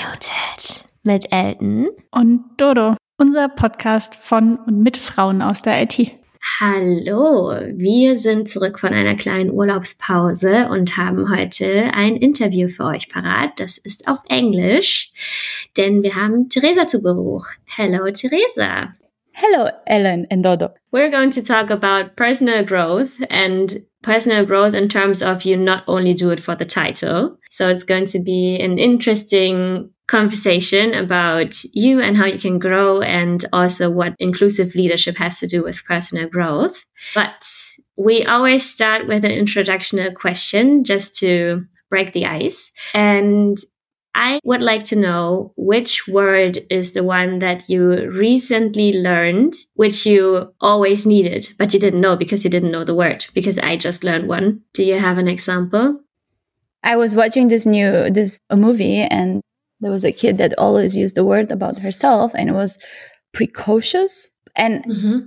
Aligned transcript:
Unmuted 0.00 0.84
mit 1.02 1.30
Elton 1.30 1.88
und 2.10 2.44
Dodo, 2.56 2.96
unser 3.18 3.48
Podcast 3.48 4.14
von 4.14 4.56
und 4.56 4.80
mit 4.80 4.96
Frauen 4.96 5.42
aus 5.42 5.62
der 5.62 5.82
IT. 5.82 6.12
Hallo, 6.58 7.54
wir 7.74 8.16
sind 8.16 8.48
zurück 8.48 8.78
von 8.78 8.94
einer 8.94 9.14
kleinen 9.16 9.50
Urlaubspause 9.50 10.68
und 10.70 10.96
haben 10.96 11.30
heute 11.30 11.90
ein 11.92 12.16
Interview 12.16 12.68
für 12.68 12.84
euch 12.84 13.08
parat. 13.10 13.58
Das 13.58 13.76
ist 13.76 14.08
auf 14.08 14.18
Englisch, 14.28 15.12
denn 15.76 16.02
wir 16.02 16.14
haben 16.14 16.48
Theresa 16.48 16.86
zu 16.86 17.02
Besuch. 17.02 17.46
Hello, 17.66 18.10
Theresa. 18.10 18.94
Hello, 19.32 19.70
Ellen 19.86 20.26
and 20.30 20.44
Dodo. 20.44 20.70
We're 20.92 21.10
going 21.10 21.30
to 21.32 21.42
talk 21.42 21.70
about 21.70 22.16
personal 22.16 22.64
growth 22.64 23.20
and 23.28 23.82
personal 24.02 24.46
growth 24.46 24.74
in 24.74 24.88
terms 24.88 25.22
of 25.22 25.44
you 25.44 25.56
not 25.56 25.84
only 25.86 26.14
do 26.14 26.30
it 26.30 26.40
for 26.40 26.54
the 26.54 26.64
title. 26.64 27.38
So 27.50 27.68
it's 27.68 27.84
going 27.84 28.06
to 28.06 28.22
be 28.22 28.58
an 28.58 28.78
interesting 28.78 29.90
conversation 30.06 30.92
about 30.94 31.62
you 31.72 32.00
and 32.00 32.16
how 32.16 32.26
you 32.26 32.38
can 32.38 32.58
grow 32.58 33.00
and 33.00 33.44
also 33.52 33.90
what 33.90 34.14
inclusive 34.18 34.74
leadership 34.74 35.16
has 35.16 35.38
to 35.38 35.46
do 35.46 35.62
with 35.62 35.84
personal 35.84 36.28
growth. 36.28 36.84
But 37.14 37.46
we 37.96 38.24
always 38.24 38.68
start 38.68 39.06
with 39.06 39.24
an 39.24 39.30
introductional 39.30 40.14
question 40.14 40.82
just 40.82 41.14
to 41.18 41.64
break 41.90 42.12
the 42.12 42.26
ice. 42.26 42.70
And 42.94 43.56
I 44.14 44.40
would 44.44 44.62
like 44.62 44.82
to 44.84 44.96
know 44.96 45.52
which 45.56 46.08
word 46.08 46.58
is 46.68 46.94
the 46.94 47.04
one 47.04 47.38
that 47.38 47.68
you 47.68 48.10
recently 48.10 48.92
learned, 48.92 49.54
which 49.74 50.04
you 50.04 50.52
always 50.60 51.06
needed, 51.06 51.52
but 51.58 51.72
you 51.72 51.78
didn't 51.78 52.00
know 52.00 52.16
because 52.16 52.42
you 52.42 52.50
didn't 52.50 52.72
know 52.72 52.84
the 52.84 52.94
word, 52.94 53.26
because 53.34 53.58
I 53.58 53.76
just 53.76 54.02
learned 54.02 54.26
one. 54.28 54.62
Do 54.74 54.82
you 54.82 54.98
have 54.98 55.18
an 55.18 55.28
example? 55.28 56.00
I 56.82 56.96
was 56.96 57.14
watching 57.14 57.48
this 57.48 57.66
new 57.66 58.10
this 58.10 58.40
a 58.48 58.56
movie 58.56 58.98
and 58.98 59.42
there 59.80 59.90
was 59.90 60.04
a 60.04 60.12
kid 60.12 60.38
that 60.38 60.58
always 60.58 60.96
used 60.96 61.14
the 61.14 61.24
word 61.24 61.50
about 61.50 61.78
herself 61.78 62.32
and 62.34 62.48
it 62.48 62.54
was 62.54 62.78
precocious 63.32 64.28
and 64.56 64.84
mm-hmm. 64.84 65.18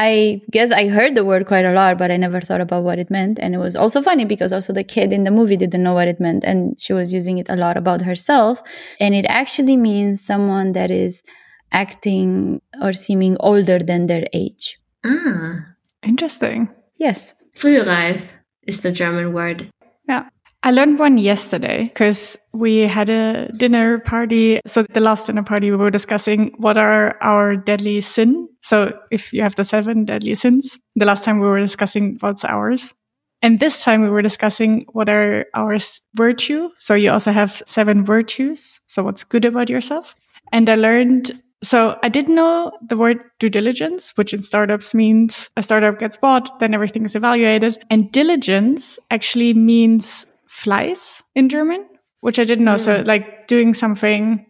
I 0.00 0.42
guess 0.52 0.70
I 0.70 0.86
heard 0.86 1.16
the 1.16 1.24
word 1.24 1.48
quite 1.48 1.64
a 1.64 1.72
lot, 1.72 1.98
but 1.98 2.12
I 2.12 2.16
never 2.16 2.40
thought 2.40 2.60
about 2.60 2.84
what 2.84 3.00
it 3.00 3.10
meant. 3.10 3.36
And 3.40 3.52
it 3.52 3.58
was 3.58 3.74
also 3.74 4.00
funny 4.00 4.24
because 4.24 4.52
also 4.52 4.72
the 4.72 4.84
kid 4.84 5.12
in 5.12 5.24
the 5.24 5.32
movie 5.32 5.56
didn't 5.56 5.82
know 5.82 5.94
what 5.94 6.06
it 6.06 6.20
meant. 6.20 6.44
And 6.44 6.80
she 6.80 6.92
was 6.92 7.12
using 7.12 7.38
it 7.38 7.48
a 7.50 7.56
lot 7.56 7.76
about 7.76 8.02
herself. 8.02 8.62
And 9.00 9.12
it 9.12 9.24
actually 9.28 9.76
means 9.76 10.24
someone 10.24 10.70
that 10.70 10.92
is 10.92 11.24
acting 11.72 12.62
or 12.80 12.92
seeming 12.92 13.36
older 13.40 13.80
than 13.80 14.06
their 14.06 14.24
age. 14.32 14.78
Ah, 15.04 15.74
interesting. 16.04 16.68
Yes. 16.96 17.34
Frühreif 17.56 18.22
is 18.68 18.78
the 18.78 18.92
German 18.92 19.32
word. 19.32 19.68
Yeah. 20.08 20.28
I 20.64 20.72
learned 20.72 20.98
one 20.98 21.18
yesterday 21.18 21.84
because 21.84 22.36
we 22.52 22.78
had 22.78 23.08
a 23.10 23.50
dinner 23.56 24.00
party. 24.00 24.60
So 24.66 24.82
the 24.82 25.00
last 25.00 25.26
dinner 25.26 25.44
party, 25.44 25.70
we 25.70 25.76
were 25.76 25.90
discussing 25.90 26.52
what 26.58 26.76
are 26.76 27.16
our 27.22 27.56
deadly 27.56 28.00
sin. 28.00 28.48
So 28.62 28.98
if 29.10 29.32
you 29.32 29.42
have 29.42 29.54
the 29.54 29.64
seven 29.64 30.04
deadly 30.04 30.34
sins, 30.34 30.78
the 30.96 31.04
last 31.04 31.24
time 31.24 31.38
we 31.38 31.46
were 31.46 31.60
discussing 31.60 32.16
what's 32.20 32.44
ours. 32.44 32.92
And 33.40 33.60
this 33.60 33.84
time 33.84 34.02
we 34.02 34.10
were 34.10 34.22
discussing 34.22 34.84
what 34.92 35.08
are 35.08 35.46
our 35.54 35.78
virtue. 36.14 36.70
So 36.78 36.94
you 36.94 37.12
also 37.12 37.30
have 37.30 37.62
seven 37.66 38.04
virtues. 38.04 38.80
So 38.88 39.04
what's 39.04 39.22
good 39.22 39.44
about 39.44 39.70
yourself? 39.70 40.16
And 40.50 40.68
I 40.68 40.74
learned 40.74 41.40
so 41.62 41.98
I 42.04 42.08
didn't 42.08 42.36
know 42.36 42.70
the 42.86 42.96
word 42.96 43.18
due 43.40 43.48
diligence, 43.48 44.16
which 44.16 44.32
in 44.32 44.42
startups 44.42 44.94
means 44.94 45.50
a 45.56 45.62
startup 45.62 45.98
gets 45.98 46.16
bought, 46.16 46.60
then 46.60 46.72
everything 46.72 47.04
is 47.04 47.16
evaluated. 47.16 47.84
And 47.90 48.12
diligence 48.12 48.98
actually 49.10 49.54
means 49.54 50.26
Fleiß 50.48 51.22
in 51.34 51.48
German, 51.48 51.86
which 52.20 52.38
I 52.38 52.44
didn't 52.44 52.64
know. 52.64 52.74
Mm. 52.74 52.80
So 52.80 53.02
like 53.06 53.46
doing 53.46 53.74
something 53.74 54.46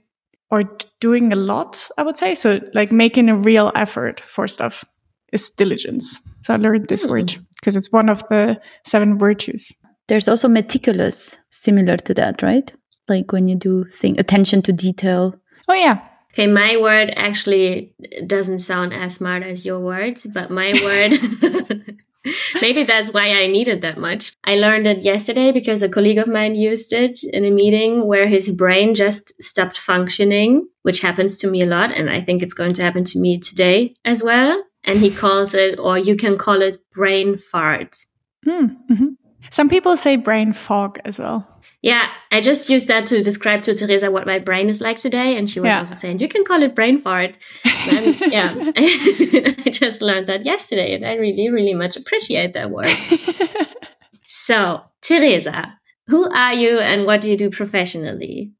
or 0.50 0.64
doing 1.00 1.32
a 1.32 1.36
lot, 1.36 1.88
I 1.98 2.02
would 2.02 2.16
say. 2.16 2.34
So 2.34 2.60
like 2.74 2.90
making 2.92 3.28
a 3.28 3.36
real 3.36 3.70
effort 3.74 4.20
for 4.20 4.46
stuff 4.46 4.84
is 5.32 5.50
diligence. 5.50 6.20
So 6.42 6.54
I 6.54 6.56
learned 6.56 6.88
this 6.88 7.04
mm. 7.04 7.10
word 7.10 7.36
because 7.60 7.76
it's 7.76 7.92
one 7.92 8.08
of 8.08 8.22
the 8.28 8.60
seven 8.84 9.18
virtues. 9.18 9.72
There's 10.08 10.28
also 10.28 10.48
meticulous, 10.48 11.38
similar 11.50 11.98
to 11.98 12.14
that, 12.14 12.42
right? 12.42 12.72
Like 13.08 13.32
when 13.32 13.46
you 13.46 13.56
do 13.56 13.84
thing 13.92 14.18
attention 14.18 14.62
to 14.62 14.72
detail. 14.72 15.34
Oh 15.68 15.74
yeah. 15.74 16.00
Okay, 16.32 16.46
my 16.46 16.76
word 16.76 17.12
actually 17.16 17.94
doesn't 18.26 18.60
sound 18.60 18.92
as 18.92 19.14
smart 19.14 19.42
as 19.42 19.66
your 19.66 19.80
words, 19.80 20.26
but 20.26 20.50
my 20.50 20.72
word 20.82 21.96
Maybe 22.60 22.82
that's 22.82 23.12
why 23.12 23.28
I 23.28 23.46
needed 23.46 23.80
that 23.82 23.98
much. 23.98 24.32
I 24.44 24.56
learned 24.56 24.86
it 24.86 25.04
yesterday 25.04 25.52
because 25.52 25.82
a 25.82 25.88
colleague 25.88 26.18
of 26.18 26.28
mine 26.28 26.54
used 26.54 26.92
it 26.92 27.18
in 27.22 27.44
a 27.44 27.50
meeting 27.50 28.06
where 28.06 28.26
his 28.26 28.50
brain 28.50 28.94
just 28.94 29.40
stopped 29.42 29.78
functioning, 29.78 30.68
which 30.82 31.00
happens 31.00 31.36
to 31.38 31.50
me 31.50 31.62
a 31.62 31.66
lot. 31.66 31.96
And 31.96 32.10
I 32.10 32.20
think 32.20 32.42
it's 32.42 32.54
going 32.54 32.74
to 32.74 32.82
happen 32.82 33.04
to 33.04 33.18
me 33.18 33.38
today 33.38 33.94
as 34.04 34.22
well. 34.22 34.62
And 34.84 34.98
he 34.98 35.10
calls 35.10 35.54
it, 35.54 35.78
or 35.78 35.98
you 35.98 36.16
can 36.16 36.38
call 36.38 36.62
it 36.62 36.78
brain 36.92 37.36
fart. 37.36 37.96
Hmm, 38.44 38.66
mm-hmm. 38.90 39.08
Some 39.50 39.68
people 39.68 39.96
say 39.96 40.16
brain 40.16 40.52
fog 40.52 40.98
as 41.04 41.18
well. 41.18 41.46
Yeah, 41.80 42.08
I 42.32 42.40
just 42.40 42.68
used 42.68 42.88
that 42.88 43.06
to 43.06 43.22
describe 43.22 43.62
to 43.62 43.72
Tereza 43.72 44.10
what 44.10 44.26
my 44.26 44.40
brain 44.40 44.68
is 44.68 44.80
like 44.80 44.98
today. 44.98 45.36
And 45.36 45.48
she 45.48 45.60
was 45.60 45.68
yeah. 45.68 45.78
also 45.78 45.94
saying, 45.94 46.18
you 46.18 46.28
can 46.28 46.44
call 46.44 46.62
it 46.62 46.74
brain 46.74 46.98
fart. 46.98 47.36
And 47.64 48.20
yeah, 48.32 48.54
I 48.76 49.70
just 49.70 50.02
learned 50.02 50.26
that 50.26 50.44
yesterday 50.44 50.94
and 50.94 51.06
I 51.06 51.14
really, 51.14 51.50
really 51.50 51.74
much 51.74 51.96
appreciate 51.96 52.52
that 52.54 52.70
word. 52.70 52.88
so, 54.26 54.80
Tereza, 55.02 55.74
who 56.08 56.28
are 56.32 56.54
you 56.54 56.80
and 56.80 57.06
what 57.06 57.20
do 57.20 57.30
you 57.30 57.36
do 57.36 57.48
professionally? 57.48 58.52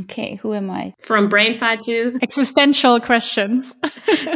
Okay, 0.00 0.36
who 0.36 0.54
am 0.54 0.70
I? 0.70 0.94
From 1.00 1.28
brain 1.28 1.56
fart 1.56 1.82
to 1.82 2.18
existential 2.20 2.98
questions. 2.98 3.76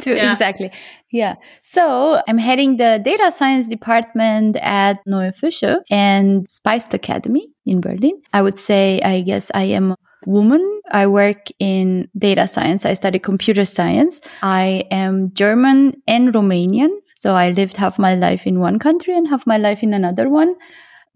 to 0.03 0.15
yeah. 0.15 0.31
exactly. 0.31 0.71
Yeah. 1.11 1.35
So 1.63 2.23
I'm 2.29 2.39
heading 2.39 2.77
the 2.77 3.01
data 3.03 3.33
science 3.33 3.67
department 3.67 4.57
at 4.61 4.99
neuefische 5.09 5.81
and 5.91 6.47
Spiced 6.49 6.93
Academy 6.95 7.49
in 7.69 7.81
Berlin. 7.81 8.21
I 8.33 8.43
would 8.43 8.59
say 8.59 9.01
I 9.03 9.23
guess 9.23 9.51
I 9.55 9.65
am 9.65 9.93
a 9.93 9.97
woman. 10.27 10.81
I 10.91 11.07
work 11.07 11.49
in 11.59 12.09
data 12.17 12.47
science. 12.49 12.85
I 12.85 12.95
study 12.95 13.19
computer 13.19 13.65
science. 13.65 14.21
I 14.43 14.85
am 14.91 15.33
German 15.35 16.03
and 16.07 16.35
Romanian. 16.35 16.91
So 17.15 17.35
I 17.35 17.51
lived 17.51 17.77
half 17.77 17.99
my 17.99 18.15
life 18.15 18.47
in 18.47 18.61
one 18.61 18.79
country 18.79 19.15
and 19.17 19.29
half 19.29 19.47
my 19.47 19.59
life 19.59 19.83
in 19.83 19.93
another 19.93 20.29
one. 20.29 20.55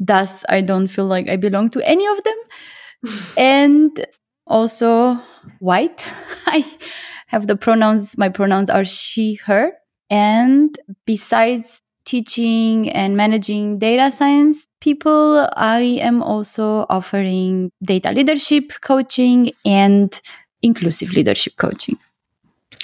Thus, 0.01 0.45
I 0.49 0.61
don't 0.61 0.89
feel 0.89 1.07
like 1.07 1.29
I 1.29 1.37
belong 1.37 1.71
to 1.71 1.89
any 1.89 2.07
of 2.07 2.19
them. 2.25 3.15
and 3.37 4.07
also 4.47 5.19
white. 5.61 6.05
I 6.47 6.65
have 7.29 7.47
the 7.47 7.57
pronouns, 7.57 8.19
my 8.19 8.29
pronouns 8.29 8.69
are 8.69 8.85
she, 8.85 9.35
her. 9.47 9.73
And 10.11 10.79
besides 11.07 11.83
teaching 12.05 12.91
and 12.91 13.17
managing 13.17 13.79
data 13.79 14.11
science 14.11 14.67
people, 14.82 15.48
I 15.56 16.00
am 16.03 16.22
also 16.22 16.87
offering 16.91 17.70
data 17.82 18.10
leadership 18.10 18.72
coaching 18.82 19.53
and 19.65 20.20
inclusive 20.60 21.12
leadership 21.12 21.56
coaching. 21.56 21.98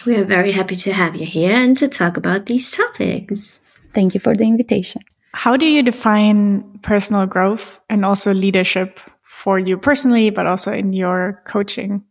We 0.06 0.14
are 0.16 0.24
very 0.24 0.52
happy 0.52 0.76
to 0.76 0.92
have 0.92 1.16
you 1.16 1.26
here 1.26 1.50
and 1.50 1.76
to 1.78 1.88
talk 1.88 2.16
about 2.16 2.46
these 2.46 2.70
topics. 2.70 3.58
Thank 3.94 4.14
you 4.14 4.20
for 4.20 4.36
the 4.36 4.44
invitation. 4.44 5.02
How 5.34 5.56
do 5.56 5.66
you 5.66 5.82
define 5.82 6.62
personal 6.82 7.26
growth 7.26 7.80
and 7.90 8.04
also 8.04 8.32
leadership 8.32 9.00
for 9.22 9.58
you 9.58 9.76
personally, 9.76 10.30
but 10.30 10.46
also 10.46 10.72
in 10.72 10.92
your 10.92 11.42
coaching? 11.46 12.04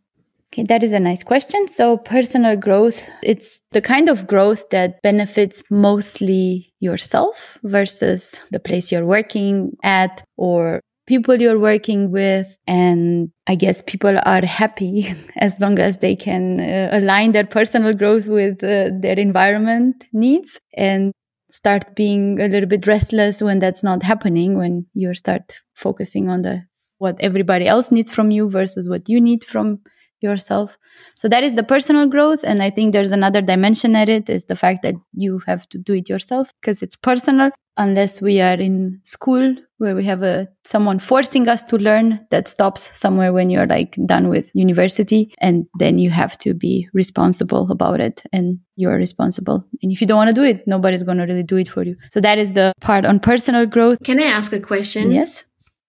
Okay, 0.52 0.62
that 0.62 0.82
is 0.82 0.92
a 0.92 1.00
nice 1.00 1.22
question. 1.22 1.68
So 1.68 1.98
personal 1.98 2.56
growth, 2.56 3.06
it's 3.22 3.60
the 3.72 3.82
kind 3.82 4.08
of 4.08 4.26
growth 4.26 4.70
that 4.70 5.02
benefits 5.02 5.62
mostly 5.70 6.72
yourself 6.80 7.58
versus 7.64 8.34
the 8.50 8.58
place 8.58 8.90
you're 8.90 9.04
working 9.04 9.72
at 9.82 10.22
or 10.38 10.80
people 11.06 11.38
you're 11.40 11.58
working 11.58 12.10
with. 12.10 12.56
And 12.66 13.30
I 13.46 13.56
guess 13.56 13.82
people 13.82 14.18
are 14.24 14.44
happy 14.44 15.14
as 15.36 15.60
long 15.60 15.78
as 15.78 15.98
they 15.98 16.16
can 16.16 16.60
uh, 16.60 16.88
align 16.92 17.32
their 17.32 17.46
personal 17.46 17.92
growth 17.92 18.26
with 18.26 18.64
uh, 18.64 18.90
their 19.00 19.18
environment 19.18 20.04
needs 20.14 20.58
and 20.74 21.12
start 21.50 21.94
being 21.94 22.40
a 22.40 22.48
little 22.48 22.68
bit 22.68 22.86
restless 22.86 23.42
when 23.42 23.58
that's 23.58 23.82
not 23.82 24.02
happening, 24.02 24.56
when 24.56 24.86
you 24.94 25.14
start 25.14 25.60
focusing 25.74 26.30
on 26.30 26.42
the 26.42 26.62
what 26.98 27.16
everybody 27.20 27.66
else 27.66 27.92
needs 27.92 28.10
from 28.10 28.30
you 28.30 28.50
versus 28.50 28.88
what 28.88 29.08
you 29.08 29.20
need 29.20 29.44
from 29.44 29.80
yourself. 30.20 30.76
So 31.20 31.28
that 31.28 31.44
is 31.44 31.54
the 31.54 31.62
personal 31.62 32.06
growth 32.06 32.44
and 32.44 32.62
i 32.62 32.70
think 32.70 32.92
there's 32.92 33.12
another 33.12 33.40
dimension 33.40 33.94
at 33.96 34.08
it 34.08 34.28
is 34.28 34.46
the 34.46 34.56
fact 34.56 34.82
that 34.82 34.94
you 35.12 35.40
have 35.46 35.68
to 35.70 35.78
do 35.78 35.94
it 35.94 36.08
yourself 36.08 36.52
because 36.60 36.82
it's 36.82 36.96
personal 36.96 37.50
unless 37.76 38.20
we 38.20 38.40
are 38.40 38.54
in 38.54 39.00
school 39.04 39.54
where 39.78 39.94
we 39.94 40.04
have 40.04 40.22
a 40.22 40.48
someone 40.64 40.98
forcing 40.98 41.48
us 41.48 41.62
to 41.62 41.78
learn 41.78 42.26
that 42.30 42.48
stops 42.48 42.90
somewhere 42.98 43.32
when 43.32 43.48
you're 43.48 43.66
like 43.66 43.96
done 44.06 44.28
with 44.28 44.50
university 44.52 45.32
and 45.40 45.66
then 45.78 45.98
you 45.98 46.10
have 46.10 46.36
to 46.38 46.52
be 46.52 46.88
responsible 46.92 47.70
about 47.70 48.00
it 48.00 48.22
and 48.32 48.58
you're 48.74 48.96
responsible. 48.96 49.64
And 49.82 49.92
if 49.92 50.00
you 50.00 50.06
don't 50.06 50.16
want 50.16 50.28
to 50.28 50.34
do 50.34 50.42
it 50.42 50.66
nobody's 50.66 51.04
going 51.04 51.18
to 51.18 51.24
really 51.24 51.44
do 51.44 51.56
it 51.56 51.68
for 51.68 51.84
you. 51.84 51.96
So 52.10 52.20
that 52.20 52.38
is 52.38 52.52
the 52.52 52.72
part 52.80 53.06
on 53.06 53.20
personal 53.20 53.66
growth. 53.66 53.98
Can 54.04 54.20
i 54.20 54.26
ask 54.26 54.52
a 54.52 54.60
question? 54.60 55.12
Yes 55.12 55.44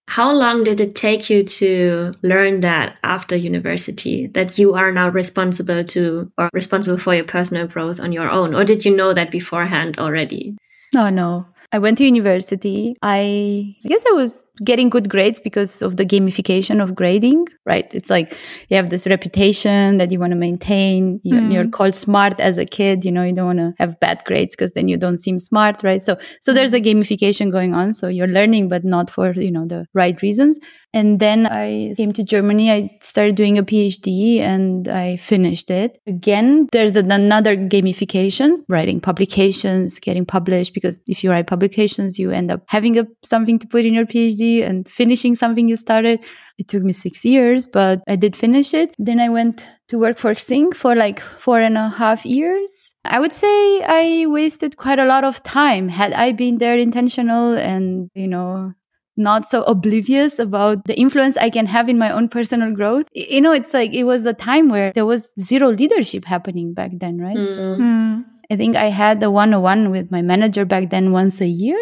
How 0.09 0.33
long 0.33 0.63
did 0.63 0.81
it 0.81 0.95
take 0.95 1.29
you 1.29 1.43
to 1.43 2.15
learn 2.23 2.61
that 2.61 2.97
after 3.03 3.35
university 3.35 4.25
that 4.33 4.57
you 4.57 4.73
are 4.73 4.91
now 4.91 5.09
responsible 5.09 5.83
to 5.83 6.31
or 6.35 6.49
responsible 6.51 6.97
for 6.97 7.13
your 7.13 7.25
personal 7.25 7.67
growth 7.67 7.99
on 7.99 8.11
your 8.11 8.27
own? 8.27 8.55
Or 8.55 8.63
did 8.63 8.85
you 8.85 8.95
know 8.95 9.13
that 9.13 9.29
beforehand 9.29 9.99
already? 9.99 10.57
No, 10.95 11.11
no. 11.11 11.45
I 11.71 11.77
went 11.77 11.99
to 11.99 12.05
university. 12.05 12.95
I, 13.03 13.75
I 13.85 13.87
guess 13.87 14.03
I 14.07 14.13
was 14.13 14.51
getting 14.65 14.89
good 14.89 15.07
grades 15.07 15.39
because 15.39 15.83
of 15.83 15.97
the 15.97 16.05
gamification 16.05 16.81
of 16.81 16.95
grading, 16.95 17.45
right? 17.65 17.87
It's 17.93 18.09
like 18.09 18.35
you 18.69 18.77
have 18.77 18.89
this 18.89 19.05
reputation 19.05 19.99
that 19.99 20.11
you 20.11 20.19
want 20.19 20.31
to 20.31 20.35
maintain. 20.35 21.21
You, 21.23 21.35
mm. 21.35 21.53
You're 21.53 21.69
called 21.69 21.95
smart 21.95 22.39
as 22.39 22.57
a 22.57 22.65
kid. 22.65 23.05
You 23.05 23.11
know, 23.11 23.23
you 23.23 23.33
don't 23.33 23.45
want 23.45 23.59
to 23.59 23.73
have 23.77 23.99
bad 23.99 24.23
grades 24.25 24.55
because 24.55 24.71
then 24.71 24.87
you 24.87 24.97
don't 24.97 25.19
seem 25.19 25.37
smart, 25.37 25.83
right? 25.83 26.01
So, 26.03 26.17
so 26.41 26.53
there's 26.53 26.73
a 26.73 26.81
gamification 26.81 27.51
going 27.51 27.75
on. 27.75 27.93
So 27.93 28.07
you're 28.07 28.27
learning, 28.27 28.69
but 28.69 28.83
not 28.83 29.11
for, 29.11 29.31
you 29.33 29.51
know, 29.51 29.67
the 29.67 29.85
right 29.93 30.19
reasons. 30.23 30.59
And 30.91 31.19
then 31.19 31.45
I 31.45 31.93
came 31.97 32.13
to 32.13 32.23
Germany. 32.23 32.71
I 32.71 32.97
started 33.01 33.35
doing 33.35 33.57
a 33.57 33.63
PhD 33.63 34.39
and 34.39 34.87
I 34.87 35.17
finished 35.17 35.69
it. 35.69 36.01
Again, 36.07 36.67
there's 36.71 36.95
another 36.95 37.55
gamification, 37.55 38.63
writing 38.67 38.99
publications, 38.99 39.99
getting 39.99 40.25
published, 40.25 40.73
because 40.73 40.99
if 41.05 41.23
you 41.23 41.29
write 41.29 41.45
publications, 41.47 42.17
you 42.17 42.31
end 42.31 42.49
up 42.49 42.63
having 42.67 42.97
a, 42.97 43.05
something 43.23 43.59
to 43.59 43.67
put 43.67 43.85
in 43.85 43.93
your 43.93 44.05
PhD 44.05 44.67
and 44.67 44.87
finishing 44.89 45.35
something 45.35 45.67
you 45.67 45.75
started. 45.75 46.19
It 46.57 46.67
took 46.67 46.83
me 46.83 46.93
six 46.93 47.23
years, 47.23 47.67
but 47.67 48.01
I 48.07 48.15
did 48.15 48.35
finish 48.35 48.73
it. 48.73 48.95
Then 48.97 49.19
I 49.19 49.29
went 49.29 49.65
to 49.89 49.97
work 49.97 50.17
for 50.17 50.33
Xing 50.33 50.73
for 50.73 50.95
like 50.95 51.19
four 51.19 51.59
and 51.59 51.77
a 51.77 51.89
half 51.89 52.25
years. 52.25 52.95
I 53.05 53.19
would 53.19 53.33
say 53.33 53.81
I 53.83 54.25
wasted 54.27 54.77
quite 54.77 54.99
a 54.99 55.05
lot 55.05 55.23
of 55.23 55.41
time. 55.43 55.89
Had 55.89 56.13
I 56.13 56.31
been 56.31 56.57
there 56.57 56.77
intentional 56.77 57.53
and, 57.53 58.09
you 58.13 58.27
know, 58.27 58.73
not 59.19 59.45
so 59.45 59.63
oblivious 59.63 60.39
about 60.39 60.85
the 60.85 60.97
influence 60.97 61.37
I 61.37 61.49
can 61.49 61.65
have 61.67 61.89
in 61.89 61.97
my 61.97 62.11
own 62.11 62.29
personal 62.29 62.71
growth. 62.71 63.07
You 63.13 63.41
know, 63.41 63.51
it's 63.51 63.73
like 63.73 63.93
it 63.93 64.05
was 64.05 64.25
a 64.25 64.33
time 64.33 64.69
where 64.69 64.91
there 64.93 65.05
was 65.05 65.29
zero 65.39 65.69
leadership 65.69 66.25
happening 66.25 66.73
back 66.73 66.91
then, 66.93 67.19
right? 67.19 67.37
Mm. 67.37 67.45
So 67.45 67.61
mm. 67.61 68.25
I 68.49 68.55
think 68.55 68.75
I 68.75 68.85
had 68.85 69.19
the 69.19 69.29
one 69.29 69.53
on 69.53 69.61
one 69.61 69.91
with 69.91 70.09
my 70.09 70.21
manager 70.21 70.65
back 70.65 70.89
then 70.89 71.11
once 71.11 71.41
a 71.41 71.47
year. 71.47 71.77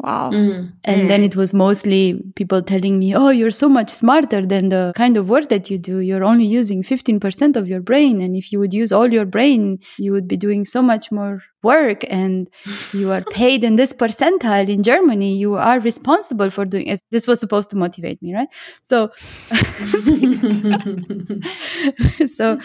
Wow. 0.00 0.30
Mm. 0.30 0.72
And 0.84 1.02
mm. 1.02 1.08
then 1.08 1.24
it 1.24 1.34
was 1.34 1.52
mostly 1.52 2.22
people 2.36 2.62
telling 2.62 3.00
me, 3.00 3.16
oh, 3.16 3.30
you're 3.30 3.50
so 3.50 3.68
much 3.68 3.90
smarter 3.90 4.46
than 4.46 4.68
the 4.68 4.92
kind 4.94 5.16
of 5.16 5.28
work 5.28 5.48
that 5.48 5.70
you 5.70 5.78
do. 5.78 5.98
You're 5.98 6.22
only 6.22 6.46
using 6.46 6.84
15% 6.84 7.56
of 7.56 7.66
your 7.66 7.80
brain. 7.80 8.20
And 8.20 8.36
if 8.36 8.52
you 8.52 8.60
would 8.60 8.72
use 8.72 8.92
all 8.92 9.12
your 9.12 9.24
brain, 9.24 9.80
you 9.98 10.12
would 10.12 10.28
be 10.28 10.36
doing 10.36 10.64
so 10.64 10.82
much 10.82 11.10
more 11.10 11.42
work. 11.64 12.04
And 12.08 12.48
you 12.92 13.10
are 13.10 13.22
paid 13.22 13.64
in 13.64 13.74
this 13.74 13.92
percentile 13.92 14.68
in 14.68 14.84
Germany. 14.84 15.36
You 15.36 15.56
are 15.56 15.80
responsible 15.80 16.50
for 16.50 16.64
doing 16.64 16.86
it. 16.86 17.00
This 17.10 17.26
was 17.26 17.40
supposed 17.40 17.70
to 17.70 17.76
motivate 17.76 18.22
me, 18.22 18.34
right? 18.34 18.48
So, 18.82 19.10
so, 22.28 22.60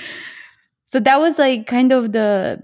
so 0.85 0.99
that 0.99 1.19
was 1.19 1.39
like 1.39 1.65
kind 1.65 1.91
of 1.91 2.11
the, 2.11 2.61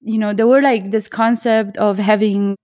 you 0.00 0.16
know, 0.16 0.32
there 0.32 0.46
were 0.46 0.62
like 0.62 0.90
this 0.90 1.06
concept 1.06 1.76
of 1.76 1.98
having 1.98 2.56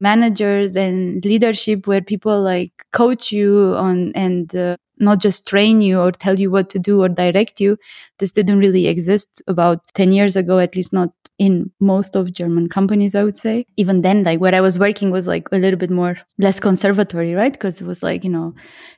managers 0.00 0.76
and 0.76 1.24
leadership 1.24 1.86
where 1.86 2.00
people 2.00 2.40
like 2.42 2.72
coach 2.92 3.32
you 3.32 3.74
on 3.76 4.12
and 4.14 4.54
uh, 4.54 4.76
not 4.98 5.20
just 5.20 5.46
train 5.46 5.80
you 5.80 6.00
or 6.00 6.12
tell 6.12 6.38
you 6.38 6.50
what 6.50 6.70
to 6.70 6.78
do 6.78 7.02
or 7.02 7.08
direct 7.08 7.60
you. 7.60 7.76
This 8.18 8.32
didn't 8.32 8.58
really 8.58 8.86
exist 8.86 9.42
about 9.46 9.80
10 9.94 10.12
years 10.12 10.36
ago 10.36 10.58
at 10.58 10.74
least 10.76 10.92
not 10.92 11.10
in 11.38 11.70
most 11.80 12.16
of 12.16 12.32
german 12.32 12.66
companies 12.66 13.14
i 13.14 13.22
would 13.22 13.36
say. 13.36 13.66
Even 13.76 14.00
then 14.00 14.22
like 14.24 14.40
where 14.40 14.54
i 14.54 14.60
was 14.60 14.78
working 14.78 15.10
was 15.10 15.26
like 15.26 15.46
a 15.52 15.58
little 15.58 15.78
bit 15.78 15.90
more 15.90 16.16
less 16.38 16.58
conservatory 16.60 17.34
right? 17.34 17.52
Because 17.52 17.80
it 17.80 17.86
was 17.86 18.02
like 18.02 18.24
you 18.24 18.30
know 18.30 18.54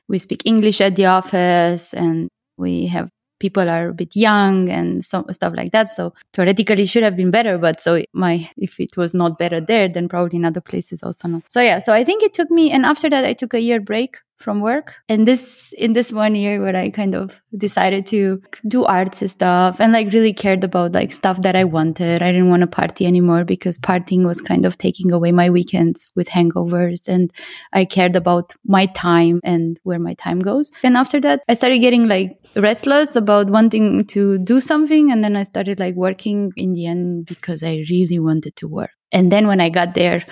we 0.07 0.19
speak 0.19 0.41
english 0.45 0.79
at 0.81 0.95
the 0.95 1.05
office 1.05 1.93
and 1.93 2.29
we 2.57 2.85
have 2.87 3.09
people 3.39 3.69
are 3.69 3.89
a 3.89 3.93
bit 3.93 4.15
young 4.15 4.69
and 4.69 5.03
so, 5.03 5.25
stuff 5.31 5.53
like 5.55 5.71
that. 5.71 5.89
So 5.89 6.13
theoretically 6.33 6.85
should 6.85 7.03
have 7.03 7.15
been 7.15 7.31
better, 7.31 7.57
but 7.57 7.81
so 7.81 8.03
my 8.13 8.49
if 8.57 8.79
it 8.79 8.97
was 8.97 9.13
not 9.13 9.37
better 9.37 9.61
there, 9.61 9.87
then 9.87 10.07
probably 10.09 10.37
in 10.37 10.45
other 10.45 10.61
places 10.61 11.03
also 11.03 11.27
not. 11.27 11.43
So 11.49 11.61
yeah, 11.61 11.79
so 11.79 11.93
I 11.93 12.03
think 12.03 12.23
it 12.23 12.33
took 12.33 12.51
me, 12.51 12.71
and 12.71 12.85
after 12.85 13.09
that 13.09 13.25
I 13.25 13.33
took 13.33 13.53
a 13.53 13.61
year 13.61 13.79
break 13.79 14.17
from 14.39 14.61
work. 14.61 14.95
And 15.09 15.27
this 15.27 15.73
in 15.77 15.93
this 15.93 16.11
one 16.11 16.33
year 16.33 16.61
where 16.61 16.75
i 16.75 16.89
kind 16.89 17.13
of 17.13 17.41
decided 17.57 18.05
to 18.07 18.41
do 18.67 18.85
arts 18.85 19.21
and 19.21 19.29
stuff 19.29 19.79
and 19.79 19.91
like 19.91 20.13
really 20.13 20.33
cared 20.33 20.63
about 20.63 20.93
like 20.93 21.11
stuff 21.11 21.41
that 21.41 21.55
i 21.55 21.63
wanted. 21.65 22.21
I 22.21 22.31
didn't 22.31 22.49
want 22.49 22.61
to 22.61 22.67
party 22.67 23.05
anymore 23.05 23.43
because 23.43 23.77
partying 23.77 24.25
was 24.25 24.41
kind 24.41 24.65
of 24.65 24.77
taking 24.77 25.11
away 25.11 25.31
my 25.31 25.49
weekends 25.49 26.07
with 26.15 26.29
hangovers 26.29 27.07
and 27.07 27.31
i 27.73 27.83
cared 27.83 28.15
about 28.15 28.55
my 28.65 28.85
time 28.87 29.41
and 29.43 29.77
where 29.83 29.99
my 29.99 30.13
time 30.13 30.39
goes. 30.39 30.71
And 30.83 30.95
after 30.95 31.19
that 31.21 31.43
i 31.49 31.53
started 31.53 31.79
getting 31.79 32.07
like 32.07 32.37
restless 32.55 33.15
about 33.15 33.49
wanting 33.49 34.05
to 34.05 34.37
do 34.39 34.59
something 34.61 35.11
and 35.11 35.23
then 35.23 35.35
i 35.35 35.43
started 35.43 35.79
like 35.79 35.95
working 35.95 36.51
in 36.55 36.73
the 36.73 36.87
end 36.87 37.25
because 37.25 37.61
i 37.61 37.83
really 37.89 38.19
wanted 38.19 38.55
to 38.55 38.67
work. 38.67 38.91
And 39.11 39.31
then 39.31 39.47
when 39.47 39.59
i 39.59 39.69
got 39.69 39.95
there 39.95 40.23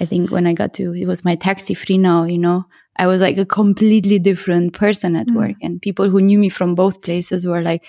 i 0.00 0.04
think 0.04 0.30
when 0.30 0.46
i 0.46 0.52
got 0.52 0.74
to 0.74 0.94
it 0.94 1.06
was 1.06 1.22
mytaxi 1.22 1.76
free 1.76 1.98
now 1.98 2.24
you 2.24 2.38
know 2.38 2.64
I 2.98 3.06
was 3.06 3.20
like 3.20 3.38
a 3.38 3.46
completely 3.46 4.18
different 4.18 4.72
person 4.72 5.16
at 5.16 5.28
mm. 5.28 5.36
work. 5.36 5.56
And 5.62 5.80
people 5.80 6.08
who 6.08 6.20
knew 6.20 6.38
me 6.38 6.48
from 6.48 6.74
both 6.74 7.02
places 7.02 7.46
were 7.46 7.62
like, 7.62 7.84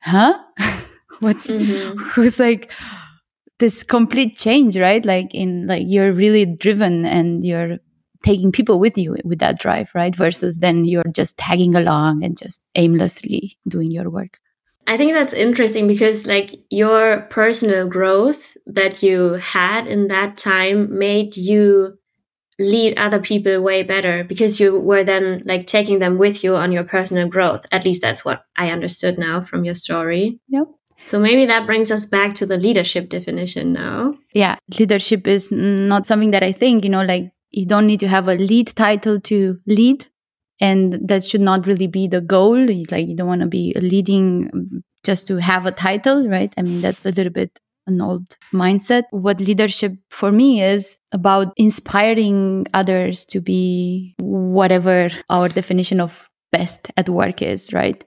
huh? 0.00 0.38
What's, 1.20 1.46
mm-hmm. 1.46 1.98
who's 2.14 2.38
like, 2.38 2.70
this 3.58 3.82
complete 3.82 4.36
change, 4.36 4.78
right? 4.78 5.04
Like 5.04 5.34
in, 5.34 5.66
like, 5.66 5.84
you're 5.86 6.12
really 6.12 6.46
driven 6.46 7.04
and 7.04 7.44
you're 7.44 7.78
taking 8.22 8.52
people 8.52 8.78
with 8.78 8.98
you 8.98 9.16
with 9.24 9.38
that 9.38 9.58
drive, 9.58 9.90
right? 9.94 10.14
Versus 10.14 10.58
then 10.58 10.84
you're 10.84 11.04
just 11.12 11.38
tagging 11.38 11.74
along 11.74 12.24
and 12.24 12.36
just 12.36 12.62
aimlessly 12.74 13.58
doing 13.68 13.90
your 13.90 14.10
work. 14.10 14.38
I 14.86 14.96
think 14.96 15.12
that's 15.12 15.32
interesting 15.32 15.86
because 15.86 16.26
like 16.26 16.54
your 16.70 17.22
personal 17.30 17.86
growth 17.86 18.56
that 18.66 19.02
you 19.02 19.34
had 19.34 19.86
in 19.86 20.08
that 20.08 20.36
time 20.36 20.98
made 20.98 21.36
you 21.36 21.98
lead 22.60 22.98
other 22.98 23.18
people 23.18 23.60
way 23.60 23.82
better 23.82 24.22
because 24.22 24.60
you 24.60 24.78
were 24.78 25.02
then 25.02 25.42
like 25.46 25.66
taking 25.66 25.98
them 25.98 26.18
with 26.18 26.44
you 26.44 26.54
on 26.56 26.70
your 26.70 26.84
personal 26.84 27.26
growth. 27.26 27.64
At 27.72 27.84
least 27.84 28.02
that's 28.02 28.24
what 28.24 28.44
I 28.56 28.70
understood 28.70 29.18
now 29.18 29.40
from 29.40 29.64
your 29.64 29.74
story. 29.74 30.38
Yep. 30.48 30.66
So 31.02 31.18
maybe 31.18 31.46
that 31.46 31.64
brings 31.64 31.90
us 31.90 32.04
back 32.04 32.34
to 32.36 32.46
the 32.46 32.58
leadership 32.58 33.08
definition 33.08 33.72
now. 33.72 34.12
Yeah, 34.34 34.56
leadership 34.78 35.26
is 35.26 35.50
not 35.50 36.06
something 36.06 36.32
that 36.32 36.42
I 36.42 36.52
think, 36.52 36.84
you 36.84 36.90
know, 36.90 37.02
like 37.02 37.32
you 37.50 37.64
don't 37.64 37.86
need 37.86 38.00
to 38.00 38.08
have 38.08 38.28
a 38.28 38.34
lead 38.34 38.68
title 38.76 39.18
to 39.20 39.58
lead. 39.66 40.06
And 40.60 41.08
that 41.08 41.24
should 41.24 41.40
not 41.40 41.66
really 41.66 41.86
be 41.86 42.06
the 42.06 42.20
goal. 42.20 42.58
Like 42.90 43.08
you 43.08 43.16
don't 43.16 43.26
want 43.26 43.40
to 43.40 43.46
be 43.46 43.72
leading 43.76 44.82
just 45.02 45.26
to 45.28 45.38
have 45.38 45.64
a 45.64 45.72
title, 45.72 46.28
right? 46.28 46.52
I 46.58 46.62
mean, 46.62 46.82
that's 46.82 47.06
a 47.06 47.10
little 47.10 47.32
bit 47.32 47.58
an 47.90 48.00
old 48.00 48.36
mindset. 48.52 49.04
What 49.10 49.40
leadership 49.40 49.92
for 50.10 50.32
me 50.32 50.62
is 50.62 50.96
about 51.12 51.52
inspiring 51.56 52.66
others 52.72 53.24
to 53.26 53.40
be 53.40 54.14
whatever 54.18 55.10
our 55.28 55.48
definition 55.48 56.00
of 56.00 56.28
best 56.52 56.90
at 56.96 57.08
work 57.08 57.42
is, 57.42 57.72
right? 57.72 58.02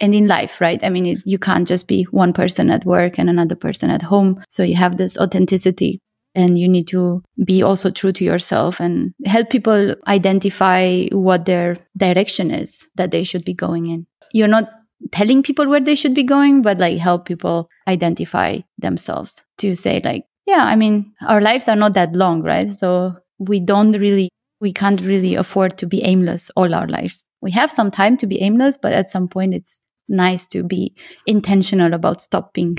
And 0.00 0.14
in 0.14 0.28
life, 0.28 0.60
right? 0.60 0.82
I 0.82 0.90
mean, 0.90 1.06
it, 1.06 1.18
you 1.24 1.38
can't 1.38 1.66
just 1.66 1.88
be 1.88 2.04
one 2.10 2.32
person 2.32 2.70
at 2.70 2.84
work 2.84 3.18
and 3.18 3.30
another 3.30 3.54
person 3.56 3.90
at 3.90 4.02
home. 4.02 4.42
So 4.50 4.62
you 4.62 4.76
have 4.76 4.98
this 4.98 5.16
authenticity 5.16 6.00
and 6.34 6.58
you 6.58 6.68
need 6.68 6.86
to 6.88 7.22
be 7.44 7.62
also 7.62 7.90
true 7.90 8.12
to 8.12 8.24
yourself 8.24 8.80
and 8.80 9.14
help 9.24 9.48
people 9.50 9.94
identify 10.06 11.06
what 11.06 11.46
their 11.46 11.78
direction 11.96 12.50
is 12.50 12.86
that 12.96 13.10
they 13.10 13.24
should 13.24 13.44
be 13.44 13.54
going 13.54 13.86
in. 13.86 14.06
You're 14.32 14.48
not 14.48 14.68
telling 15.12 15.42
people 15.42 15.68
where 15.68 15.80
they 15.80 15.94
should 15.94 16.14
be 16.14 16.22
going, 16.22 16.62
but 16.62 16.78
like 16.78 16.98
help 16.98 17.26
people 17.26 17.68
identify 17.86 18.58
themselves 18.78 19.44
to 19.58 19.74
say, 19.74 20.00
like, 20.04 20.24
yeah, 20.46 20.64
I 20.64 20.76
mean, 20.76 21.12
our 21.26 21.40
lives 21.40 21.68
are 21.68 21.76
not 21.76 21.94
that 21.94 22.14
long, 22.14 22.42
right? 22.42 22.72
So 22.72 23.16
we 23.38 23.60
don't 23.60 23.92
really, 23.92 24.30
we 24.60 24.72
can't 24.72 25.00
really 25.00 25.34
afford 25.34 25.78
to 25.78 25.86
be 25.86 26.02
aimless 26.02 26.50
all 26.56 26.74
our 26.74 26.88
lives. 26.88 27.24
We 27.40 27.50
have 27.52 27.70
some 27.70 27.90
time 27.90 28.16
to 28.18 28.26
be 28.26 28.40
aimless, 28.40 28.76
but 28.76 28.92
at 28.92 29.10
some 29.10 29.28
point 29.28 29.54
it's 29.54 29.80
nice 30.08 30.46
to 30.48 30.62
be 30.62 30.94
intentional 31.26 31.94
about 31.94 32.22
stopping 32.22 32.78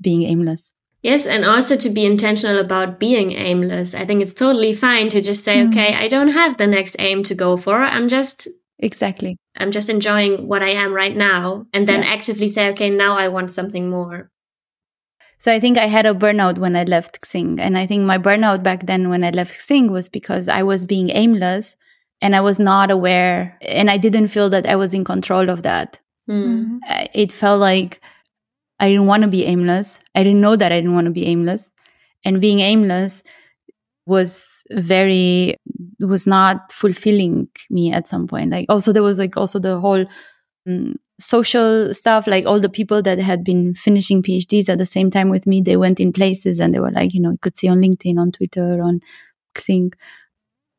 being 0.00 0.24
aimless. 0.24 0.72
Yes, 1.02 1.24
and 1.24 1.44
also 1.44 1.76
to 1.76 1.88
be 1.88 2.04
intentional 2.04 2.58
about 2.58 2.98
being 2.98 3.32
aimless. 3.32 3.94
I 3.94 4.04
think 4.04 4.20
it's 4.20 4.34
totally 4.34 4.72
fine 4.72 5.08
to 5.10 5.20
just 5.20 5.44
say, 5.44 5.58
mm. 5.58 5.68
okay, 5.68 5.94
I 5.94 6.08
don't 6.08 6.30
have 6.30 6.56
the 6.56 6.66
next 6.66 6.96
aim 6.98 7.22
to 7.24 7.34
go 7.34 7.56
for. 7.56 7.82
I'm 7.82 8.08
just 8.08 8.48
Exactly. 8.78 9.38
I'm 9.56 9.70
just 9.70 9.88
enjoying 9.88 10.46
what 10.46 10.62
I 10.62 10.70
am 10.70 10.92
right 10.92 11.16
now 11.16 11.66
and 11.72 11.88
then 11.88 12.02
yeah. 12.02 12.10
actively 12.10 12.48
say, 12.48 12.68
okay, 12.70 12.90
now 12.90 13.16
I 13.16 13.28
want 13.28 13.50
something 13.50 13.88
more. 13.88 14.30
So 15.38 15.52
I 15.52 15.60
think 15.60 15.78
I 15.78 15.86
had 15.86 16.06
a 16.06 16.14
burnout 16.14 16.58
when 16.58 16.76
I 16.76 16.84
left 16.84 17.20
Xing. 17.20 17.60
And 17.60 17.76
I 17.76 17.86
think 17.86 18.04
my 18.04 18.18
burnout 18.18 18.62
back 18.62 18.86
then 18.86 19.08
when 19.10 19.22
I 19.22 19.30
left 19.30 19.58
Xing 19.58 19.90
was 19.90 20.08
because 20.08 20.48
I 20.48 20.62
was 20.62 20.84
being 20.84 21.10
aimless 21.10 21.76
and 22.22 22.34
I 22.34 22.40
was 22.40 22.58
not 22.58 22.90
aware 22.90 23.58
and 23.60 23.90
I 23.90 23.98
didn't 23.98 24.28
feel 24.28 24.48
that 24.50 24.66
I 24.66 24.76
was 24.76 24.94
in 24.94 25.04
control 25.04 25.50
of 25.50 25.62
that. 25.62 25.98
Mm. 26.28 26.78
It 27.14 27.32
felt 27.32 27.60
like 27.60 28.00
I 28.80 28.88
didn't 28.88 29.06
want 29.06 29.22
to 29.22 29.28
be 29.28 29.44
aimless. 29.44 30.00
I 30.14 30.22
didn't 30.22 30.40
know 30.40 30.56
that 30.56 30.72
I 30.72 30.76
didn't 30.80 30.94
want 30.94 31.06
to 31.06 31.10
be 31.10 31.26
aimless. 31.26 31.70
And 32.24 32.40
being 32.40 32.60
aimless 32.60 33.22
was 34.06 34.62
very 34.70 35.56
it 36.06 36.10
was 36.10 36.26
not 36.26 36.70
fulfilling 36.72 37.48
me 37.68 37.92
at 37.92 38.06
some 38.06 38.26
point. 38.28 38.50
Like 38.50 38.66
also 38.68 38.92
there 38.92 39.02
was 39.02 39.18
like 39.18 39.36
also 39.36 39.58
the 39.58 39.80
whole 39.80 40.06
um, 40.66 40.96
social 41.18 41.92
stuff, 41.94 42.26
like 42.26 42.46
all 42.46 42.60
the 42.60 42.68
people 42.68 43.02
that 43.02 43.18
had 43.18 43.42
been 43.42 43.74
finishing 43.74 44.22
PhDs 44.22 44.68
at 44.68 44.78
the 44.78 44.86
same 44.86 45.10
time 45.10 45.30
with 45.30 45.46
me, 45.46 45.60
they 45.60 45.76
went 45.76 45.98
in 45.98 46.12
places 46.12 46.60
and 46.60 46.72
they 46.72 46.78
were 46.78 46.92
like, 46.92 47.12
you 47.12 47.20
know, 47.20 47.32
you 47.32 47.38
could 47.38 47.56
see 47.56 47.68
on 47.68 47.80
LinkedIn, 47.80 48.18
on 48.18 48.30
Twitter, 48.30 48.82
on 48.82 49.00
Xing, 49.56 49.94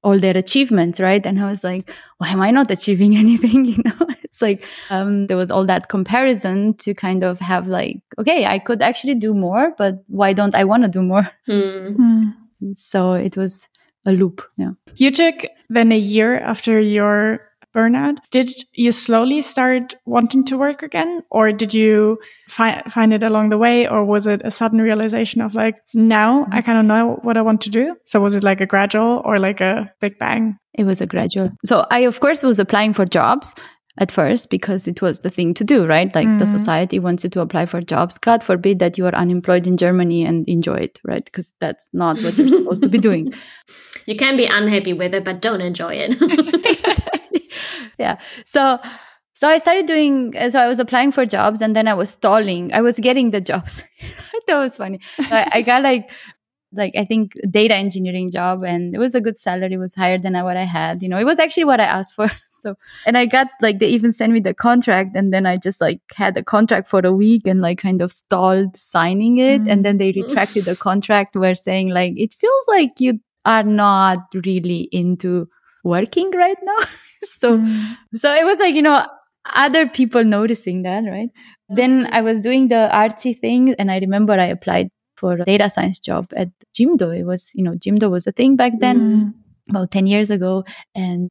all 0.02 0.18
their 0.18 0.38
achievements, 0.38 1.02
right? 1.02 1.26
And 1.26 1.42
I 1.42 1.50
was 1.50 1.64
like, 1.64 1.90
why 2.20 2.30
am 2.30 2.42
I 2.42 2.52
not 2.52 2.72
achieving 2.72 3.18
anything? 3.24 3.66
You 3.66 3.84
know, 3.84 4.08
it's 4.24 4.42
like 4.42 4.64
um, 4.90 5.28
there 5.28 5.38
was 5.38 5.52
all 5.52 5.66
that 5.66 5.90
comparison 5.90 6.76
to 6.76 6.94
kind 6.94 7.24
of 7.24 7.40
have 7.40 7.68
like, 7.68 7.98
okay, 8.18 8.46
I 8.46 8.60
could 8.60 8.82
actually 8.82 9.16
do 9.16 9.34
more, 9.34 9.74
but 9.78 10.06
why 10.08 10.32
don't 10.32 10.56
I 10.56 10.64
want 10.64 10.84
to 10.84 10.90
do 10.90 11.02
more? 11.02 11.28
Mm. 11.50 12.34
So 12.76 13.14
it 13.14 13.36
was 13.36 13.68
a 14.08 14.12
loop. 14.14 14.42
Yeah. 14.58 14.72
You 14.96 15.12
took 15.12 15.46
then 15.70 15.92
a 15.92 15.98
year 16.00 16.40
after 16.40 16.80
your 16.80 17.42
burnout. 17.76 18.18
Did 18.32 18.52
you 18.74 18.92
slowly 18.92 19.42
start 19.42 19.96
wanting 20.06 20.44
to 20.46 20.58
work 20.58 20.82
again, 20.82 21.22
or 21.30 21.52
did 21.52 21.74
you 21.76 22.18
fi 22.48 22.82
find 22.90 23.14
it 23.14 23.22
along 23.22 23.50
the 23.50 23.58
way, 23.60 23.88
or 23.88 24.04
was 24.04 24.26
it 24.26 24.42
a 24.44 24.50
sudden 24.50 24.82
realization 24.82 25.42
of 25.42 25.54
like, 25.54 25.76
now 25.94 26.46
mm-hmm. 26.46 26.54
I 26.54 26.62
kind 26.62 26.80
of 26.80 26.86
know 26.86 27.20
what 27.22 27.38
I 27.38 27.44
want 27.44 27.62
to 27.62 27.70
do? 27.70 27.96
So 28.06 28.20
was 28.20 28.34
it 28.34 28.44
like 28.44 28.62
a 28.62 28.66
gradual 28.66 29.22
or 29.24 29.38
like 29.38 29.62
a 29.62 29.94
big 30.02 30.18
bang? 30.18 30.58
It 30.74 30.86
was 30.86 31.02
a 31.02 31.08
gradual. 31.08 31.52
So 31.66 31.86
I, 31.92 32.00
of 32.00 32.20
course, 32.20 32.42
was 32.42 32.60
applying 32.60 32.94
for 32.94 33.06
jobs 33.06 33.54
at 34.00 34.12
first 34.12 34.50
because 34.50 34.88
it 34.88 35.02
was 35.02 35.20
the 35.20 35.30
thing 35.30 35.54
to 35.56 35.64
do, 35.64 35.86
right? 35.86 36.14
Like 36.14 36.28
mm. 36.28 36.40
the 36.40 36.48
society 36.48 37.00
wants 37.00 37.24
you 37.24 37.30
to 37.32 37.42
apply 37.42 37.66
for 37.66 37.82
jobs. 37.82 38.18
God 38.18 38.44
forbid 38.44 38.80
that 38.80 38.98
you 38.98 39.06
are 39.06 39.16
unemployed 39.16 39.66
in 39.66 39.78
Germany 39.78 40.26
and 40.26 40.48
enjoy 40.48 40.76
it, 40.76 41.00
right? 41.04 41.24
Because 41.24 41.54
that's 41.60 41.90
not 41.94 42.22
what 42.22 42.38
you're 42.38 42.50
supposed 42.50 42.84
to 42.84 42.90
be 42.90 43.00
doing. 43.00 43.34
You 44.06 44.16
can 44.16 44.38
be 44.38 44.46
unhappy 44.46 44.94
with 44.94 45.14
it, 45.14 45.26
but 45.26 45.42
don't 45.42 45.60
enjoy 45.60 45.96
it. 46.00 46.16
yeah. 48.00 48.20
So 48.46 48.80
so 49.34 49.48
I 49.48 49.58
started 49.58 49.86
doing 49.86 50.34
so 50.50 50.58
I 50.58 50.68
was 50.68 50.80
applying 50.80 51.12
for 51.12 51.26
jobs 51.26 51.62
and 51.62 51.76
then 51.76 51.90
I 51.90 51.94
was 51.94 52.10
stalling. 52.10 52.74
I 52.74 52.82
was 52.82 53.00
getting 53.00 53.32
the 53.32 53.42
jobs. 53.42 53.84
that 54.48 54.58
was 54.58 54.78
funny. 54.78 55.02
I, 55.20 55.50
I 55.56 55.62
got 55.62 55.84
like 55.84 56.10
like 56.74 56.94
I 56.98 57.06
think 57.06 57.34
data 57.50 57.76
engineering 57.76 58.32
job 58.32 58.64
and 58.64 58.96
it 58.96 58.98
was 58.98 59.14
a 59.14 59.22
good 59.22 59.40
salary, 59.40 59.74
it 59.74 59.78
was 59.78 59.94
higher 59.96 60.18
than 60.18 60.34
what 60.44 60.58
I 60.58 60.64
had. 60.64 61.02
You 61.02 61.10
know, 61.10 61.18
it 61.18 61.26
was 61.26 61.40
actually 61.40 61.66
what 61.66 61.80
I 61.80 61.86
asked 61.86 62.14
for. 62.14 62.32
So 62.62 62.76
and 63.06 63.18
I 63.18 63.26
got 63.26 63.48
like 63.62 63.80
they 63.80 63.88
even 63.88 64.12
sent 64.12 64.34
me 64.34 64.40
the 64.40 64.54
contract 64.54 65.16
and 65.16 65.34
then 65.34 65.46
I 65.46 65.58
just 65.58 65.82
like 65.82 66.02
had 66.16 66.36
the 66.36 66.44
contract 66.44 66.88
for 66.88 67.00
a 67.04 67.14
week 67.14 67.48
and 67.48 67.62
like 67.62 67.80
kind 67.80 68.02
of 68.02 68.12
stalled 68.12 68.76
signing 68.76 69.38
it. 69.38 69.62
Mm. 69.64 69.72
And 69.72 69.86
then 69.86 69.98
they 69.98 70.12
retracted 70.16 70.66
the 70.66 70.76
contract 70.76 71.36
where 71.36 71.56
saying 71.56 71.90
like 71.90 72.14
it 72.18 72.34
feels 72.34 72.68
like 72.68 73.00
you 73.00 73.20
are 73.46 73.64
not 73.64 74.20
really 74.46 74.90
into 74.92 75.48
working 75.84 76.32
right 76.32 76.58
now. 76.64 76.78
so 77.24 77.58
mm. 77.58 77.98
so 78.14 78.34
it 78.34 78.46
was 78.46 78.60
like, 78.60 78.76
you 78.76 78.82
know, 78.82 79.06
other 79.56 79.88
people 79.88 80.24
noticing 80.24 80.84
that, 80.84 81.02
right? 81.06 81.30
Then 81.70 82.08
I 82.12 82.22
was 82.22 82.40
doing 82.40 82.70
the 82.70 82.90
artsy 82.94 83.40
thing 83.40 83.74
and 83.74 83.92
I 83.92 84.00
remember 84.00 84.34
I 84.34 84.46
applied 84.46 84.90
for 85.16 85.34
a 85.34 85.46
data 85.46 85.70
science 85.70 86.00
job 86.00 86.32
at 86.36 86.50
Jimdo. 86.78 87.18
It 87.18 87.26
was, 87.26 87.52
you 87.54 87.64
know, 87.64 87.74
Jimdo 87.74 88.10
was 88.10 88.28
a 88.28 88.32
thing 88.32 88.56
back 88.56 88.74
then, 88.80 89.00
mm. 89.00 89.34
about 89.70 89.92
10 89.92 90.08
years 90.08 90.30
ago. 90.30 90.64
And 90.96 91.30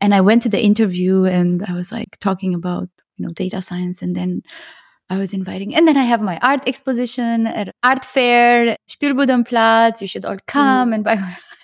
and 0.00 0.14
I 0.14 0.20
went 0.20 0.42
to 0.42 0.48
the 0.48 0.62
interview 0.62 1.24
and 1.24 1.62
I 1.62 1.74
was 1.74 1.92
like 1.92 2.18
talking 2.20 2.54
about, 2.54 2.88
you 3.16 3.26
know, 3.26 3.32
data 3.32 3.62
science 3.62 4.02
and 4.02 4.14
then 4.14 4.42
I 5.10 5.18
was 5.18 5.34
inviting, 5.34 5.74
and 5.74 5.86
then 5.86 5.98
I 5.98 6.04
have 6.04 6.22
my 6.22 6.38
art 6.38 6.66
exposition 6.66 7.46
at 7.46 7.74
art 7.82 8.04
fair, 8.06 8.76
Spielbudenplatz. 8.88 10.00
You 10.00 10.08
should 10.08 10.24
all 10.24 10.38
come 10.46 10.90
mm. 10.90 10.94
and 10.94 11.04
buy. 11.04 11.36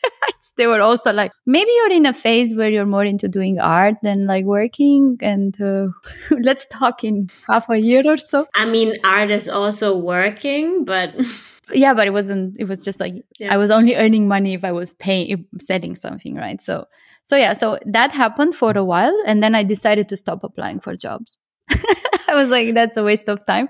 They 0.57 0.67
were 0.67 0.83
also 0.83 1.13
like, 1.13 1.33
maybe 1.47 1.71
you're 1.71 1.93
in 1.93 2.05
a 2.05 2.13
phase 2.13 2.55
where 2.55 2.69
you're 2.69 2.85
more 2.85 3.05
into 3.05 3.29
doing 3.29 3.59
art 3.59 3.95
than 4.03 4.27
like 4.27 4.45
working, 4.45 5.17
and 5.23 5.59
uh, 5.61 5.87
let's 6.31 6.67
talk 6.67 7.03
in 7.03 7.31
half 7.49 7.71
a 7.71 7.79
year 7.79 8.03
or 8.05 8.19
so. 8.19 8.47
I 8.55 8.67
mean, 8.67 8.95
art 9.03 9.31
is 9.31 9.49
also 9.49 9.97
working, 9.97 10.85
but 10.85 11.15
yeah, 11.73 11.95
but 11.95 12.07
it 12.07 12.11
wasn't. 12.11 12.57
It 12.59 12.69
was 12.69 12.83
just 12.83 13.01
like 13.01 13.15
yeah. 13.39 13.55
I 13.55 13.57
was 13.57 13.71
only 13.71 13.97
earning 13.97 14.29
money 14.29 14.53
if 14.53 14.65
I 14.65 14.73
was 14.73 14.93
paying, 14.95 15.47
selling 15.59 15.97
something, 15.97 16.35
right? 16.35 16.61
So 16.61 16.85
so 17.31 17.37
yeah, 17.37 17.55
so 17.55 17.79
that 17.87 18.11
happened 18.11 18.57
for 18.57 18.77
a 18.77 18.83
while. 18.83 19.17
And 19.25 19.41
then 19.41 19.55
I 19.55 19.63
decided 19.63 20.09
to 20.09 20.17
stop 20.17 20.43
applying 20.43 20.81
for 20.81 20.97
jobs. 20.97 21.39
I 21.71 22.35
was 22.35 22.51
like, 22.51 22.75
that's 22.75 22.97
a 22.97 23.05
waste 23.05 23.29
of 23.29 23.47
time. 23.47 23.69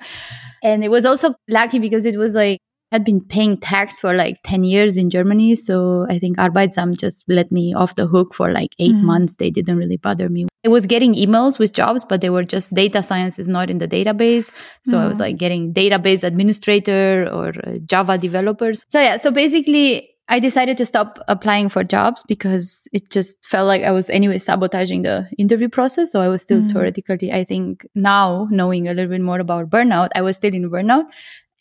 And 0.62 0.82
it 0.82 0.90
was 0.90 1.04
also 1.04 1.34
lucky 1.46 1.78
because 1.78 2.06
it 2.06 2.16
was 2.16 2.34
like, 2.34 2.58
I 2.90 2.96
had 2.96 3.04
been 3.04 3.20
paying 3.20 3.60
tax 3.60 4.00
for 4.00 4.14
like 4.14 4.38
10 4.44 4.64
years 4.64 4.96
in 4.96 5.10
Germany. 5.10 5.56
So 5.56 6.06
I 6.08 6.18
think 6.18 6.38
Arbeitsamt 6.38 6.98
just 6.98 7.26
let 7.28 7.52
me 7.52 7.74
off 7.74 7.96
the 7.96 8.06
hook 8.06 8.32
for 8.32 8.50
like 8.50 8.70
8 8.78 8.92
mm. 8.92 9.02
months. 9.02 9.36
They 9.36 9.50
didn't 9.50 9.76
really 9.76 9.98
bother 9.98 10.30
me. 10.30 10.46
I 10.64 10.68
was 10.70 10.86
getting 10.86 11.12
emails 11.12 11.58
with 11.58 11.74
jobs, 11.74 12.02
but 12.02 12.22
they 12.22 12.30
were 12.30 12.44
just 12.44 12.72
data 12.72 13.02
science 13.02 13.38
is 13.38 13.50
not 13.50 13.68
in 13.68 13.76
the 13.76 13.86
database. 13.86 14.50
So 14.84 14.96
mm. 14.96 15.00
I 15.00 15.06
was 15.06 15.18
hmm. 15.18 15.24
like 15.24 15.36
getting 15.36 15.74
database 15.74 16.24
administrator 16.24 17.28
or 17.30 17.48
uh, 17.48 17.78
Java 17.84 18.16
developers. 18.16 18.86
So 18.90 19.00
yeah, 19.00 19.18
so 19.18 19.30
basically 19.30 20.10
I 20.30 20.38
decided 20.38 20.76
to 20.78 20.86
stop 20.86 21.18
applying 21.26 21.68
for 21.68 21.82
jobs 21.82 22.22
because 22.22 22.86
it 22.92 23.10
just 23.10 23.44
felt 23.44 23.66
like 23.66 23.82
I 23.82 23.90
was 23.90 24.08
anyway 24.08 24.38
sabotaging 24.38 25.02
the 25.02 25.28
interview 25.36 25.68
process. 25.68 26.12
So 26.12 26.20
I 26.20 26.28
was 26.28 26.40
still 26.40 26.60
mm. 26.60 26.70
theoretically, 26.70 27.32
I 27.32 27.42
think 27.42 27.84
now 27.96 28.46
knowing 28.48 28.86
a 28.86 28.94
little 28.94 29.10
bit 29.10 29.20
more 29.20 29.40
about 29.40 29.68
burnout, 29.68 30.10
I 30.14 30.22
was 30.22 30.36
still 30.36 30.54
in 30.54 30.70
burnout. 30.70 31.06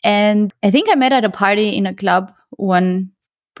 And 0.04 0.52
I 0.62 0.70
think 0.70 0.88
I 0.88 0.94
met 0.94 1.12
at 1.12 1.24
a 1.24 1.30
party 1.30 1.76
in 1.76 1.84
a 1.84 1.94
club 1.94 2.32
one 2.50 3.10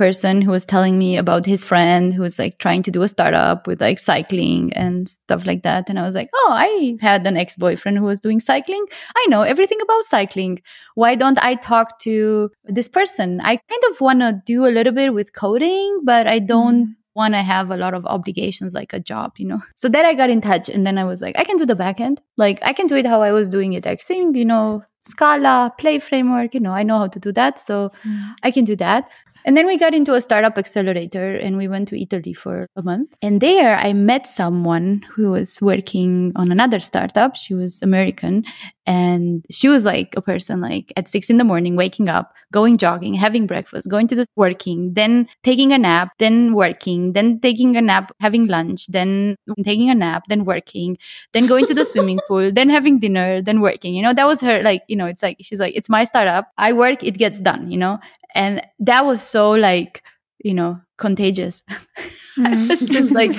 person 0.00 0.40
who 0.40 0.50
was 0.50 0.64
telling 0.64 0.96
me 0.98 1.18
about 1.18 1.44
his 1.44 1.62
friend 1.62 2.14
who 2.14 2.22
was 2.22 2.38
like 2.38 2.56
trying 2.56 2.82
to 2.82 2.90
do 2.90 3.02
a 3.02 3.08
startup 3.08 3.66
with 3.66 3.82
like 3.82 3.98
cycling 3.98 4.72
and 4.72 5.10
stuff 5.10 5.44
like 5.44 5.62
that. 5.62 5.90
And 5.90 5.98
I 5.98 6.02
was 6.02 6.14
like, 6.14 6.30
oh, 6.34 6.48
I 6.50 6.96
had 7.02 7.26
an 7.26 7.36
ex 7.36 7.54
boyfriend 7.58 7.98
who 7.98 8.04
was 8.04 8.18
doing 8.18 8.40
cycling. 8.40 8.82
I 9.14 9.26
know 9.28 9.42
everything 9.42 9.78
about 9.82 10.04
cycling. 10.04 10.62
Why 10.94 11.16
don't 11.16 11.38
I 11.44 11.54
talk 11.54 11.98
to 12.06 12.50
this 12.64 12.88
person? 12.88 13.42
I 13.42 13.56
kind 13.56 13.84
of 13.90 14.00
want 14.00 14.20
to 14.20 14.40
do 14.46 14.64
a 14.64 14.72
little 14.78 14.94
bit 14.94 15.12
with 15.12 15.34
coding, 15.34 16.00
but 16.04 16.26
I 16.26 16.38
don't. 16.38 16.86
Mm. 16.86 16.94
Want 17.16 17.34
to 17.34 17.42
have 17.42 17.72
a 17.72 17.76
lot 17.76 17.92
of 17.92 18.06
obligations 18.06 18.72
like 18.72 18.92
a 18.92 19.00
job, 19.00 19.32
you 19.36 19.44
know. 19.44 19.60
So 19.74 19.88
then 19.88 20.06
I 20.06 20.14
got 20.14 20.30
in 20.30 20.40
touch, 20.40 20.68
and 20.68 20.86
then 20.86 20.96
I 20.96 21.02
was 21.04 21.20
like, 21.20 21.36
I 21.36 21.42
can 21.42 21.56
do 21.56 21.66
the 21.66 21.74
backend. 21.74 22.18
Like 22.36 22.60
I 22.62 22.72
can 22.72 22.86
do 22.86 22.94
it 22.94 23.04
how 23.04 23.20
I 23.20 23.32
was 23.32 23.48
doing 23.48 23.72
it, 23.72 23.84
like 23.84 24.00
Xing, 24.00 24.36
you 24.36 24.44
know, 24.44 24.84
Scala, 25.10 25.72
Play 25.78 25.98
framework, 25.98 26.54
you 26.54 26.60
know, 26.60 26.70
I 26.70 26.82
know 26.82 26.98
how 26.98 27.08
to 27.08 27.18
do 27.18 27.32
that. 27.32 27.58
So 27.58 27.90
mm. 28.04 28.34
I 28.42 28.50
can 28.50 28.64
do 28.64 28.76
that. 28.76 29.10
And 29.44 29.56
then 29.56 29.66
we 29.66 29.76
got 29.76 29.94
into 29.94 30.14
a 30.14 30.20
startup 30.20 30.58
accelerator 30.58 31.36
and 31.36 31.56
we 31.56 31.68
went 31.68 31.88
to 31.88 32.00
Italy 32.00 32.32
for 32.34 32.66
a 32.76 32.82
month. 32.82 33.14
And 33.22 33.40
there 33.40 33.76
I 33.76 33.92
met 33.92 34.26
someone 34.26 35.04
who 35.14 35.30
was 35.30 35.60
working 35.60 36.32
on 36.36 36.52
another 36.52 36.80
startup. 36.80 37.36
She 37.36 37.54
was 37.54 37.80
American 37.82 38.44
and 38.86 39.44
she 39.50 39.68
was 39.68 39.84
like 39.84 40.14
a 40.16 40.22
person 40.22 40.60
like 40.60 40.92
at 40.96 41.08
six 41.08 41.30
in 41.30 41.36
the 41.36 41.44
morning, 41.44 41.76
waking 41.76 42.08
up, 42.08 42.34
going 42.52 42.76
jogging, 42.76 43.14
having 43.14 43.46
breakfast, 43.46 43.88
going 43.88 44.08
to 44.08 44.16
the 44.16 44.26
working, 44.36 44.94
then 44.94 45.28
taking 45.44 45.72
a 45.72 45.78
nap, 45.78 46.10
then 46.18 46.54
working, 46.54 47.12
then 47.12 47.38
taking 47.40 47.76
a 47.76 47.82
nap, 47.82 48.10
having 48.20 48.46
lunch, 48.46 48.88
then 48.88 49.36
taking 49.64 49.90
a 49.90 49.94
nap, 49.94 50.24
then 50.28 50.44
working, 50.44 50.98
then 51.32 51.46
going 51.46 51.66
to 51.66 51.74
the 51.74 51.84
swimming 51.92 52.18
pool, 52.26 52.50
then 52.50 52.68
having 52.68 52.98
dinner, 52.98 53.40
then 53.40 53.60
working. 53.60 53.94
You 53.94 54.02
know, 54.02 54.14
that 54.14 54.26
was 54.26 54.40
her 54.40 54.62
like, 54.62 54.82
you 54.88 54.96
know, 54.96 55.06
it's 55.06 55.22
like, 55.22 55.36
she's 55.40 55.60
like, 55.60 55.76
it's 55.76 55.88
my 55.88 56.04
startup. 56.04 56.48
I 56.58 56.72
work, 56.72 57.04
it 57.04 57.16
gets 57.16 57.40
done, 57.40 57.70
you 57.70 57.78
know? 57.78 58.00
And 58.34 58.62
that 58.78 59.04
was 59.04 59.22
so 59.22 59.50
like 59.50 60.02
you 60.42 60.54
know 60.54 60.80
contagious 60.98 61.62
mm. 62.38 62.70
it's 62.70 62.84
just 62.84 63.12
like 63.12 63.32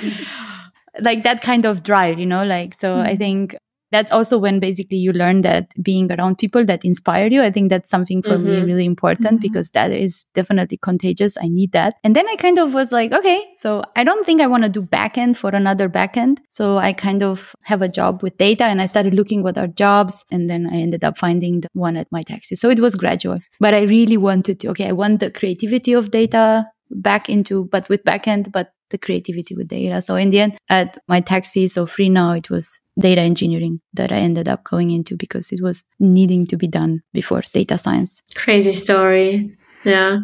like 1.01 1.23
that 1.23 1.41
kind 1.41 1.65
of 1.65 1.83
drive 1.83 2.19
you 2.19 2.25
know 2.25 2.43
like 2.43 2.73
so 2.73 2.99
i 2.99 3.15
think 3.15 3.55
that's 3.91 4.11
also 4.11 4.37
when 4.37 4.59
basically 4.59 4.97
you 4.97 5.13
learn 5.13 5.41
that 5.41 5.67
being 5.81 6.11
around 6.11 6.37
people 6.37 6.65
that 6.65 6.83
inspire 6.83 7.27
you. 7.27 7.41
I 7.41 7.51
think 7.51 7.69
that's 7.69 7.89
something 7.89 8.21
for 8.21 8.31
mm-hmm. 8.31 8.45
me 8.45 8.61
really 8.61 8.85
important 8.85 9.25
mm-hmm. 9.25 9.47
because 9.47 9.71
that 9.71 9.91
is 9.91 10.25
definitely 10.33 10.77
contagious. 10.77 11.37
I 11.37 11.47
need 11.47 11.71
that. 11.73 11.95
And 12.03 12.15
then 12.15 12.27
i 12.31 12.35
kind 12.35 12.59
of 12.59 12.73
was 12.73 12.91
like 12.91 13.11
okay 13.11 13.45
so 13.55 13.83
i 13.95 14.03
don't 14.03 14.25
think 14.25 14.41
i 14.41 14.47
want 14.47 14.63
to 14.63 14.69
do 14.69 14.81
backend 14.81 15.35
for 15.35 15.49
another 15.49 15.89
backend 15.89 16.37
so 16.49 16.77
i 16.77 16.93
kind 16.93 17.23
of 17.23 17.55
have 17.63 17.81
a 17.81 17.89
job 17.89 18.23
with 18.23 18.37
data 18.37 18.63
and 18.63 18.81
i 18.81 18.85
started 18.85 19.13
looking 19.13 19.43
what 19.43 19.57
are 19.57 19.67
jobs 19.67 20.23
and 20.31 20.49
then 20.49 20.67
i 20.71 20.75
ended 20.75 21.03
up 21.03 21.17
finding 21.17 21.61
the 21.61 21.67
one 21.73 21.97
at 21.97 22.09
mytaxi. 22.11 22.57
So 22.57 22.69
it 22.69 22.79
was 22.79 22.95
gradual. 22.95 23.39
But 23.59 23.73
i 23.73 23.81
really 23.81 24.17
wanted 24.17 24.59
to 24.61 24.69
okay 24.69 24.87
i 24.87 24.91
want 24.91 25.19
the 25.19 25.31
creativity 25.31 25.93
of 25.93 26.11
data 26.11 26.67
back 26.89 27.29
into 27.29 27.65
but 27.65 27.87
with 27.89 28.03
backend 28.03 28.51
but 28.51 28.73
the 28.89 28.97
creativity 28.97 29.55
with 29.55 29.69
data. 29.69 30.01
So 30.01 30.15
in 30.15 30.31
the 30.31 30.39
end 30.41 30.57
at 30.69 30.97
mytaxi 31.09 31.69
so 31.69 31.85
free 31.85 32.09
now 32.09 32.33
it 32.33 32.49
was 32.49 32.79
data 33.01 33.21
engineering 33.21 33.81
that 33.93 34.11
I 34.11 34.17
ended 34.17 34.47
up 34.47 34.63
going 34.63 34.91
into 34.91 35.15
because 35.15 35.51
it 35.51 35.61
was 35.61 35.83
needing 35.99 36.45
to 36.47 36.57
be 36.57 36.67
done 36.67 37.01
before 37.13 37.41
data 37.53 37.77
science. 37.77 38.21
Crazy 38.35 38.71
story. 38.71 39.57
Yeah. 39.83 40.19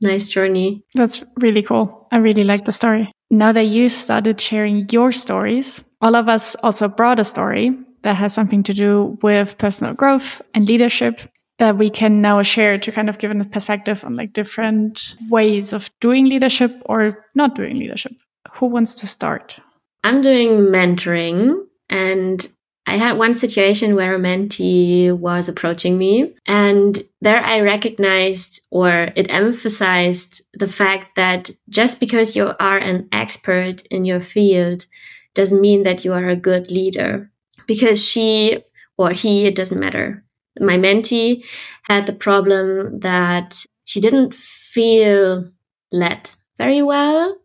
Nice 0.00 0.30
journey. 0.30 0.82
That's 0.94 1.22
really 1.38 1.62
cool. 1.62 2.08
I 2.10 2.18
really 2.18 2.44
like 2.44 2.64
the 2.64 2.72
story. 2.72 3.12
Now 3.30 3.52
that 3.52 3.66
you 3.66 3.88
started 3.88 4.40
sharing 4.40 4.88
your 4.90 5.12
stories, 5.12 5.82
all 6.00 6.14
of 6.14 6.28
us 6.28 6.54
also 6.56 6.88
brought 6.88 7.20
a 7.20 7.24
story 7.24 7.76
that 8.02 8.16
has 8.16 8.32
something 8.32 8.62
to 8.64 8.74
do 8.74 9.18
with 9.22 9.58
personal 9.58 9.94
growth 9.94 10.40
and 10.54 10.68
leadership 10.68 11.20
that 11.58 11.78
we 11.78 11.88
can 11.88 12.20
now 12.20 12.42
share 12.42 12.78
to 12.78 12.92
kind 12.92 13.08
of 13.08 13.18
give 13.18 13.30
a 13.30 13.44
perspective 13.44 14.04
on 14.04 14.16
like 14.16 14.32
different 14.32 15.14
ways 15.28 15.72
of 15.72 15.90
doing 16.00 16.26
leadership 16.26 16.82
or 16.86 17.24
not 17.34 17.54
doing 17.54 17.78
leadership. 17.78 18.12
who 18.54 18.66
wants 18.66 18.94
to 18.96 19.06
start? 19.06 19.58
I'm 20.04 20.20
doing 20.20 20.50
mentoring 20.70 21.56
and 21.88 22.46
I 22.86 22.96
had 22.96 23.16
one 23.16 23.32
situation 23.32 23.94
where 23.94 24.14
a 24.14 24.18
mentee 24.18 25.10
was 25.10 25.48
approaching 25.48 25.96
me 25.96 26.34
and 26.46 27.02
there 27.22 27.42
I 27.42 27.60
recognized 27.60 28.60
or 28.70 29.10
it 29.16 29.30
emphasized 29.30 30.42
the 30.52 30.68
fact 30.68 31.16
that 31.16 31.50
just 31.68 31.98
because 31.98 32.36
you 32.36 32.52
are 32.60 32.76
an 32.76 33.08
expert 33.10 33.82
in 33.90 34.04
your 34.04 34.20
field 34.20 34.84
doesn't 35.32 35.60
mean 35.60 35.82
that 35.84 36.04
you 36.04 36.12
are 36.12 36.28
a 36.28 36.36
good 36.36 36.70
leader 36.70 37.30
because 37.66 38.04
she 38.04 38.62
or 38.96 39.12
he, 39.12 39.46
it 39.46 39.56
doesn't 39.56 39.80
matter. 39.80 40.24
My 40.60 40.76
mentee 40.76 41.42
had 41.82 42.06
the 42.06 42.12
problem 42.12 43.00
that 43.00 43.64
she 43.84 44.00
didn't 44.00 44.34
feel 44.34 45.50
led 45.90 46.30
very 46.58 46.82
well 46.82 47.36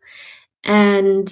and 0.63 1.27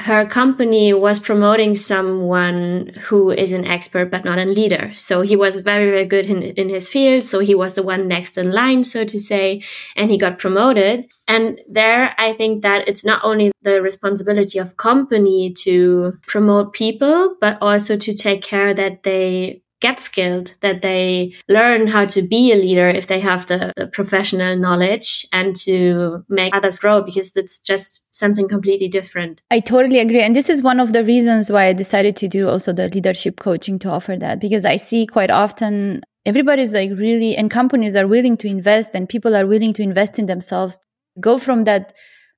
her 0.00 0.24
company 0.24 0.94
was 0.94 1.18
promoting 1.18 1.74
someone 1.74 2.92
who 3.04 3.30
is 3.30 3.52
an 3.52 3.66
expert 3.66 4.10
but 4.10 4.24
not 4.24 4.38
a 4.38 4.44
leader. 4.44 4.92
So 4.94 5.20
he 5.20 5.36
was 5.36 5.56
very, 5.56 5.90
very 5.90 6.06
good 6.06 6.26
in, 6.26 6.42
in 6.42 6.68
his 6.70 6.88
field. 6.88 7.24
So 7.24 7.40
he 7.40 7.54
was 7.54 7.74
the 7.74 7.82
one 7.82 8.08
next 8.08 8.38
in 8.38 8.50
line, 8.50 8.82
so 8.84 9.04
to 9.04 9.20
say, 9.20 9.62
and 9.96 10.10
he 10.10 10.16
got 10.16 10.38
promoted. 10.38 11.12
And 11.28 11.60
there, 11.68 12.14
I 12.18 12.32
think 12.32 12.62
that 12.62 12.88
it's 12.88 13.04
not 13.04 13.20
only 13.22 13.52
the 13.62 13.82
responsibility 13.82 14.58
of 14.58 14.76
company 14.78 15.52
to 15.64 16.18
promote 16.26 16.72
people, 16.72 17.36
but 17.40 17.58
also 17.60 17.96
to 17.96 18.14
take 18.14 18.42
care 18.42 18.72
that 18.72 19.02
they 19.02 19.62
get 19.80 19.98
skilled, 19.98 20.54
that 20.60 20.82
they 20.82 21.34
learn 21.48 21.86
how 21.86 22.04
to 22.06 22.22
be 22.22 22.52
a 22.52 22.56
leader 22.56 22.88
if 22.88 23.06
they 23.06 23.20
have 23.20 23.46
the, 23.46 23.72
the, 23.76 23.86
professional 23.86 24.56
knowledge 24.56 25.26
and 25.32 25.56
to 25.56 26.24
make 26.28 26.54
others 26.54 26.78
grow 26.78 27.02
because 27.02 27.36
it's 27.36 27.58
just 27.58 28.08
something 28.14 28.48
completely 28.48 28.88
different. 28.88 29.40
I 29.50 29.60
totally 29.60 29.98
agree. 29.98 30.22
And 30.22 30.36
this 30.36 30.48
is 30.48 30.62
one 30.62 30.80
of 30.80 30.92
the 30.92 31.04
reasons 31.04 31.50
why 31.50 31.66
I 31.66 31.72
decided 31.72 32.16
to 32.16 32.28
do 32.28 32.48
also 32.48 32.72
the 32.72 32.88
leadership 32.88 33.40
coaching 33.40 33.78
to 33.80 33.88
offer 33.88 34.16
that 34.16 34.40
because 34.40 34.64
I 34.64 34.76
see 34.76 35.06
quite 35.06 35.30
often 35.30 36.02
everybody's 36.26 36.74
like 36.74 36.90
really, 36.90 37.36
and 37.36 37.50
companies 37.50 37.96
are 37.96 38.06
willing 38.06 38.36
to 38.38 38.48
invest 38.48 38.94
and 38.94 39.08
people 39.08 39.34
are 39.34 39.46
willing 39.46 39.72
to 39.74 39.82
invest 39.82 40.18
in 40.18 40.26
themselves, 40.26 40.78
go 41.18 41.38
from 41.38 41.64
that 41.64 41.92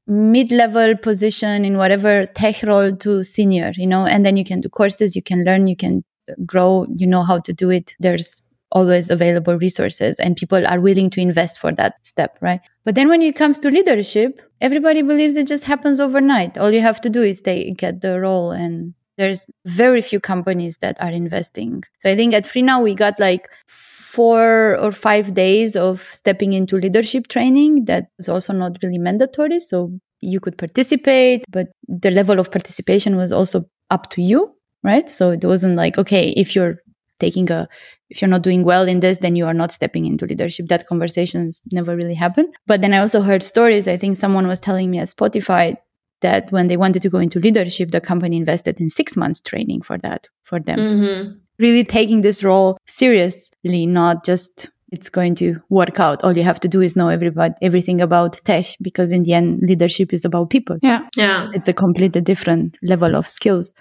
mid-level 0.07 0.97
position 0.97 1.65
in 1.65 1.77
whatever 1.77 2.27
tech 2.27 2.63
role 2.65 2.95
to 2.97 3.23
senior 3.23 3.73
you 3.77 3.87
know 3.87 4.05
and 4.05 4.27
then 4.27 4.37
you 4.37 4.45
can 4.45 4.61
do 4.61 4.69
courses 4.69 5.15
you 5.15 5.23
can 5.23 5.45
learn 5.45 5.69
you 5.69 5.77
can 5.77 6.03
grow, 6.47 6.87
you 6.95 7.07
know 7.07 7.23
how 7.23 7.39
to 7.41 7.53
do 7.53 7.71
it. 7.71 7.95
There's 7.99 8.43
always 8.73 9.11
available 9.11 9.57
resources 9.57 10.19
and 10.19 10.37
people 10.37 10.67
are 10.67 10.81
willing 10.81 11.11
to 11.11 11.21
invest 11.21 11.61
for 11.61 11.73
that 11.73 11.95
step, 12.03 12.39
right? 12.41 12.61
But 12.85 12.95
then 12.95 13.09
when 13.09 13.23
it 13.23 13.37
comes 13.37 13.59
to 13.61 13.71
leadership, 13.71 14.41
everybody 14.61 15.03
believes 15.03 15.37
it 15.37 15.47
just 15.47 15.65
happens 15.65 16.01
overnight. 16.01 16.59
All 16.59 16.71
you 16.73 16.81
have 16.81 17.01
to 17.03 17.11
do 17.11 17.23
is 17.23 17.43
they 17.43 17.71
get 17.73 18.01
the 18.01 18.19
role 18.19 18.51
and 18.51 18.95
there's 19.19 19.47
very 19.67 20.01
few 20.01 20.21
companies 20.21 20.79
that 20.79 21.01
are 21.01 21.11
investing. 21.11 21.85
So 21.99 22.11
I 22.11 22.17
think 22.17 22.35
at 22.35 22.45
Freenow 22.45 22.83
we 22.83 22.95
got 22.95 23.21
like 23.21 23.49
four 23.69 24.77
or 24.79 24.91
five 24.91 25.35
days 25.35 25.77
of 25.77 26.09
stepping 26.13 26.55
into 26.55 26.77
leadership 26.77 27.29
training 27.29 27.85
that 27.87 28.09
is 28.19 28.29
also 28.29 28.53
not 28.53 28.79
really 28.83 28.99
mandatory. 28.99 29.61
So 29.61 29.93
you 30.21 30.41
could 30.41 30.57
participate, 30.57 31.45
but 31.51 31.69
the 31.89 32.11
level 32.11 32.39
of 32.39 32.51
participation 32.51 33.17
was 33.17 33.33
also 33.33 33.67
up 33.91 34.09
to 34.11 34.23
you 34.23 34.55
right? 34.83 35.09
So 35.09 35.31
it 35.31 35.45
wasn't 35.45 35.77
like, 35.77 35.99
okay, 35.99 36.31
if 36.31 36.55
you're 36.55 36.79
taking 37.21 37.51
a, 37.51 37.69
if 38.11 38.21
you're 38.21 38.29
not 38.29 38.43
doing 38.43 38.65
well 38.65 38.89
in 38.89 39.01
this, 39.01 39.19
then 39.21 39.37
you 39.37 39.47
are 39.47 39.55
not 39.55 39.73
stepping 39.73 40.07
into 40.07 40.27
leadership. 40.27 40.69
That 40.69 40.87
conversations 40.87 41.61
never 41.71 41.97
really 41.97 42.15
happened. 42.15 42.55
But 42.67 42.81
then 42.81 42.93
I 42.93 42.99
also 42.99 43.23
heard 43.23 43.43
stories. 43.43 43.89
I 43.89 43.97
think 43.97 44.17
someone 44.17 44.47
was 44.47 44.61
telling 44.61 44.91
me 44.91 44.99
at 44.99 45.09
Spotify 45.09 45.77
that 46.21 46.51
when 46.53 46.69
they 46.69 46.77
wanted 46.77 47.03
to 47.03 47.09
go 47.09 47.19
into 47.19 47.41
leadership, 47.41 47.91
the 47.91 48.01
company 48.01 48.37
invested 48.37 48.81
in 48.81 48.91
six 48.91 49.17
months 49.17 49.41
training 49.41 49.83
for 49.83 49.99
that, 49.99 50.29
for 50.45 50.61
them. 50.61 50.79
Mm-hmm. 50.79 51.33
Really 51.59 51.85
taking 51.85 52.23
this 52.23 52.43
role 52.43 52.79
seriously, 52.87 53.87
not 53.87 54.25
just 54.25 54.69
it's 54.91 55.09
going 55.09 55.35
to 55.37 55.61
work 55.71 55.99
out. 55.99 56.23
All 56.23 56.37
you 56.37 56.43
have 56.43 56.61
to 56.61 56.69
do 56.69 56.81
is 56.81 56.97
know 56.97 57.09
everybody, 57.09 57.55
everything 57.63 58.01
about 58.01 58.45
tech, 58.45 58.67
because 58.83 59.11
in 59.11 59.23
the 59.23 59.33
end, 59.33 59.61
leadership 59.63 60.13
is 60.13 60.25
about 60.25 60.51
people. 60.51 60.79
Yeah. 60.83 61.09
Yeah. 61.17 61.47
It's 61.55 61.69
a 61.69 61.73
completely 61.73 62.21
different 62.21 62.77
level 62.83 63.17
of 63.17 63.29
skills. 63.29 63.73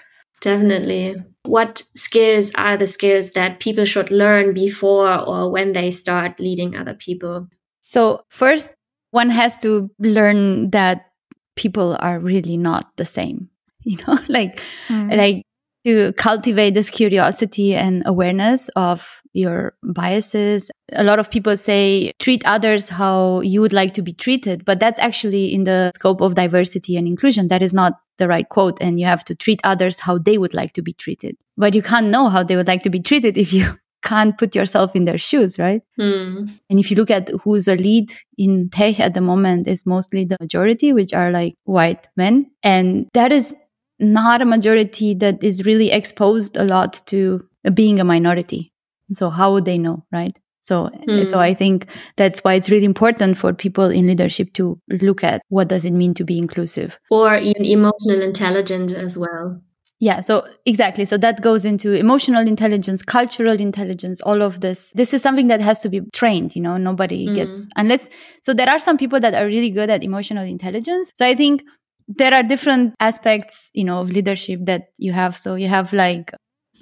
Definitely. 0.41 1.15
What 1.43 1.84
skills 1.95 2.51
are 2.56 2.77
the 2.77 2.88
skills 2.88 3.32
that 3.32 3.60
people 3.60 3.86
should 3.86 4.12
learn 4.12 4.54
before 4.54 5.17
or 5.17 5.51
when 5.51 5.73
they 5.73 5.91
start 5.91 6.39
leading 6.39 6.75
other 6.75 6.93
people? 6.93 7.47
So, 7.84 8.25
first, 8.30 8.69
one 9.12 9.30
has 9.30 9.58
to 9.60 9.89
learn 9.99 10.71
that 10.71 11.12
people 11.56 11.95
are 11.99 12.19
really 12.19 12.58
not 12.58 12.91
the 12.97 13.06
same. 13.06 13.49
You 13.84 13.97
know, 14.06 14.19
like, 14.27 14.62
mm. 14.89 15.17
like 15.17 15.41
to 15.86 16.13
cultivate 16.13 16.75
this 16.75 16.91
curiosity 16.91 17.75
and 17.75 18.04
awareness 18.06 18.69
of 18.75 19.21
your 19.34 19.73
biases. 19.84 20.69
A 20.93 21.04
lot 21.04 21.19
of 21.19 21.32
people 21.32 21.56
say 21.58 22.12
treat 22.19 22.43
others 22.45 22.89
how 22.89 23.41
you 23.41 23.62
would 23.62 23.73
like 23.73 23.93
to 23.93 24.01
be 24.01 24.13
treated, 24.13 24.65
but 24.65 24.80
that's 24.80 24.99
actually 24.99 25.54
in 25.54 25.63
the 25.63 25.91
scope 25.95 26.21
of 26.21 26.36
diversity 26.36 26.97
and 26.97 27.08
inclusion. 27.08 27.47
That 27.47 27.62
is 27.62 27.73
not 27.73 27.93
the 28.17 28.27
right 28.27 28.47
quote 28.47 28.77
and 28.82 28.99
you 28.99 29.06
have 29.06 29.25
to 29.25 29.36
treat 29.36 29.60
others 29.63 29.99
how 29.99 30.17
they 30.17 30.38
would 30.38 30.54
like 30.54 30.73
to 30.73 30.82
be 30.82 30.93
treated. 30.93 31.36
But 31.58 31.75
you 31.75 31.82
can't 31.82 32.08
know 32.08 32.30
how 32.30 32.43
they 32.43 32.56
would 32.56 32.67
like 32.67 32.84
to 32.84 32.89
be 32.89 32.99
treated 32.99 33.38
if 33.38 33.51
you 33.51 33.77
can't 34.04 34.38
put 34.38 34.56
yourself 34.56 34.95
in 34.95 35.06
their 35.06 35.17
shoes, 35.17 35.60
right? 35.60 35.82
Hmm. 35.97 36.45
And 36.69 36.80
if 36.80 36.89
you 36.89 36.97
look 36.97 37.12
at 37.12 37.30
who's 37.43 37.67
a 37.67 37.75
lead 37.75 38.12
in 38.38 38.69
tech 38.69 38.99
at 38.99 39.13
the 39.13 39.21
moment, 39.21 39.67
is 39.67 39.86
mostly 39.86 40.25
the 40.25 40.38
majority, 40.39 40.91
which 40.93 41.13
are 41.13 41.32
like 41.32 41.56
white 41.65 42.08
men. 42.15 42.51
And 42.63 43.08
that 43.13 43.32
is 43.32 43.54
not 43.99 44.41
a 44.41 44.45
majority 44.45 45.13
that 45.15 45.43
is 45.43 45.65
really 45.65 45.91
exposed 45.91 46.58
a 46.58 46.63
lot 46.63 47.01
to 47.08 47.47
being 47.73 47.99
a 47.99 48.04
minority. 48.04 48.73
So 49.12 49.30
how 49.30 49.54
would 49.54 49.65
they 49.65 49.77
know, 49.77 50.06
right? 50.12 50.38
So, 50.62 50.89
mm. 51.08 51.28
so 51.28 51.39
I 51.39 51.54
think 51.54 51.88
that's 52.17 52.43
why 52.43 52.54
it's 52.54 52.69
really 52.69 52.86
important 52.86 53.38
for 53.38 53.52
people 53.54 53.86
in 53.86 54.08
leadership 54.08 54.54
to 54.54 54.80
look 54.89 55.24
at 55.24 55.41
what 55.50 55.67
does 55.67 55.86
it 55.86 55.91
mean 55.91 56.13
to 56.13 56.24
be 56.24 56.38
inclusive, 56.38 56.97
or 57.10 57.36
even 57.36 57.65
emotional 57.65 58.21
intelligence 58.21 58.93
as 58.93 59.17
well. 59.17 59.60
Yeah, 60.00 60.21
so 60.21 60.47
exactly. 60.65 61.06
So 61.06 61.17
that 61.17 61.41
goes 61.41 61.63
into 61.63 61.93
emotional 61.93 62.47
intelligence, 62.47 63.04
cultural 63.04 63.62
intelligence, 63.62 64.19
all 64.21 64.41
of 64.41 64.62
this. 64.62 64.91
This 64.95 65.13
is 65.13 65.21
something 65.21 65.47
that 65.47 65.62
has 65.62 65.80
to 65.82 65.89
be 65.89 66.02
trained, 66.12 66.56
you 66.56 66.62
know, 66.62 66.78
nobody 66.78 67.28
mm. 67.28 67.36
gets, 67.36 67.67
unless, 67.76 68.10
so 68.41 68.52
there 68.52 68.67
are 68.67 68.80
some 68.80 68.97
people 68.97 69.19
that 69.19 69.36
are 69.36 69.45
really 69.45 69.69
good 69.69 69.91
at 69.91 70.04
emotional 70.04 70.43
intelligence. 70.43 71.12
So 71.13 71.24
I 71.24 71.36
think 71.36 71.63
there 72.08 72.34
are 72.34 72.41
different 72.41 72.95
aspects, 73.00 73.69
you 73.74 73.84
know, 73.84 74.00
of 74.00 74.10
leadership 74.10 74.62
that 74.63 74.88
you 74.97 75.13
have. 75.13 75.38
So 75.38 75.54
you 75.54 75.67
have 75.67 75.93
like 75.93 76.32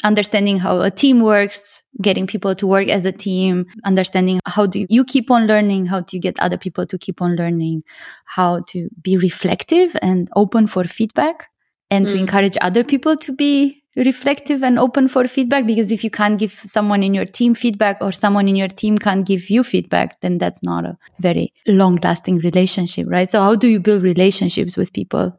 understanding 0.03 0.59
how 0.59 0.81
a 0.81 0.91
team 0.91 1.21
works, 1.21 1.81
getting 2.01 2.27
people 2.27 2.55
to 2.55 2.67
work 2.67 2.87
as 2.87 3.05
a 3.05 3.11
team, 3.11 3.65
understanding 3.85 4.39
how 4.45 4.65
do 4.65 4.85
you 4.89 5.03
keep 5.03 5.31
on 5.31 5.47
learning, 5.47 5.87
how 5.87 6.01
do 6.01 6.15
you 6.15 6.21
get 6.21 6.39
other 6.39 6.57
people 6.57 6.85
to 6.85 6.97
keep 6.97 7.21
on 7.21 7.35
learning, 7.35 7.83
how 8.25 8.61
to 8.69 8.89
be 9.01 9.17
reflective 9.17 9.95
and 10.01 10.29
open 10.35 10.67
for 10.67 10.83
feedback 10.83 11.49
and 11.91 12.05
mm. 12.05 12.09
to 12.09 12.15
encourage 12.15 12.57
other 12.61 12.83
people 12.83 13.15
to 13.17 13.33
be 13.33 13.83
reflective 13.95 14.63
and 14.63 14.77
open 14.77 15.07
for 15.07 15.27
feedback 15.27 15.65
because 15.65 15.91
if 15.91 16.03
you 16.03 16.11
can't 16.11 16.37
give 16.37 16.53
someone 16.63 17.01
in 17.01 17.13
your 17.13 17.25
team 17.25 17.55
feedback 17.55 17.97
or 18.01 18.11
someone 18.11 18.47
in 18.47 18.55
your 18.55 18.67
team 18.67 18.97
can't 18.97 19.25
give 19.25 19.49
you 19.49 19.63
feedback 19.63 20.21
then 20.21 20.37
that's 20.37 20.61
not 20.61 20.85
a 20.85 20.97
very 21.19 21.51
long 21.67 21.97
lasting 22.03 22.37
relationship 22.37 23.07
right 23.09 23.29
so 23.29 23.41
how 23.41 23.55
do 23.55 23.67
you 23.67 23.79
build 23.79 24.03
relationships 24.03 24.77
with 24.77 24.93
people 24.93 25.33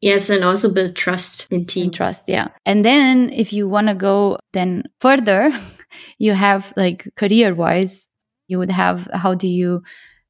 Yes, 0.00 0.30
and 0.30 0.44
also 0.44 0.70
build 0.70 0.94
trust 0.94 1.48
in 1.50 1.66
teams. 1.66 1.86
And 1.86 1.94
trust, 1.94 2.24
yeah. 2.28 2.48
And 2.64 2.84
then 2.84 3.30
if 3.32 3.52
you 3.52 3.68
want 3.68 3.88
to 3.88 3.94
go 3.94 4.38
then 4.52 4.84
further, 5.00 5.52
you 6.18 6.34
have 6.34 6.72
like 6.76 7.08
career 7.16 7.54
wise, 7.54 8.08
you 8.46 8.58
would 8.58 8.70
have 8.70 9.08
how 9.12 9.34
do 9.34 9.48
you 9.48 9.82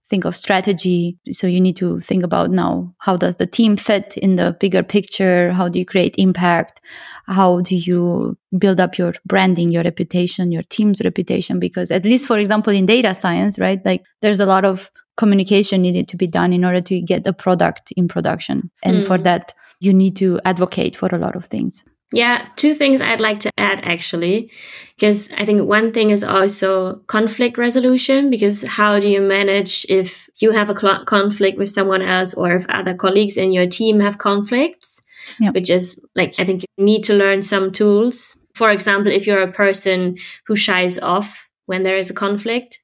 think 0.08 0.24
of 0.24 0.36
strategy? 0.36 1.18
So 1.30 1.46
you 1.46 1.60
need 1.60 1.76
to 1.76 2.00
think 2.00 2.24
about 2.24 2.50
now 2.50 2.94
how 2.98 3.16
does 3.16 3.36
the 3.36 3.46
team 3.46 3.76
fit 3.76 4.16
in 4.16 4.36
the 4.36 4.56
bigger 4.58 4.82
picture? 4.82 5.52
How 5.52 5.68
do 5.68 5.78
you 5.78 5.84
create 5.84 6.14
impact? 6.16 6.80
How 7.26 7.60
do 7.60 7.76
you 7.76 8.38
build 8.56 8.80
up 8.80 8.96
your 8.96 9.14
branding, 9.26 9.70
your 9.70 9.82
reputation, 9.82 10.50
your 10.50 10.62
team's 10.62 11.02
reputation? 11.02 11.60
Because 11.60 11.90
at 11.90 12.04
least, 12.04 12.26
for 12.26 12.38
example, 12.38 12.72
in 12.72 12.86
data 12.86 13.14
science, 13.14 13.58
right? 13.58 13.84
Like 13.84 14.02
there's 14.22 14.40
a 14.40 14.46
lot 14.46 14.64
of 14.64 14.90
communication 15.18 15.82
needed 15.82 16.08
to 16.08 16.16
be 16.16 16.26
done 16.26 16.52
in 16.52 16.64
order 16.64 16.80
to 16.80 17.00
get 17.02 17.24
the 17.24 17.32
product 17.32 17.92
in 17.96 18.08
production. 18.08 18.70
And 18.82 19.02
mm. 19.02 19.06
for 19.06 19.18
that, 19.18 19.52
you 19.80 19.92
need 19.92 20.16
to 20.16 20.40
advocate 20.44 20.96
for 20.96 21.08
a 21.12 21.18
lot 21.18 21.36
of 21.36 21.46
things. 21.46 21.84
Yeah, 22.10 22.48
two 22.56 22.74
things 22.74 23.02
I'd 23.02 23.20
like 23.20 23.40
to 23.40 23.50
add 23.58 23.80
actually, 23.82 24.50
because 24.96 25.30
I 25.36 25.44
think 25.44 25.68
one 25.68 25.92
thing 25.92 26.10
is 26.10 26.24
also 26.24 27.00
conflict 27.06 27.58
resolution, 27.58 28.30
because 28.30 28.62
how 28.62 28.98
do 28.98 29.08
you 29.08 29.20
manage 29.20 29.84
if 29.90 30.30
you 30.36 30.52
have 30.52 30.70
a 30.70 30.78
cl- 30.78 31.04
conflict 31.04 31.58
with 31.58 31.68
someone 31.68 32.00
else 32.00 32.32
or 32.32 32.52
if 32.52 32.64
other 32.70 32.94
colleagues 32.94 33.36
in 33.36 33.52
your 33.52 33.66
team 33.66 34.00
have 34.00 34.16
conflicts, 34.16 35.02
yeah. 35.38 35.50
which 35.50 35.68
is 35.68 36.00
like, 36.14 36.34
I 36.38 36.46
think 36.46 36.62
you 36.62 36.84
need 36.84 37.04
to 37.04 37.14
learn 37.14 37.42
some 37.42 37.72
tools. 37.72 38.38
For 38.54 38.70
example, 38.70 39.12
if 39.12 39.26
you're 39.26 39.42
a 39.42 39.52
person 39.52 40.16
who 40.46 40.56
shies 40.56 40.98
off 40.98 41.46
when 41.66 41.82
there 41.82 41.98
is 41.98 42.08
a 42.08 42.14
conflict, 42.14 42.80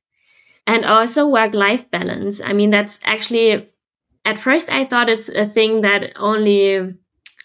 and 0.66 0.84
also 0.84 1.26
work 1.26 1.54
life 1.54 1.90
balance. 1.90 2.40
I 2.42 2.52
mean, 2.52 2.70
that's 2.70 2.98
actually 3.04 3.68
at 4.24 4.38
first 4.38 4.70
I 4.70 4.84
thought 4.84 5.08
it's 5.08 5.28
a 5.28 5.46
thing 5.46 5.82
that 5.82 6.12
only 6.16 6.94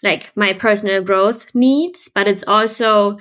like 0.02 0.30
my 0.34 0.52
personal 0.52 1.02
growth 1.02 1.54
needs, 1.54 2.08
but 2.14 2.26
it's 2.26 2.44
also 2.46 3.18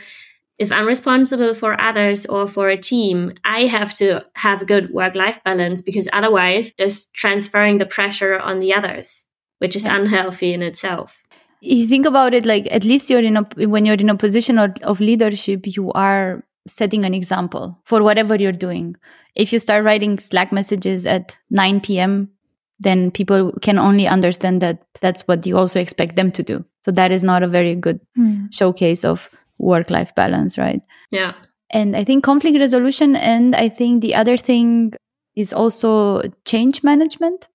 if 0.58 0.74
I'm 0.74 0.86
responsible 0.86 1.54
for 1.54 1.80
others 1.80 2.26
or 2.26 2.46
for 2.46 2.68
a 2.68 2.78
team, 2.78 3.34
I 3.46 3.62
have 3.62 3.94
to 3.96 4.26
have 4.36 4.62
a 4.62 4.66
good 4.66 4.92
work 4.92 5.16
life 5.16 5.42
balance 5.44 5.82
because 5.82 6.10
otherwise 6.12 6.74
just 6.74 7.14
transferring 7.14 7.78
the 7.78 7.86
pressure 7.86 8.38
on 8.38 8.60
the 8.60 8.74
others, 8.74 9.28
which 9.60 9.76
is 9.78 9.86
unhealthy 9.86 10.54
in 10.54 10.62
itself. 10.62 11.24
You 11.62 11.88
think 11.88 12.06
about 12.06 12.34
it 12.34 12.46
like 12.46 12.68
at 12.72 12.84
least 12.84 13.10
you're 13.10 13.22
in 13.22 13.38
a 13.38 13.44
when 13.68 13.86
you're 13.86 13.96
in 13.96 14.10
a 14.10 14.18
position 14.18 14.58
of, 14.58 14.72
of 14.84 15.00
leadership, 15.00 15.66
you 15.66 15.92
are 15.94 16.44
setting 16.68 17.06
an 17.06 17.14
example 17.14 17.80
for 17.86 18.04
whatever 18.04 18.36
you're 18.36 18.52
doing. 18.52 18.96
If 19.36 19.54
you 19.54 19.60
start 19.60 19.86
writing 19.86 20.20
Slack 20.20 20.52
messages 20.52 21.06
at 21.06 21.38
9 21.50 21.82
p.m., 21.82 22.32
then 22.80 23.12
people 23.12 23.52
can 23.62 23.78
only 23.78 24.08
understand 24.08 24.62
that 24.62 24.84
that's 25.02 25.28
what 25.28 25.46
you 25.46 25.58
also 25.58 25.80
expect 25.80 26.16
them 26.16 26.32
to 26.32 26.44
do. 26.44 26.64
So 26.86 26.92
that 26.92 27.12
is 27.12 27.24
not 27.24 27.44
a 27.44 27.48
very 27.48 27.76
good 27.76 28.00
mm. 28.18 28.54
showcase 28.54 29.04
of 29.04 29.30
work 29.58 29.90
life 29.90 30.16
balance, 30.16 30.58
right? 30.58 30.82
Yeah. 31.12 31.34
And 31.72 31.96
I 31.96 32.04
think 32.04 32.24
conflict 32.24 32.60
resolution. 32.60 33.16
And 33.16 33.56
I 33.56 33.70
think 33.70 34.02
the 34.02 34.16
other 34.16 34.38
thing 34.38 34.94
is 35.36 35.54
also 35.54 36.22
change 36.46 36.84
management. 36.84 37.48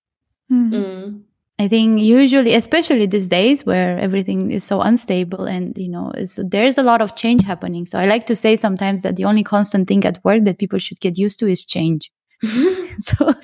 Mm. 0.52 0.70
Mm. 0.70 1.22
I 1.58 1.68
think 1.68 2.00
usually, 2.00 2.54
especially 2.54 3.06
these 3.06 3.28
days 3.28 3.64
where 3.64 3.96
everything 3.98 4.50
is 4.50 4.64
so 4.64 4.80
unstable 4.80 5.44
and, 5.44 5.76
you 5.78 5.88
know, 5.88 6.12
there's 6.36 6.78
a 6.78 6.82
lot 6.82 7.00
of 7.00 7.14
change 7.14 7.44
happening. 7.44 7.86
So 7.86 7.96
I 7.96 8.06
like 8.06 8.26
to 8.26 8.36
say 8.36 8.56
sometimes 8.56 9.02
that 9.02 9.16
the 9.16 9.24
only 9.24 9.44
constant 9.44 9.86
thing 9.86 10.04
at 10.04 10.22
work 10.24 10.44
that 10.44 10.58
people 10.58 10.80
should 10.80 11.00
get 11.00 11.16
used 11.16 11.38
to 11.38 11.46
is 11.46 11.64
change. 11.64 12.10
so 13.00 13.34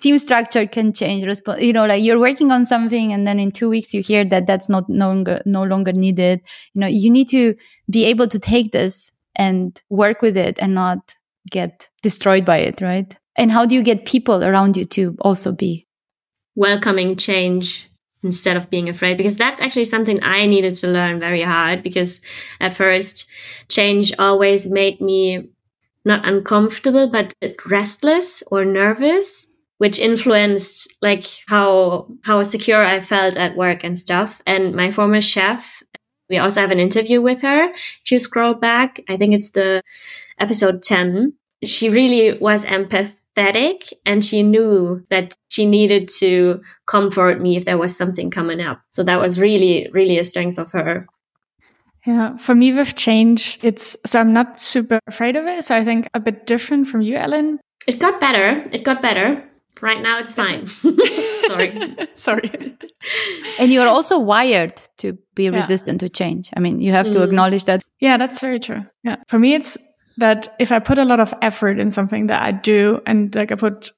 team 0.00 0.18
structure 0.18 0.66
can 0.66 0.92
change 0.92 1.24
you 1.58 1.72
know 1.72 1.86
like 1.86 2.02
you're 2.02 2.18
working 2.18 2.50
on 2.50 2.64
something 2.64 3.12
and 3.12 3.26
then 3.26 3.38
in 3.38 3.50
two 3.50 3.68
weeks 3.68 3.92
you 3.92 4.02
hear 4.02 4.24
that 4.24 4.46
that's 4.46 4.68
not 4.68 4.88
no 4.88 5.08
longer 5.08 5.42
no 5.46 5.62
longer 5.62 5.92
needed. 5.92 6.40
You 6.74 6.80
know 6.80 6.86
you 6.86 7.10
need 7.10 7.28
to 7.30 7.54
be 7.88 8.04
able 8.04 8.28
to 8.28 8.38
take 8.38 8.72
this 8.72 9.10
and 9.36 9.80
work 9.88 10.22
with 10.22 10.36
it 10.36 10.58
and 10.60 10.74
not 10.74 11.14
get 11.50 11.88
destroyed 12.02 12.44
by 12.44 12.58
it 12.58 12.80
right? 12.80 13.16
And 13.36 13.50
how 13.52 13.66
do 13.66 13.74
you 13.74 13.82
get 13.82 14.06
people 14.06 14.44
around 14.44 14.76
you 14.76 14.84
to 14.86 15.16
also 15.20 15.54
be 15.54 15.86
welcoming 16.54 17.16
change 17.16 17.88
instead 18.22 18.56
of 18.56 18.70
being 18.70 18.88
afraid? 18.88 19.16
Because 19.16 19.36
that's 19.36 19.60
actually 19.60 19.86
something 19.86 20.22
I 20.22 20.46
needed 20.46 20.74
to 20.76 20.88
learn 20.88 21.20
very 21.20 21.42
hard 21.42 21.82
because 21.82 22.20
at 22.60 22.74
first 22.74 23.26
change 23.68 24.12
always 24.18 24.68
made 24.68 25.00
me 25.00 25.48
not 26.04 26.26
uncomfortable, 26.26 27.08
but 27.08 27.34
restless 27.68 28.42
or 28.50 28.64
nervous, 28.64 29.46
which 29.78 29.98
influenced 29.98 30.94
like 31.02 31.26
how, 31.46 32.08
how 32.22 32.42
secure 32.42 32.84
I 32.84 33.00
felt 33.00 33.36
at 33.36 33.56
work 33.56 33.84
and 33.84 33.98
stuff. 33.98 34.42
And 34.46 34.74
my 34.74 34.90
former 34.90 35.20
chef, 35.20 35.82
we 36.28 36.38
also 36.38 36.60
have 36.60 36.70
an 36.70 36.78
interview 36.78 37.20
with 37.20 37.42
her. 37.42 37.70
If 38.04 38.10
you 38.10 38.18
scroll 38.18 38.54
back, 38.54 39.00
I 39.08 39.16
think 39.16 39.34
it's 39.34 39.50
the 39.50 39.82
episode 40.38 40.82
10. 40.82 41.34
She 41.64 41.90
really 41.90 42.38
was 42.38 42.64
empathetic 42.64 43.92
and 44.06 44.24
she 44.24 44.42
knew 44.42 45.04
that 45.10 45.34
she 45.48 45.66
needed 45.66 46.08
to 46.20 46.62
comfort 46.86 47.40
me 47.40 47.56
if 47.56 47.64
there 47.64 47.78
was 47.78 47.96
something 47.96 48.30
coming 48.30 48.60
up. 48.60 48.80
So 48.90 49.02
that 49.02 49.20
was 49.20 49.40
really, 49.40 49.88
really 49.92 50.18
a 50.18 50.24
strength 50.24 50.58
of 50.58 50.72
her. 50.72 51.06
Yeah, 52.06 52.36
for 52.36 52.54
me 52.54 52.72
with 52.72 52.94
change, 52.94 53.58
it's 53.62 53.96
so 54.06 54.20
I'm 54.20 54.32
not 54.32 54.60
super 54.60 55.00
afraid 55.06 55.36
of 55.36 55.46
it. 55.46 55.64
So 55.64 55.76
I 55.76 55.84
think 55.84 56.08
a 56.14 56.20
bit 56.20 56.46
different 56.46 56.88
from 56.88 57.02
you, 57.02 57.16
Ellen. 57.16 57.60
It 57.86 58.00
got 58.00 58.20
better. 58.20 58.68
It 58.72 58.84
got 58.84 59.02
better. 59.02 59.44
Right 59.80 60.02
now, 60.02 60.18
it's 60.18 60.32
fine. 60.32 60.66
Sorry. 61.46 61.96
Sorry. 62.14 62.76
And 63.58 63.72
you're 63.72 63.88
also 63.88 64.18
wired 64.18 64.80
to 64.98 65.18
be 65.34 65.44
yeah. 65.44 65.50
resistant 65.50 66.00
to 66.00 66.08
change. 66.08 66.50
I 66.56 66.60
mean, 66.60 66.80
you 66.80 66.92
have 66.92 67.06
mm. 67.06 67.12
to 67.12 67.22
acknowledge 67.22 67.64
that. 67.64 67.82
Yeah, 67.98 68.16
that's 68.16 68.40
very 68.40 68.58
true. 68.58 68.84
Yeah. 69.02 69.16
For 69.26 69.38
me, 69.38 69.54
it's 69.54 69.76
that 70.18 70.54
if 70.58 70.72
I 70.72 70.78
put 70.78 70.98
a 70.98 71.04
lot 71.04 71.20
of 71.20 71.34
effort 71.42 71.78
in 71.78 71.90
something 71.90 72.26
that 72.28 72.42
I 72.42 72.52
do 72.52 73.00
and 73.06 73.34
like 73.34 73.52
I 73.52 73.54
put 73.54 73.92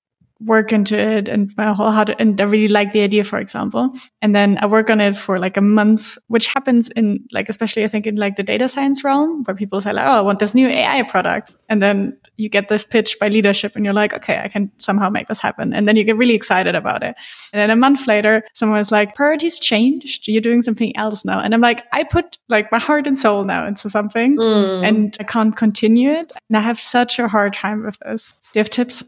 work 0.44 0.72
into 0.72 0.98
it 0.98 1.28
and 1.28 1.52
my 1.56 1.72
whole 1.72 1.90
heart 1.90 2.10
and 2.18 2.40
I 2.40 2.44
really 2.44 2.68
like 2.68 2.92
the 2.92 3.02
idea, 3.02 3.24
for 3.24 3.38
example. 3.38 3.92
And 4.20 4.34
then 4.34 4.58
I 4.60 4.66
work 4.66 4.90
on 4.90 5.00
it 5.00 5.16
for 5.16 5.38
like 5.38 5.56
a 5.56 5.60
month, 5.62 6.18
which 6.28 6.46
happens 6.46 6.88
in 6.90 7.24
like, 7.32 7.48
especially 7.48 7.84
I 7.84 7.88
think 7.88 8.06
in 8.06 8.16
like 8.16 8.36
the 8.36 8.42
data 8.42 8.68
science 8.68 9.04
realm 9.04 9.44
where 9.44 9.54
people 9.54 9.80
say 9.80 9.92
like, 9.92 10.06
Oh, 10.06 10.12
I 10.12 10.20
want 10.20 10.38
this 10.38 10.54
new 10.54 10.68
AI 10.68 11.02
product. 11.04 11.54
And 11.68 11.82
then 11.82 12.18
you 12.36 12.48
get 12.48 12.68
this 12.68 12.84
pitch 12.84 13.18
by 13.18 13.28
leadership 13.28 13.76
and 13.76 13.84
you're 13.84 13.94
like, 13.94 14.12
okay, 14.12 14.40
I 14.42 14.48
can 14.48 14.70
somehow 14.78 15.08
make 15.08 15.28
this 15.28 15.40
happen. 15.40 15.72
And 15.72 15.88
then 15.88 15.96
you 15.96 16.04
get 16.04 16.16
really 16.16 16.34
excited 16.34 16.74
about 16.74 17.02
it. 17.02 17.14
And 17.52 17.60
then 17.60 17.70
a 17.70 17.76
month 17.76 18.06
later, 18.06 18.42
someone 18.52 18.78
is 18.78 18.92
like, 18.92 19.14
priorities 19.14 19.58
changed. 19.58 20.28
You're 20.28 20.42
doing 20.42 20.62
something 20.62 20.94
else 20.96 21.24
now. 21.24 21.40
And 21.40 21.54
I'm 21.54 21.60
like, 21.60 21.84
I 21.92 22.04
put 22.04 22.38
like 22.48 22.70
my 22.70 22.78
heart 22.78 23.06
and 23.06 23.16
soul 23.16 23.44
now 23.44 23.66
into 23.66 23.88
something 23.88 24.36
mm. 24.36 24.86
and 24.86 25.16
I 25.18 25.24
can't 25.24 25.56
continue 25.56 26.10
it. 26.10 26.32
And 26.48 26.56
I 26.56 26.60
have 26.60 26.80
such 26.80 27.18
a 27.18 27.28
hard 27.28 27.54
time 27.54 27.84
with 27.84 27.98
this. 28.00 28.34
Do 28.52 28.58
you 28.58 28.60
have 28.60 28.70
tips? 28.70 29.02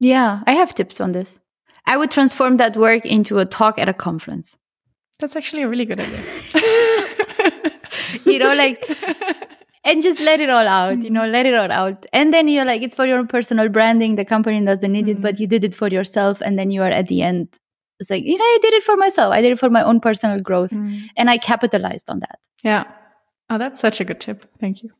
Yeah, 0.00 0.42
I 0.46 0.52
have 0.52 0.74
tips 0.74 1.00
on 1.00 1.12
this. 1.12 1.38
I 1.86 1.96
would 1.96 2.10
transform 2.10 2.56
that 2.56 2.76
work 2.76 3.06
into 3.06 3.38
a 3.38 3.44
talk 3.44 3.78
at 3.78 3.88
a 3.88 3.94
conference. 3.94 4.56
That's 5.18 5.36
actually 5.36 5.62
a 5.62 5.68
really 5.68 5.84
good 5.84 6.00
idea. 6.00 6.22
you 8.26 8.38
know, 8.38 8.54
like, 8.54 8.84
and 9.84 10.02
just 10.02 10.20
let 10.20 10.40
it 10.40 10.50
all 10.50 10.66
out, 10.66 10.98
you 10.98 11.10
know, 11.10 11.26
let 11.26 11.46
it 11.46 11.54
all 11.54 11.70
out. 11.70 12.04
And 12.12 12.34
then 12.34 12.48
you're 12.48 12.64
like, 12.64 12.82
it's 12.82 12.94
for 12.94 13.06
your 13.06 13.18
own 13.18 13.28
personal 13.28 13.68
branding. 13.68 14.16
The 14.16 14.24
company 14.24 14.62
doesn't 14.64 14.92
need 14.92 15.08
it, 15.08 15.22
but 15.22 15.34
mm-hmm. 15.34 15.42
you 15.42 15.48
did 15.48 15.64
it 15.64 15.74
for 15.74 15.88
yourself. 15.88 16.42
And 16.42 16.58
then 16.58 16.70
you 16.70 16.82
are 16.82 16.90
at 16.90 17.06
the 17.06 17.22
end. 17.22 17.48
It's 17.98 18.10
like, 18.10 18.24
you 18.24 18.36
know, 18.36 18.44
I 18.44 18.58
did 18.60 18.74
it 18.74 18.82
for 18.82 18.96
myself. 18.96 19.32
I 19.32 19.40
did 19.40 19.52
it 19.52 19.58
for 19.58 19.70
my 19.70 19.82
own 19.82 20.00
personal 20.00 20.40
growth. 20.40 20.70
Mm. 20.70 21.04
And 21.16 21.30
I 21.30 21.38
capitalized 21.38 22.10
on 22.10 22.20
that. 22.20 22.38
Yeah. 22.62 22.84
Oh, 23.48 23.56
that's 23.56 23.80
such 23.80 24.00
a 24.00 24.04
good 24.04 24.20
tip. 24.20 24.44
Thank 24.60 24.82
you. 24.82 24.90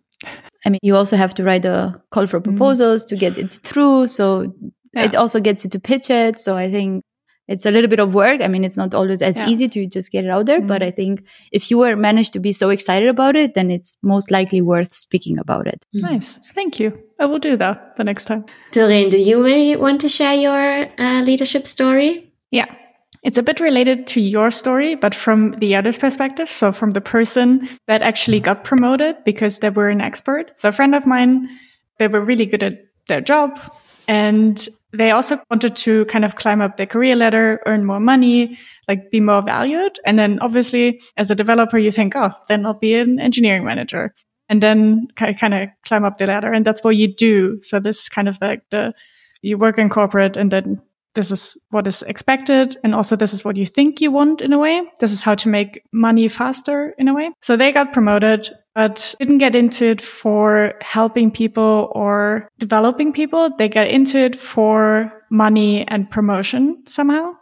I 0.65 0.71
mean, 0.71 0.79
you 0.83 0.97
also 0.97 1.17
have 1.17 1.35
to 1.35 1.45
write 1.45 1.67
a 1.67 2.01
call 2.11 2.27
for 2.27 2.41
mm-hmm. 2.41 2.57
proposals 2.57 3.05
mm. 3.05 3.09
to 3.09 3.17
get 3.17 3.37
it 3.37 3.53
through. 3.53 4.07
So 4.07 4.55
yeah. 4.97 5.05
it 5.05 5.15
also 5.15 5.41
gets 5.41 5.65
you 5.65 5.71
to 5.71 5.81
pitch 5.81 6.11
it. 6.11 6.41
So 6.41 6.57
I 6.57 6.71
think 6.71 7.05
it's 7.49 7.65
a 7.65 7.71
little 7.71 7.89
bit 7.89 8.01
of 8.01 8.15
work. 8.15 8.41
I 8.41 8.49
mean, 8.49 8.65
it's 8.65 8.77
not 8.77 8.95
always 8.95 9.23
as 9.23 9.37
yeah. 9.37 9.49
easy 9.49 9.69
to 9.69 9.87
just 9.87 10.11
get 10.11 10.25
it 10.25 10.31
out 10.31 10.47
there, 10.47 10.59
mm-hmm. 10.59 10.67
but 10.67 10.83
I 10.83 10.91
think 10.91 11.25
if 11.53 11.71
you 11.71 11.79
were 11.79 11.95
managed 11.95 12.33
to 12.33 12.41
be 12.41 12.53
so 12.53 12.71
excited 12.71 13.09
about 13.09 13.37
it, 13.37 13.55
then 13.55 13.71
it's 13.71 13.97
most 14.03 14.31
likely 14.31 14.61
worth 14.61 14.95
speaking 14.95 15.39
about 15.39 15.67
it. 15.67 15.85
Mm-hmm. 15.95 16.07
Nice. 16.07 16.39
Thank 16.55 16.81
you. 16.81 16.99
I 17.21 17.27
will 17.27 17.39
do 17.39 17.57
that 17.57 17.97
the 17.97 18.05
next 18.05 18.25
time. 18.25 18.45
Doreen, 18.73 19.09
do 19.09 19.19
you 19.19 19.39
may 19.39 19.77
want 19.77 20.01
to 20.01 20.09
share 20.09 20.35
your 20.35 20.89
uh, 20.99 21.23
leadership 21.23 21.67
story? 21.67 22.33
Yeah. 22.51 22.67
It's 23.23 23.39
a 23.39 23.43
bit 23.43 23.61
related 23.61 24.07
to 24.09 24.21
your 24.21 24.51
story, 24.51 24.95
but 24.95 25.15
from 25.15 25.53
the 25.59 25.75
other 25.75 25.93
perspective. 25.93 26.49
So 26.49 26.71
from 26.71 26.91
the 26.91 27.01
person 27.01 27.69
that 27.87 28.03
actually 28.03 28.41
got 28.41 28.65
promoted 28.65 29.17
because 29.25 29.61
they 29.61 29.71
were 29.71 29.89
an 29.89 30.01
expert. 30.01 30.53
So 30.59 30.69
a 30.69 30.73
friend 30.73 30.95
of 30.95 31.07
mine, 31.07 31.49
they 31.99 32.09
were 32.09 32.21
really 32.21 32.47
good 32.47 32.63
at 32.63 32.85
their 33.09 33.21
job 33.21 33.59
and 34.09 34.69
they 34.97 35.11
also 35.11 35.39
wanted 35.51 35.77
to 35.77 36.05
kind 36.07 36.25
of 36.25 36.37
climb 36.37 36.61
up 36.61 36.77
their 36.77 36.87
career 36.87 37.17
ladder, 37.17 37.61
earn 37.67 37.85
more 37.85 38.01
money, 38.01 38.59
like 38.89 39.11
be 39.11 39.21
more 39.21 39.43
valued. 39.43 39.99
And 40.05 40.19
then 40.19 40.39
obviously 40.41 41.01
as 41.17 41.31
a 41.31 41.35
developer, 41.35 41.79
you 41.79 41.93
think, 41.93 42.15
oh, 42.17 42.33
then 42.49 42.67
I'll 42.67 42.75
be 42.75 42.95
an 42.95 43.19
engineering 43.21 43.65
manager 43.65 44.15
and 44.49 44.63
then 44.63 45.09
kind 45.17 45.55
of 45.55 45.69
climb 45.85 46.05
up 46.05 46.19
the 46.19 46.27
ladder. 46.27 46.53
And 46.53 46.65
that's 46.65 46.85
what 46.85 46.97
you 46.97 47.13
do. 47.13 47.59
So 47.63 47.81
this 47.81 48.03
is 48.03 48.09
kind 48.09 48.29
of 48.29 48.39
like 48.41 48.63
the, 48.71 48.95
you 49.43 49.59
work 49.59 49.79
in 49.79 49.89
corporate 49.89 50.37
and 50.37 50.51
then 50.51 50.81
this 51.15 51.31
is 51.31 51.57
what 51.71 51.87
is 51.87 52.03
expected. 52.03 52.77
And 52.85 52.95
also 52.95 53.17
this 53.17 53.33
is 53.33 53.45
what 53.45 53.57
you 53.57 53.67
think 53.67 54.01
you 54.01 54.11
want 54.11 54.41
in 54.41 54.53
a 54.53 54.59
way. 54.59 54.83
This 55.01 55.13
is 55.13 55.23
how 55.23 55.35
to 55.37 55.49
make 55.49 55.83
money 55.93 56.29
faster 56.29 56.95
in 56.99 57.09
a 57.09 57.15
way. 57.15 57.31
So 57.43 57.57
they 57.57 57.73
got 57.73 57.93
promoted 57.93 58.51
but 58.77 59.15
didn't 59.19 59.39
get 59.39 59.57
into 59.57 59.87
it 59.87 60.03
for 60.03 60.75
helping 60.83 61.31
people 61.31 61.91
or 61.95 62.47
developing 62.59 63.11
people. 63.11 63.49
They 63.57 63.71
got 63.71 63.89
into 63.89 64.19
it 64.19 64.37
for 64.37 65.11
money 65.31 65.89
and 65.89 66.11
promotion 66.11 66.83
somehow. 66.87 67.33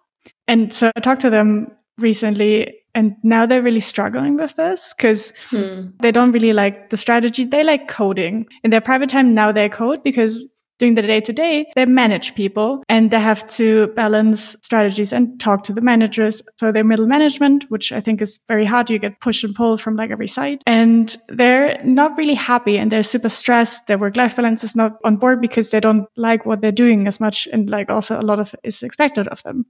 And 0.47 0.73
so 0.73 0.93
I 0.95 1.01
talked 1.01 1.23
to 1.23 1.31
them 1.31 1.67
recently 1.99 2.73
and 2.95 3.17
now 3.25 3.47
they're 3.47 3.63
really 3.63 3.81
struggling 3.81 4.37
with 4.37 4.55
this 4.55 4.95
because 4.95 5.33
hmm. 5.51 5.89
they 6.01 6.13
don't 6.13 6.31
really 6.31 6.53
like 6.53 6.91
the 6.91 6.97
strategy. 6.97 7.45
They 7.45 7.65
like 7.65 7.89
coding 7.89 8.47
in 8.63 8.71
their 8.71 8.81
private 8.81 9.09
time. 9.09 9.35
Now 9.35 9.51
they 9.51 9.69
code 9.69 10.05
because 10.05 10.47
doing 10.79 10.95
the 10.95 11.03
day 11.03 11.21
to 11.21 11.33
day, 11.33 11.67
they 11.77 11.87
manage 11.87 12.35
people 12.35 12.83
and 12.89 13.11
they 13.11 13.21
have 13.21 13.47
to 13.47 13.89
balance 13.89 14.57
strategies 14.63 15.13
and 15.13 15.39
talk 15.41 15.63
to 15.65 15.73
the 15.73 15.81
managers. 15.81 16.43
So 16.57 16.73
they're 16.73 16.85
middle 16.85 17.07
management, 17.07 17.65
which 17.69 17.93
I 17.93 18.01
think 18.01 18.21
is 18.21 18.41
very 18.49 18.65
hard. 18.65 18.91
You 18.91 18.99
get 18.99 19.21
push 19.21 19.45
and 19.45 19.55
pull 19.55 19.77
from 19.77 19.97
like 19.97 20.11
every 20.11 20.29
side 20.29 20.61
and 20.67 21.17
they're 21.29 21.83
not 21.85 22.17
really 22.17 22.35
happy 22.35 22.79
and 22.79 22.91
they're 22.91 23.03
super 23.03 23.29
stressed. 23.29 23.87
Their 23.87 23.99
work 23.99 24.17
life 24.17 24.37
balance 24.37 24.65
is 24.65 24.77
not 24.77 24.99
on 25.05 25.17
board 25.17 25.41
because 25.41 25.71
they 25.71 25.81
don't 25.81 26.07
like 26.17 26.47
what 26.47 26.61
they're 26.61 26.73
doing 26.73 27.07
as 27.07 27.21
much. 27.21 27.47
And 27.53 27.71
like 27.71 27.91
also 27.91 28.21
a 28.21 28.23
lot 28.23 28.41
of 28.41 28.55
is 28.65 28.83
expected 28.83 29.29
of 29.29 29.43
them. 29.43 29.67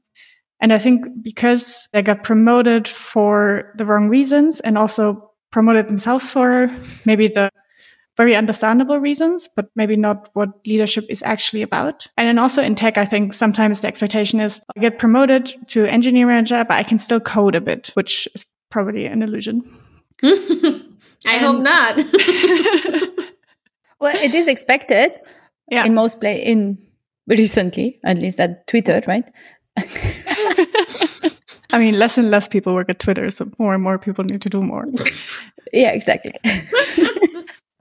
And 0.61 0.73
I 0.73 0.79
think 0.79 1.07
because 1.23 1.89
they 1.93 2.01
got 2.01 2.23
promoted 2.23 2.89
for 2.89 3.73
the 3.77 3.85
wrong 3.85 4.09
reasons 4.09 4.61
and 4.61 4.79
also 4.79 5.31
promoted 5.51 5.87
themselves 5.87 6.31
for 6.31 6.69
maybe 7.05 7.29
the 7.29 7.51
very 8.17 8.37
understandable 8.37 8.99
reasons, 8.99 9.49
but 9.49 9.71
maybe 9.75 9.97
not 9.97 10.29
what 10.35 10.67
leadership 10.67 11.05
is 11.09 11.23
actually 11.23 11.63
about. 11.63 12.07
And 12.17 12.29
then 12.29 12.39
also 12.39 12.63
in 12.63 12.75
tech, 12.75 12.97
I 12.97 13.05
think 13.05 13.33
sometimes 13.33 13.81
the 13.81 13.89
expectation 13.89 14.41
is 14.41 14.61
I 14.77 14.81
get 14.81 14.99
promoted 14.99 15.53
to 15.69 15.87
engineer 15.87 16.27
manager, 16.27 16.65
but 16.65 16.77
I 16.77 16.83
can 16.83 16.99
still 16.99 17.21
code 17.21 17.55
a 17.55 17.61
bit, 17.61 17.91
which 17.95 18.29
is 18.35 18.47
probably 18.71 19.07
an 19.07 19.23
illusion. 19.23 19.63
I 20.23 21.39
hope 21.39 21.63
not. 21.63 21.97
well, 24.01 24.17
it 24.17 24.35
is 24.35 24.47
expected. 24.47 25.15
Yeah. 25.71 25.85
In 25.85 25.95
most 25.95 26.21
play 26.21 26.45
in 26.45 26.79
recently, 27.27 27.99
at 28.05 28.19
least 28.19 28.39
at 28.39 28.67
Twitter, 28.67 29.03
right? 29.07 29.25
I 31.73 31.79
mean, 31.79 31.99
less 31.99 32.19
and 32.19 32.31
less 32.31 32.47
people 32.47 32.75
work 32.75 32.91
at 32.91 33.01
Twitter, 33.01 33.31
so 33.31 33.51
more 33.59 33.75
and 33.75 33.83
more 33.83 33.99
people 33.99 34.23
need 34.25 34.43
to 34.43 34.51
do 34.51 34.63
more. 34.63 34.87
yeah, 35.73 35.91
exactly. 35.91 36.35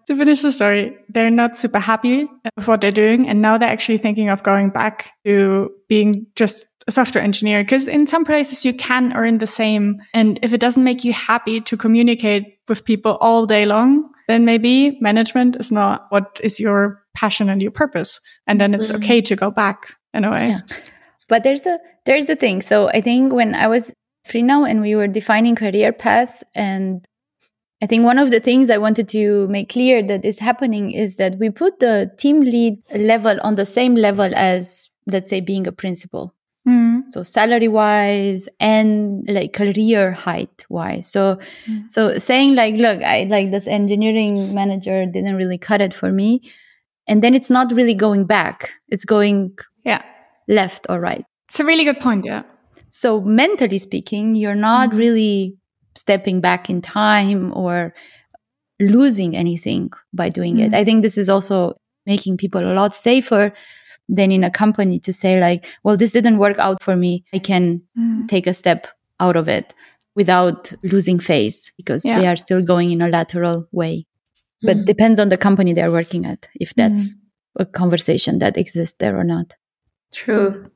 To 0.08 0.16
finish 0.16 0.42
the 0.42 0.52
story, 0.52 0.98
they're 1.10 1.32
not 1.32 1.56
super 1.56 1.80
happy 1.80 2.28
with 2.56 2.68
what 2.68 2.82
they're 2.82 2.92
doing. 2.92 3.28
And 3.28 3.42
now 3.42 3.58
they're 3.58 3.70
actually 3.70 3.98
thinking 3.98 4.30
of 4.30 4.44
going 4.44 4.70
back 4.70 5.12
to 5.26 5.72
being 5.88 6.28
just 6.36 6.66
a 6.88 6.92
software 6.92 7.24
engineer. 7.24 7.64
Because 7.64 7.88
in 7.88 8.08
some 8.08 8.26
places 8.26 8.66
you 8.66 8.74
can 8.74 9.14
earn 9.14 9.38
the 9.38 9.48
same. 9.48 10.02
And 10.14 10.40
if 10.42 10.54
it 10.54 10.60
doesn't 10.60 10.84
make 10.84 11.04
you 11.04 11.14
happy 11.14 11.62
to 11.62 11.78
communicate 11.78 12.58
with 12.68 12.86
people 12.86 13.18
all 13.22 13.46
day 13.46 13.66
long, 13.66 14.10
then 14.28 14.46
maybe 14.46 14.98
management 15.02 15.58
is 15.60 15.72
not 15.72 16.06
what 16.10 16.40
is 16.44 16.60
your 16.60 17.02
passion 17.16 17.50
and 17.50 17.62
your 17.62 17.72
purpose. 17.72 18.20
And 18.48 18.60
then 18.60 18.74
it's 18.74 18.92
mm-hmm. 18.92 19.04
okay 19.04 19.22
to 19.22 19.36
go 19.36 19.52
back 19.52 19.96
in 20.14 20.26
a 20.26 20.32
way. 20.32 20.50
Yeah. 20.50 20.60
But 21.28 21.44
there's 21.44 21.66
a 21.66 21.80
there's 22.06 22.26
the 22.26 22.36
thing. 22.36 22.62
So 22.62 22.90
I 22.90 23.02
think 23.02 23.34
when 23.34 23.56
I 23.56 23.68
was 23.68 23.92
free 24.26 24.44
now 24.44 24.66
and 24.66 24.82
we 24.82 24.96
were 24.96 25.08
defining 25.08 25.56
career 25.56 25.92
paths 25.92 26.44
and 26.56 27.06
I 27.84 27.86
think 27.86 28.06
one 28.06 28.18
of 28.18 28.32
the 28.32 28.40
things 28.40 28.70
I 28.70 28.78
wanted 28.78 29.10
to 29.10 29.46
make 29.50 29.68
clear 29.68 30.02
that 30.02 30.24
is 30.24 30.40
happening 30.40 30.92
is 30.92 31.18
that 31.18 31.38
we 31.38 31.50
put 31.50 31.80
the 31.82 32.10
team 32.18 32.40
lead 32.40 32.82
level 32.96 33.38
on 33.44 33.56
the 33.56 33.66
same 33.66 33.96
level 33.96 34.34
as, 34.34 34.90
let's 35.06 35.30
say, 35.30 35.42
being 35.42 35.68
a 35.68 35.74
principal. 35.74 36.34
Mm. 36.66 37.02
So 37.10 37.24
salary 37.24 37.68
wise 37.68 38.48
and 38.62 39.26
like 39.28 39.52
career 39.52 40.14
height 40.14 40.66
wise. 40.70 41.12
So, 41.12 41.40
mm. 41.68 41.92
so 41.92 42.18
saying 42.20 42.56
like, 42.56 42.76
look, 42.76 43.04
I 43.04 43.26
like 43.26 43.52
this 43.52 43.68
engineering 43.68 44.54
manager 44.54 45.06
didn't 45.06 45.36
really 45.36 45.58
cut 45.58 45.82
it 45.82 45.94
for 45.94 46.10
me. 46.10 46.42
And 47.06 47.22
then 47.22 47.36
it's 47.36 47.50
not 47.50 47.74
really 47.74 47.96
going 47.96 48.24
back. 48.24 48.72
It's 48.88 49.04
going 49.04 49.58
yeah 49.84 50.04
left 50.48 50.86
or 50.88 51.02
right. 51.02 51.26
It's 51.50 51.60
a 51.60 51.66
really 51.66 51.84
good 51.84 52.00
point. 52.00 52.24
Yeah. 52.24 52.44
So 52.88 53.20
mentally 53.20 53.78
speaking, 53.78 54.36
you're 54.36 54.56
not 54.56 54.92
mm. 54.92 54.98
really 55.00 55.58
stepping 55.96 56.42
back 56.42 56.70
in 56.70 56.82
time 56.82 57.54
or 57.56 57.94
losing 58.80 59.36
anything 59.36 59.92
by 60.14 60.30
doing 60.30 60.56
mm-hmm. 60.56 60.74
it. 60.74 60.78
I 60.78 60.84
think 60.84 61.02
this 61.02 61.18
is 61.18 61.30
also 61.30 61.76
making 62.06 62.38
people 62.38 62.62
a 62.62 62.74
lot 62.74 62.96
safer 62.96 63.54
than 64.10 64.32
in 64.32 64.44
a 64.44 64.52
company 64.52 65.00
to 65.00 65.14
say 65.14 65.40
like, 65.40 65.66
well, 65.84 65.98
this 65.98 66.12
didn't 66.12 66.38
work 66.38 66.58
out 66.60 66.84
for 66.84 66.96
me. 66.96 67.24
I 67.34 67.40
can 67.40 67.82
mm. 67.98 68.28
take 68.28 68.48
a 68.48 68.54
step 68.54 68.88
out 69.20 69.36
of 69.36 69.48
it 69.48 69.74
without 70.16 70.74
losing 70.84 71.20
face 71.20 71.72
because 71.78 72.04
yeah. 72.06 72.20
they 72.20 72.28
are 72.28 72.36
still 72.36 72.62
going 72.62 72.92
in 72.92 73.02
a 73.02 73.08
lateral 73.08 73.68
way. 73.72 74.06
Mm. 74.64 74.68
But 74.68 74.86
depends 74.86 75.20
on 75.20 75.30
the 75.30 75.38
company 75.38 75.74
they're 75.74 75.92
working 75.92 76.26
at 76.26 76.48
if 76.56 76.74
that's 76.76 77.16
mm. 77.16 77.18
a 77.60 77.66
conversation 77.66 78.40
that 78.40 78.58
exists 78.58 78.98
there 79.00 79.18
or 79.18 79.24
not. 79.24 79.54
True. 80.14 80.70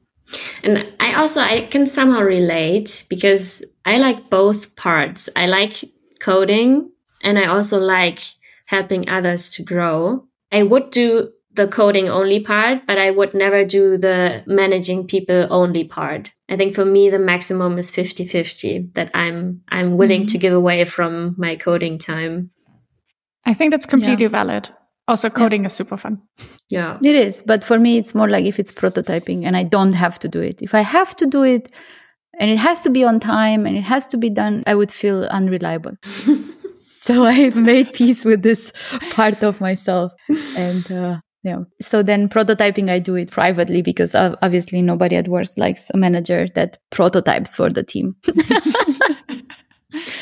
And 0.64 0.88
I 1.00 1.14
also 1.14 1.40
I 1.40 1.68
can 1.68 1.86
somehow 1.86 2.22
relate 2.22 3.06
because 3.10 3.64
I 3.88 3.98
like 3.98 4.30
both 4.30 4.76
parts. 4.76 5.30
I 5.34 5.46
like 5.46 5.86
coding 6.20 6.92
and 7.24 7.40
I 7.40 7.46
also 7.46 7.80
like 7.80 8.20
helping 8.66 9.08
others 9.08 9.50
to 9.52 9.64
grow. 9.64 10.26
I 10.52 10.64
would 10.64 10.92
do 10.92 11.32
the 11.54 11.70
coding 11.70 12.10
only 12.10 12.42
part, 12.42 12.86
but 12.86 12.98
I 12.98 13.12
would 13.12 13.34
never 13.34 13.64
do 13.64 13.98
the 13.98 14.44
managing 14.46 15.08
people 15.08 15.48
only 15.50 15.86
part. 15.86 16.34
I 16.50 16.58
think 16.58 16.76
for 16.76 16.84
me 16.84 17.10
the 17.10 17.18
maximum 17.18 17.78
is 17.78 17.90
50-50 17.90 18.94
that 18.96 19.10
I'm 19.14 19.62
I'm 19.70 19.96
willing 19.96 20.22
mm-hmm. 20.22 20.34
to 20.34 20.38
give 20.38 20.54
away 20.54 20.84
from 20.84 21.36
my 21.38 21.56
coding 21.56 21.98
time. 21.98 22.52
I 23.46 23.54
think 23.54 23.72
that's 23.72 23.86
completely 23.86 24.26
yeah. 24.26 24.44
valid. 24.44 24.70
Also, 25.08 25.30
coding 25.30 25.62
yeah. 25.62 25.68
is 25.68 25.74
super 25.74 25.96
fun. 25.96 26.22
Yeah. 26.70 26.98
It 27.02 27.16
is. 27.16 27.42
But 27.42 27.64
for 27.64 27.80
me, 27.80 27.98
it's 27.98 28.14
more 28.14 28.28
like 28.28 28.44
if 28.44 28.60
it's 28.60 28.74
prototyping 28.74 29.46
and 29.46 29.56
I 29.56 29.64
don't 29.64 29.94
have 29.94 30.20
to 30.20 30.28
do 30.28 30.42
it. 30.42 30.62
If 30.62 30.76
I 30.76 30.82
have 30.82 31.16
to 31.16 31.26
do 31.26 31.44
it 31.44 31.72
and 32.40 32.52
it 32.52 32.58
has 32.58 32.82
to 32.82 32.90
be 32.90 33.04
on 33.04 33.20
time 33.20 33.66
and 33.66 33.78
it 33.78 33.82
has 33.82 34.08
to 34.08 34.18
be 34.18 34.30
done, 34.30 34.64
I 34.68 34.76
would 34.76 34.92
feel 34.92 35.24
unreliable. 35.26 35.94
so 36.82 37.26
I've 37.26 37.56
made 37.56 37.94
peace 37.94 38.26
with 38.26 38.44
this 38.44 38.72
part 39.12 39.44
of 39.44 39.62
myself. 39.62 40.12
And, 40.56 40.92
uh, 40.92 41.18
yeah. 41.44 41.60
So 41.82 42.04
then 42.04 42.30
prototyping, 42.30 42.90
I 42.90 43.00
do 43.00 43.16
it 43.16 43.32
privately 43.32 43.82
because 43.82 44.14
obviously 44.14 44.82
nobody 44.82 45.16
at 45.16 45.28
work 45.28 45.48
likes 45.56 45.90
a 45.94 45.98
manager 45.98 46.48
that 46.56 46.78
prototypes 46.90 47.56
for 47.56 47.70
the 47.70 47.84
team. 47.84 48.16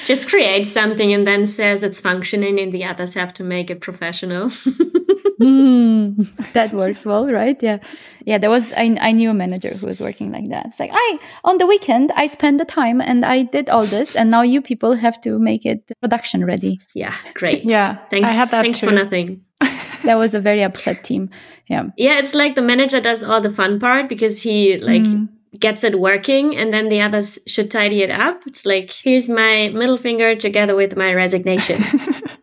just 0.06 0.30
create 0.30 0.68
something 0.68 1.14
and 1.14 1.26
then 1.26 1.48
says 1.48 1.82
it's 1.82 2.00
functioning 2.00 2.60
and 2.60 2.72
the 2.72 2.86
others 2.86 3.16
have 3.16 3.34
to 3.34 3.44
make 3.44 3.72
it 3.72 3.82
professional 3.82 4.50
mm, 5.42 6.54
that 6.54 6.74
works 6.74 7.06
well 7.06 7.28
right? 7.28 7.62
Yeah. 7.62 7.80
Yeah 8.26 8.38
there 8.38 8.50
was 8.50 8.72
I, 8.74 8.98
I 9.00 9.12
knew 9.12 9.30
a 9.30 9.34
manager 9.34 9.74
who 9.76 9.86
was 9.86 10.02
working 10.02 10.32
like 10.32 10.50
that. 10.50 10.68
It's 10.68 10.80
like 10.80 10.92
i 10.94 11.20
on 11.44 11.58
the 11.58 11.68
weekend 11.68 12.12
i 12.16 12.28
spent 12.28 12.58
the 12.58 12.66
time 12.66 13.02
and 13.02 13.26
i 13.26 13.44
did 13.44 13.70
all 13.70 13.86
this 13.86 14.16
and 14.16 14.32
now 14.32 14.42
you 14.42 14.62
people 14.62 14.94
have 14.94 15.20
to 15.22 15.40
make 15.40 15.66
it 15.66 15.92
production 16.02 16.46
ready. 16.46 16.80
Yeah 16.94 17.16
great. 17.34 17.64
Yeah 17.76 17.98
thanks 18.10 18.30
I 18.30 18.34
had 18.34 18.50
that 18.52 18.64
thanks 18.64 18.80
too. 18.80 18.88
for 18.88 18.94
nothing. 18.94 19.42
That 20.04 20.20
was 20.20 20.36
a 20.36 20.40
very 20.40 20.62
upset 20.62 21.04
team. 21.04 21.30
Yeah. 21.68 21.90
Yeah 21.98 22.20
it's 22.20 22.36
like 22.36 22.56
the 22.56 22.62
manager 22.62 23.02
does 23.02 23.24
all 23.24 23.42
the 23.42 23.50
fun 23.50 23.80
part 23.80 24.08
because 24.08 24.44
he 24.44 24.78
like 24.78 25.02
mm. 25.02 25.28
gets 25.60 25.84
it 25.84 26.00
working 26.00 26.56
and 26.56 26.74
then 26.74 26.90
the 26.90 27.02
others 27.02 27.40
should 27.48 27.72
tidy 27.72 28.04
it 28.04 28.12
up. 28.12 28.42
It's 28.46 28.66
like, 28.66 28.92
here's 28.92 29.30
my 29.30 29.70
middle 29.70 29.98
finger 29.98 30.36
together 30.36 30.76
with 30.76 30.96
my 30.96 31.14
resignation. 31.14 31.82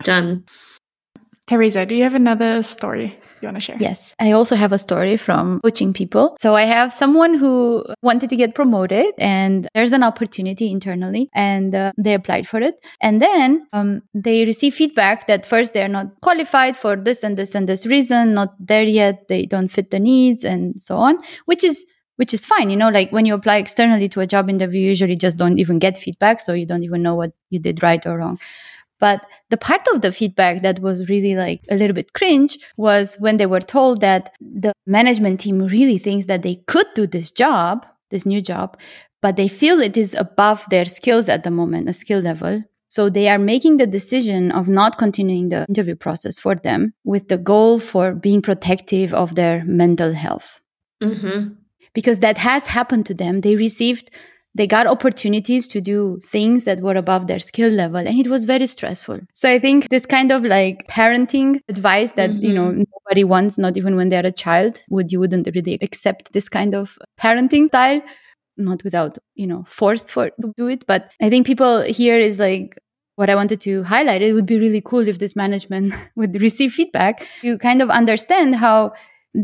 Done. 0.03 0.45
Tereza, 1.53 1.87
do 1.87 1.95
you 1.95 2.03
have 2.03 2.15
another 2.15 2.63
story? 2.63 3.19
You 3.43 3.47
want 3.47 3.57
to 3.57 3.61
share? 3.61 3.77
Yes. 3.79 4.15
I 4.19 4.33
also 4.33 4.57
have 4.57 4.73
a 4.73 4.79
story 4.79 5.19
from 5.19 5.61
coaching 5.61 5.93
people. 5.93 6.35
So 6.41 6.55
I 6.55 6.63
have 6.63 6.95
someone 6.95 7.35
who 7.35 7.85
wanted 8.01 8.31
to 8.31 8.37
get 8.37 8.55
promoted 8.55 9.13
and 9.19 9.69
there's 9.75 9.93
an 9.93 10.03
opportunity 10.03 10.71
internally 10.71 11.29
and 11.35 11.75
uh, 11.75 11.93
they 11.99 12.15
applied 12.15 12.49
for 12.49 12.61
it. 12.61 12.77
And 13.03 13.21
then 13.21 13.67
um, 13.75 14.01
they 14.15 14.47
receive 14.47 14.75
feedback 14.75 15.27
that 15.27 15.45
first 15.45 15.75
they're 15.75 15.89
not 15.89 16.23
qualified 16.23 16.75
for 16.75 16.97
this 16.97 17.23
and 17.23 17.37
this 17.37 17.55
and 17.55 17.69
this 17.69 17.85
reason, 17.85 18.33
not 18.33 18.55
there 18.59 18.85
yet. 18.85 19.29
They 19.29 19.45
don't 19.45 19.69
fit 19.69 19.91
the 19.91 20.01
needs 20.01 20.45
and 20.45 20.81
so 20.81 20.97
on, 20.97 21.19
which 21.45 21.63
is 21.65 21.85
which 22.17 22.33
is 22.33 22.47
fine. 22.47 22.71
You 22.71 22.77
know, 22.77 22.89
like 22.89 23.13
when 23.13 23.27
you 23.27 23.35
apply 23.35 23.57
externally 23.59 24.09
to 24.11 24.21
a 24.21 24.27
job 24.27 24.49
interview, 24.49 24.81
you 24.81 24.89
usually 24.89 25.17
just 25.17 25.37
don't 25.37 25.59
even 25.59 25.79
get 25.79 25.99
feedback. 25.99 26.41
So 26.41 26.55
you 26.55 26.65
don't 26.65 26.85
even 26.85 27.03
know 27.03 27.15
what 27.15 27.33
you 27.51 27.59
did 27.59 27.83
right 27.83 28.07
or 28.07 28.17
wrong. 28.17 28.39
But 29.03 29.27
the 29.51 29.57
part 29.57 29.81
of 29.93 30.01
the 30.01 30.13
feedback 30.13 30.63
that 30.63 30.79
was 30.79 31.09
really 31.09 31.35
like 31.35 31.65
a 31.69 31.75
little 31.75 31.93
bit 31.93 32.13
cringe 32.13 32.57
was 32.77 33.17
when 33.19 33.37
they 33.37 33.47
were 33.47 33.59
told 33.59 34.01
that 34.01 34.33
the 34.41 34.73
management 34.87 35.41
team 35.41 35.59
really 35.59 35.99
thinks 35.99 36.27
that 36.27 36.43
they 36.43 36.63
could 36.69 36.87
do 36.95 37.09
this 37.09 37.33
job, 37.33 37.85
this 38.11 38.25
new 38.25 38.41
job, 38.41 38.79
but 39.21 39.35
they 39.35 39.49
feel 39.49 39.81
it 39.81 39.97
is 39.97 40.15
above 40.15 40.65
their 40.71 40.85
skills 40.85 41.29
at 41.29 41.43
the 41.43 41.51
moment, 41.51 41.89
a 41.89 41.93
skill 41.93 42.21
level. 42.21 42.63
So 42.87 43.11
they 43.11 43.29
are 43.29 43.41
making 43.41 43.79
the 43.79 43.89
decision 43.89 44.53
of 44.53 44.69
not 44.69 44.99
continuing 44.99 45.49
the 45.49 45.67
interview 45.69 45.97
process 45.97 46.39
for 46.39 46.55
them 46.55 46.95
with 47.03 47.27
the 47.27 47.39
goal 47.39 47.81
for 47.81 48.15
being 48.15 48.41
protective 48.41 49.13
of 49.13 49.35
their 49.35 49.65
mental 49.65 50.13
health. 50.13 50.61
Mm-hmm 51.03 51.55
because 51.95 52.21
that 52.21 52.39
has 52.39 52.67
happened 52.67 53.07
to 53.07 53.15
them. 53.15 53.41
They 53.41 53.57
received, 53.57 54.11
they 54.55 54.67
got 54.67 54.87
opportunities 54.87 55.67
to 55.69 55.81
do 55.81 56.21
things 56.27 56.65
that 56.65 56.81
were 56.81 56.95
above 56.95 57.27
their 57.27 57.39
skill 57.39 57.71
level 57.71 58.07
and 58.07 58.21
it 58.21 58.29
was 58.29 58.45
very 58.45 58.67
stressful. 58.67 59.21
So 59.35 59.49
I 59.49 59.59
think 59.59 59.89
this 59.89 60.07
kind 60.07 60.31
of 60.31 60.45
like 60.45 60.87
parenting 60.89 61.61
advice 61.69 62.13
that, 62.13 62.31
mm-hmm. 62.31 62.45
you 62.45 62.53
know, 62.53 62.67
mm-hmm. 62.67 62.83
nobody 63.07 63.25
wants, 63.25 63.57
not 63.57 63.77
even 63.77 63.97
when 63.97 64.11
they're 64.11 64.27
a 64.27 64.33
child, 64.33 64.81
would 64.91 65.11
you 65.11 65.21
wouldn't 65.21 65.49
really 65.55 65.79
accept 65.81 66.33
this 66.33 66.49
kind 66.49 66.75
of 66.75 66.99
parenting 67.21 67.69
style 67.69 68.03
not 68.59 68.85
without 68.85 69.17
you 69.35 69.47
know 69.47 69.65
forced 69.67 70.13
for 70.13 70.29
to 70.29 70.53
do 70.59 70.67
it 70.67 70.87
but 70.87 71.11
i 71.23 71.31
think 71.31 71.47
people 71.47 71.81
here 71.85 72.19
is 72.19 72.39
like 72.39 72.77
what 73.17 73.31
I 73.31 73.35
wanted 73.35 73.61
to 73.63 73.83
highlight, 73.85 74.23
it 74.23 74.33
would 74.33 74.47
be 74.47 74.59
really 74.59 74.81
cool 74.81 75.07
if 75.07 75.19
this 75.19 75.37
management 75.37 75.95
would 76.17 76.41
receive 76.41 76.73
feedback. 76.73 77.27
You 77.43 77.59
kind 77.59 77.83
of 77.83 77.91
understand 77.91 78.57
how, 78.57 78.93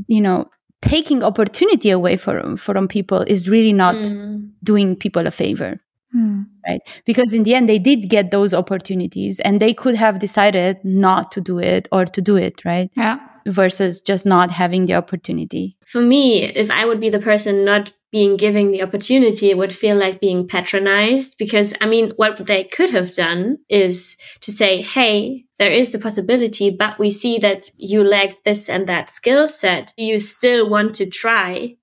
you 0.06 0.20
know, 0.20 0.48
taking 0.82 1.22
opportunity 1.22 1.90
away 1.90 2.16
from 2.16 2.56
from 2.56 2.88
people 2.88 3.22
is 3.26 3.48
really 3.48 3.72
not 3.72 3.94
mm. 3.96 4.48
doing 4.62 4.94
people 4.94 5.26
a 5.26 5.30
favor 5.30 5.80
mm. 6.14 6.44
right 6.66 6.80
because 7.04 7.34
in 7.34 7.42
the 7.42 7.54
end 7.54 7.68
they 7.68 7.78
did 7.78 8.08
get 8.08 8.30
those 8.30 8.54
opportunities 8.54 9.40
and 9.40 9.60
they 9.60 9.74
could 9.74 9.94
have 9.94 10.18
decided 10.18 10.78
not 10.84 11.32
to 11.32 11.40
do 11.40 11.58
it 11.58 11.88
or 11.90 12.04
to 12.04 12.22
do 12.22 12.36
it 12.36 12.64
right 12.64 12.90
yeah 12.96 13.18
versus 13.46 14.00
just 14.00 14.26
not 14.26 14.50
having 14.50 14.86
the 14.86 14.94
opportunity 14.94 15.76
for 15.84 16.00
me 16.00 16.44
if 16.44 16.70
i 16.70 16.84
would 16.84 17.00
be 17.00 17.10
the 17.10 17.18
person 17.18 17.64
not 17.64 17.92
being 18.10 18.36
given 18.36 18.72
the 18.72 18.82
opportunity 18.82 19.52
would 19.52 19.72
feel 19.72 19.96
like 19.96 20.20
being 20.20 20.46
patronized 20.46 21.36
because 21.38 21.74
I 21.80 21.86
mean, 21.86 22.12
what 22.16 22.46
they 22.46 22.64
could 22.64 22.90
have 22.90 23.14
done 23.14 23.58
is 23.68 24.16
to 24.40 24.52
say, 24.52 24.82
Hey, 24.82 25.44
there 25.58 25.70
is 25.70 25.90
the 25.90 25.98
possibility, 25.98 26.70
but 26.70 26.98
we 26.98 27.10
see 27.10 27.38
that 27.38 27.70
you 27.76 28.02
lack 28.02 28.42
this 28.44 28.68
and 28.68 28.88
that 28.88 29.10
skill 29.10 29.46
set. 29.48 29.92
You 29.96 30.20
still 30.20 30.68
want 30.68 30.94
to 30.96 31.10
try. 31.10 31.76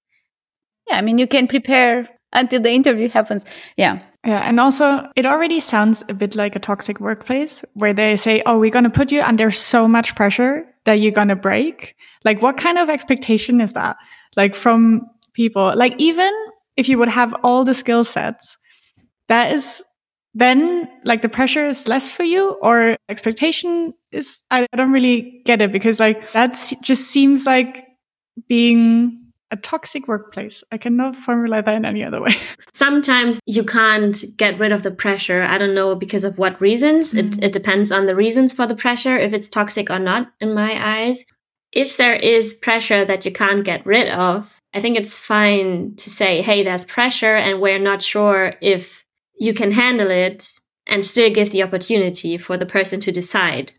Yeah. 0.89 0.97
I 0.97 1.01
mean, 1.01 1.17
you 1.17 1.27
can 1.27 1.47
prepare 1.47 2.09
until 2.33 2.61
the 2.61 2.71
interview 2.71 3.09
happens. 3.09 3.45
Yeah. 3.77 3.99
Yeah. 4.25 4.39
And 4.39 4.59
also, 4.59 5.07
it 5.15 5.27
already 5.27 5.59
sounds 5.59 6.03
a 6.09 6.13
bit 6.13 6.35
like 6.35 6.55
a 6.55 6.59
toxic 6.59 6.99
workplace 6.99 7.63
where 7.73 7.93
they 7.93 8.17
say, 8.17 8.41
Oh, 8.45 8.57
we're 8.57 8.71
going 8.71 8.83
to 8.83 8.89
put 8.89 9.11
you 9.11 9.21
under 9.21 9.51
so 9.51 9.87
much 9.87 10.15
pressure 10.15 10.65
that 10.85 10.99
you're 10.99 11.11
going 11.11 11.27
to 11.27 11.35
break. 11.35 11.95
Like, 12.23 12.41
what 12.41 12.57
kind 12.57 12.79
of 12.79 12.89
expectation 12.89 13.61
is 13.61 13.73
that? 13.73 13.97
Like, 14.35 14.55
from 14.55 15.07
people, 15.35 15.73
like, 15.75 15.93
even 15.97 16.31
if 16.77 16.89
you 16.89 16.97
would 16.97 17.09
have 17.09 17.35
all 17.43 17.63
the 17.63 17.73
skill 17.73 18.03
sets, 18.03 18.57
that 19.27 19.53
is 19.53 19.83
then 20.37 20.89
like 21.05 21.21
the 21.21 21.29
pressure 21.29 21.65
is 21.65 21.87
less 21.87 22.11
for 22.11 22.23
you 22.23 22.57
or 22.61 22.97
expectation 23.07 23.93
is, 24.11 24.43
I, 24.51 24.67
I 24.71 24.75
don't 24.75 24.91
really 24.91 25.41
get 25.45 25.61
it 25.61 25.71
because 25.71 25.97
like 25.97 26.29
that 26.33 26.59
just 26.83 27.07
seems 27.09 27.45
like 27.45 27.87
being 28.49 29.25
a 29.51 29.55
toxic 29.55 30.07
workplace. 30.09 30.61
I 30.71 30.77
cannot 30.77 31.15
formulate 31.15 31.63
that 31.65 31.75
in 31.75 31.85
any 31.85 32.03
other 32.03 32.21
way. 32.21 32.35
Sometimes 32.73 33.39
you 33.45 33.63
can't 33.63 34.25
get 34.35 34.59
rid 34.59 34.73
of 34.73 34.83
the 34.83 34.91
pressure. 34.91 35.41
I 35.41 35.57
don't 35.57 35.73
know 35.75 35.95
because 35.95 36.25
of 36.25 36.37
what 36.37 36.59
reasons. 36.59 37.13
Mm. 37.13 37.19
It, 37.19 37.43
it 37.43 37.53
depends 37.53 37.91
on 37.91 38.05
the 38.05 38.15
reasons 38.15 38.51
for 38.51 38.67
the 38.67 38.75
pressure, 38.75 39.17
if 39.17 39.31
it's 39.31 39.47
toxic 39.47 39.89
or 39.89 39.99
not, 39.99 40.27
in 40.41 40.53
my 40.53 41.03
eyes. 41.03 41.23
If 41.71 41.95
there 41.95 42.15
is 42.15 42.53
pressure 42.53 43.05
that 43.05 43.25
you 43.25 43.31
can't 43.31 43.63
get 43.63 43.85
rid 43.85 44.09
of, 44.09 44.61
I 44.75 44.81
think 44.81 44.97
it's 44.97 45.15
fine 45.15 45.95
to 45.95 46.09
say, 46.09 46.41
hey, 46.41 46.63
there's 46.63 46.83
pressure 46.83 47.35
and 47.35 47.61
we're 47.61 47.79
not 47.79 48.01
sure 48.01 48.55
if 48.61 49.05
you 49.39 49.53
can 49.53 49.71
handle 49.71 50.11
it 50.11 50.49
and 50.85 51.05
still 51.05 51.29
give 51.31 51.51
the 51.51 51.63
opportunity 51.63 52.37
for 52.37 52.57
the 52.57 52.65
person 52.65 52.99
to 52.99 53.11
decide. 53.11 53.71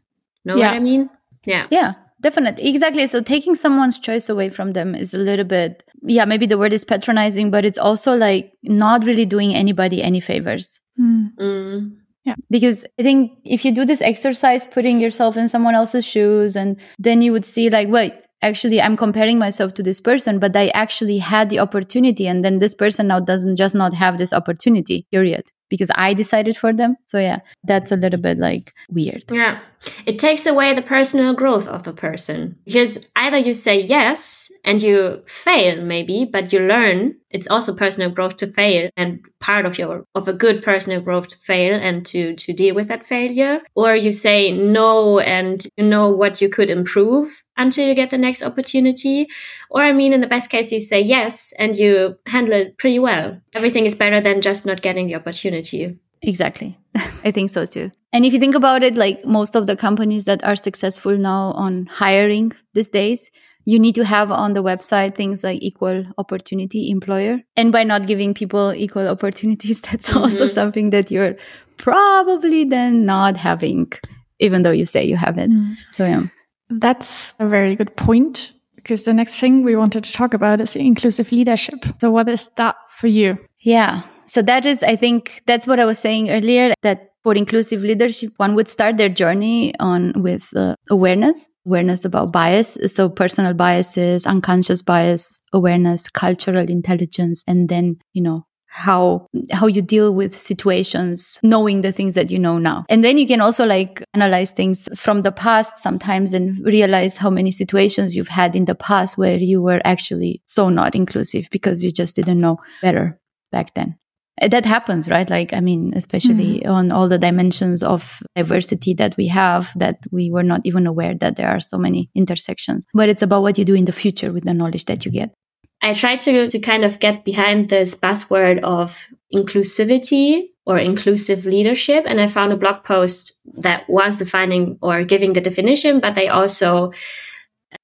Know 0.44 0.56
yeah. 0.56 0.68
what 0.68 0.76
I 0.76 0.80
mean? 0.80 1.10
Yeah. 1.44 1.66
Yeah. 1.70 1.92
Definitely. 2.22 2.66
Exactly. 2.68 3.06
So 3.06 3.20
taking 3.20 3.54
someone's 3.54 3.98
choice 3.98 4.30
away 4.30 4.48
from 4.48 4.72
them 4.72 4.94
is 4.94 5.12
a 5.12 5.18
little 5.18 5.44
bit, 5.44 5.82
yeah, 6.02 6.24
maybe 6.24 6.46
the 6.46 6.56
word 6.56 6.72
is 6.72 6.84
patronizing, 6.84 7.50
but 7.50 7.66
it's 7.66 7.78
also 7.78 8.14
like 8.14 8.54
not 8.62 9.04
really 9.04 9.26
doing 9.26 9.54
anybody 9.54 10.02
any 10.02 10.20
favors. 10.20 10.80
Mm. 10.98 11.34
Mm. 11.38 11.96
Yeah. 12.26 12.34
Because 12.50 12.84
I 12.98 13.02
think 13.02 13.38
if 13.44 13.64
you 13.64 13.72
do 13.72 13.84
this 13.84 14.02
exercise, 14.02 14.66
putting 14.66 15.00
yourself 15.00 15.36
in 15.36 15.48
someone 15.48 15.74
else's 15.74 16.04
shoes, 16.04 16.56
and 16.56 16.78
then 16.98 17.22
you 17.22 17.32
would 17.32 17.44
see, 17.44 17.70
like, 17.70 17.88
wait, 17.88 18.12
actually, 18.42 18.82
I'm 18.82 18.96
comparing 18.96 19.38
myself 19.38 19.72
to 19.74 19.82
this 19.82 20.00
person, 20.00 20.38
but 20.40 20.54
I 20.56 20.68
actually 20.68 21.18
had 21.18 21.50
the 21.50 21.60
opportunity. 21.60 22.26
And 22.26 22.44
then 22.44 22.58
this 22.58 22.74
person 22.74 23.06
now 23.06 23.20
doesn't 23.20 23.56
just 23.56 23.74
not 23.74 23.94
have 23.94 24.18
this 24.18 24.32
opportunity, 24.32 25.06
period 25.10 25.44
because 25.68 25.90
I 25.94 26.14
decided 26.14 26.56
for 26.56 26.72
them. 26.72 26.96
So 27.06 27.18
yeah, 27.18 27.40
that's 27.64 27.90
a 27.92 27.96
little 27.96 28.20
bit 28.20 28.38
like 28.38 28.72
weird. 28.90 29.24
Yeah. 29.30 29.60
It 30.04 30.18
takes 30.18 30.46
away 30.46 30.74
the 30.74 30.82
personal 30.82 31.34
growth 31.34 31.68
of 31.68 31.82
the 31.82 31.92
person 31.92 32.56
because 32.64 32.98
either 33.14 33.38
you 33.38 33.52
say 33.52 33.80
yes 33.80 34.45
and 34.66 34.82
you 34.82 35.22
fail 35.26 35.80
maybe, 35.80 36.24
but 36.24 36.52
you 36.52 36.58
learn. 36.58 37.14
It's 37.30 37.46
also 37.46 37.74
personal 37.74 38.10
growth 38.10 38.36
to 38.38 38.46
fail 38.46 38.90
and 38.96 39.20
part 39.38 39.64
of 39.64 39.78
your 39.78 40.04
of 40.14 40.26
a 40.26 40.32
good 40.32 40.62
personal 40.62 41.00
growth 41.00 41.28
to 41.28 41.36
fail 41.36 41.74
and 41.74 42.04
to 42.06 42.34
to 42.34 42.52
deal 42.52 42.74
with 42.74 42.88
that 42.88 43.06
failure. 43.06 43.60
Or 43.74 43.94
you 43.94 44.10
say 44.10 44.50
no 44.50 45.20
and 45.20 45.66
you 45.76 45.84
know 45.84 46.10
what 46.10 46.40
you 46.42 46.48
could 46.48 46.68
improve 46.68 47.44
until 47.56 47.86
you 47.86 47.94
get 47.94 48.10
the 48.10 48.18
next 48.18 48.42
opportunity. 48.42 49.28
Or 49.70 49.82
I 49.82 49.92
mean 49.92 50.12
in 50.12 50.20
the 50.20 50.26
best 50.26 50.50
case 50.50 50.72
you 50.72 50.80
say 50.80 51.00
yes 51.00 51.52
and 51.58 51.76
you 51.76 52.18
handle 52.26 52.54
it 52.54 52.76
pretty 52.76 52.98
well. 52.98 53.40
Everything 53.54 53.86
is 53.86 53.94
better 53.94 54.20
than 54.20 54.40
just 54.40 54.66
not 54.66 54.82
getting 54.82 55.06
the 55.06 55.14
opportunity. 55.14 55.96
Exactly. 56.22 56.76
I 57.24 57.30
think 57.30 57.50
so 57.50 57.66
too. 57.66 57.92
And 58.12 58.24
if 58.24 58.32
you 58.32 58.40
think 58.40 58.54
about 58.54 58.82
it, 58.82 58.96
like 58.96 59.24
most 59.24 59.54
of 59.54 59.66
the 59.66 59.76
companies 59.76 60.24
that 60.24 60.42
are 60.42 60.56
successful 60.56 61.16
now 61.16 61.52
on 61.52 61.86
hiring 61.86 62.52
these 62.72 62.88
days, 62.88 63.30
you 63.66 63.80
need 63.80 63.96
to 63.96 64.04
have 64.04 64.30
on 64.30 64.54
the 64.54 64.62
website 64.62 65.16
things 65.16 65.42
like 65.42 65.60
equal 65.60 66.04
opportunity 66.18 66.88
employer. 66.88 67.40
And 67.56 67.72
by 67.72 67.82
not 67.82 68.06
giving 68.06 68.32
people 68.32 68.72
equal 68.72 69.08
opportunities, 69.16 69.82
that's 69.82 70.08
mm-hmm. 70.08 70.18
also 70.18 70.46
something 70.46 70.90
that 70.90 71.10
you're 71.10 71.34
probably 71.76 72.64
then 72.64 73.04
not 73.04 73.36
having, 73.36 73.92
even 74.38 74.62
though 74.62 74.70
you 74.70 74.86
say 74.86 75.04
you 75.04 75.16
have 75.16 75.36
it. 75.36 75.50
Mm. 75.50 75.74
So, 75.92 76.06
yeah. 76.06 76.22
That's 76.70 77.34
a 77.38 77.46
very 77.46 77.76
good 77.76 77.94
point 77.96 78.52
because 78.76 79.04
the 79.04 79.14
next 79.14 79.38
thing 79.38 79.62
we 79.62 79.76
wanted 79.76 80.04
to 80.04 80.12
talk 80.12 80.32
about 80.32 80.60
is 80.60 80.74
inclusive 80.74 81.30
leadership. 81.30 81.84
So, 82.00 82.10
what 82.10 82.28
is 82.28 82.48
that 82.56 82.76
for 82.88 83.08
you? 83.08 83.38
Yeah. 83.60 84.02
So, 84.26 84.42
that 84.42 84.64
is, 84.64 84.82
I 84.82 84.96
think, 84.96 85.42
that's 85.46 85.66
what 85.66 85.80
I 85.80 85.84
was 85.84 85.98
saying 85.98 86.30
earlier 86.30 86.72
that 86.82 87.12
for 87.26 87.34
inclusive 87.34 87.82
leadership, 87.82 88.30
one 88.36 88.54
would 88.54 88.68
start 88.68 88.98
their 88.98 89.08
journey 89.08 89.74
on 89.80 90.12
with 90.14 90.48
uh, 90.54 90.76
awareness, 90.90 91.48
awareness 91.66 92.04
about 92.04 92.30
bias. 92.30 92.78
So 92.86 93.08
personal 93.08 93.52
biases, 93.52 94.26
unconscious 94.26 94.80
bias, 94.80 95.42
awareness, 95.52 96.08
cultural 96.08 96.70
intelligence, 96.70 97.42
and 97.48 97.68
then, 97.68 97.96
you 98.12 98.22
know, 98.22 98.46
how 98.68 99.26
how 99.50 99.66
you 99.66 99.82
deal 99.82 100.14
with 100.14 100.38
situations 100.38 101.40
knowing 101.42 101.82
the 101.82 101.90
things 101.90 102.14
that 102.14 102.30
you 102.30 102.38
know 102.38 102.58
now 102.58 102.84
and 102.90 103.02
then 103.02 103.16
you 103.16 103.26
can 103.26 103.40
also 103.40 103.64
like 103.64 104.04
analyze 104.12 104.50
things 104.50 104.88
from 104.94 105.22
the 105.22 105.32
past 105.32 105.78
sometimes 105.78 106.34
and 106.34 106.62
realize 106.66 107.16
how 107.16 107.30
many 107.30 107.50
situations 107.50 108.14
you've 108.14 108.28
had 108.28 108.54
in 108.54 108.66
the 108.66 108.74
past 108.74 109.16
where 109.16 109.38
you 109.38 109.62
were 109.62 109.80
actually 109.84 110.42
so 110.46 110.68
not 110.68 110.94
inclusive 110.94 111.48
because 111.50 111.82
you 111.82 111.90
just 111.90 112.16
didn't 112.16 112.40
know 112.40 112.58
better 112.82 113.18
back 113.50 113.72
then 113.74 113.96
that 114.40 114.66
happens 114.66 115.08
right? 115.08 115.28
Like 115.28 115.52
i 115.52 115.60
mean 115.60 115.92
especially 115.94 116.60
mm-hmm. 116.60 116.70
on 116.70 116.92
all 116.92 117.08
the 117.08 117.18
dimensions 117.18 117.82
of 117.82 118.22
diversity 118.34 118.94
that 118.94 119.16
we 119.16 119.26
have 119.28 119.70
that 119.76 119.98
we 120.10 120.30
were 120.30 120.42
not 120.42 120.60
even 120.64 120.86
aware 120.86 121.14
that 121.14 121.36
there 121.36 121.48
are 121.48 121.60
so 121.60 121.78
many 121.78 122.10
intersections. 122.14 122.86
But 122.94 123.08
it's 123.08 123.22
about 123.22 123.42
what 123.42 123.58
you 123.58 123.64
do 123.64 123.74
in 123.74 123.86
the 123.86 123.92
future 123.92 124.32
with 124.32 124.44
the 124.44 124.54
knowledge 124.54 124.84
that 124.86 125.04
you 125.04 125.10
get. 125.10 125.34
I 125.82 125.92
try 125.92 126.16
to 126.16 126.50
to 126.50 126.58
kind 126.58 126.84
of 126.84 126.98
get 126.98 127.24
behind 127.24 127.70
this 127.70 127.94
buzzword 127.94 128.62
of 128.62 129.06
inclusivity 129.34 130.48
or 130.64 130.78
inclusive 130.78 131.46
leadership. 131.46 132.04
And 132.06 132.20
i 132.20 132.26
found 132.26 132.52
a 132.52 132.56
blog 132.56 132.84
post 132.84 133.32
that 133.62 133.88
was 133.88 134.18
defining 134.18 134.78
or 134.82 135.04
giving 135.04 135.32
the 135.32 135.40
definition 135.40 136.00
but 136.00 136.14
they 136.14 136.28
also 136.28 136.92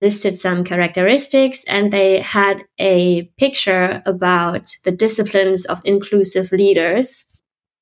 listed 0.00 0.34
some 0.34 0.64
characteristics 0.64 1.64
and 1.64 1.92
they 1.92 2.20
had 2.20 2.62
a 2.78 3.24
picture 3.38 4.02
about 4.06 4.76
the 4.84 4.92
disciplines 4.92 5.64
of 5.66 5.80
inclusive 5.84 6.52
leaders 6.52 7.26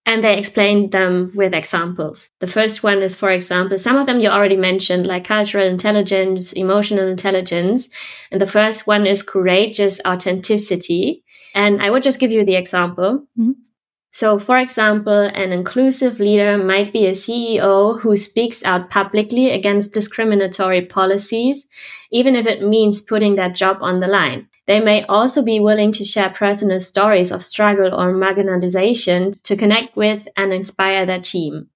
and 0.06 0.24
they 0.24 0.36
explained 0.38 0.92
them 0.92 1.30
with 1.34 1.54
examples. 1.54 2.30
The 2.40 2.46
first 2.46 2.82
one 2.82 3.02
is, 3.02 3.14
for 3.14 3.30
example, 3.30 3.78
some 3.78 3.96
of 3.96 4.06
them 4.06 4.18
you 4.18 4.28
already 4.28 4.56
mentioned, 4.56 5.06
like 5.06 5.24
cultural 5.24 5.66
intelligence, 5.66 6.52
emotional 6.52 7.06
intelligence. 7.06 7.88
And 8.30 8.40
the 8.40 8.46
first 8.46 8.86
one 8.86 9.06
is 9.06 9.22
courageous 9.22 10.00
authenticity. 10.06 11.22
And 11.54 11.82
I 11.82 11.90
would 11.90 12.02
just 12.02 12.18
give 12.18 12.32
you 12.32 12.44
the 12.44 12.56
example. 12.56 13.26
Mm-hmm. 13.38 13.52
So, 14.12 14.40
for 14.40 14.58
example, 14.58 15.30
an 15.34 15.52
inclusive 15.52 16.18
leader 16.18 16.58
might 16.58 16.92
be 16.92 17.06
a 17.06 17.12
CEO 17.12 18.00
who 18.00 18.16
speaks 18.16 18.64
out 18.64 18.90
publicly 18.90 19.50
against 19.50 19.92
discriminatory 19.92 20.86
policies, 20.86 21.68
even 22.10 22.34
if 22.34 22.44
it 22.44 22.62
means 22.62 23.02
putting 23.02 23.36
their 23.36 23.50
job 23.50 23.78
on 23.80 24.00
the 24.00 24.08
line. 24.08 24.48
They 24.66 24.80
may 24.80 25.04
also 25.04 25.42
be 25.42 25.60
willing 25.60 25.92
to 25.92 26.04
share 26.04 26.30
personal 26.30 26.80
stories 26.80 27.30
of 27.30 27.42
struggle 27.42 27.94
or 27.94 28.12
marginalization 28.12 29.40
to 29.44 29.56
connect 29.56 29.96
with 29.96 30.26
and 30.36 30.52
inspire 30.52 31.06
their 31.06 31.20
team. 31.20 31.68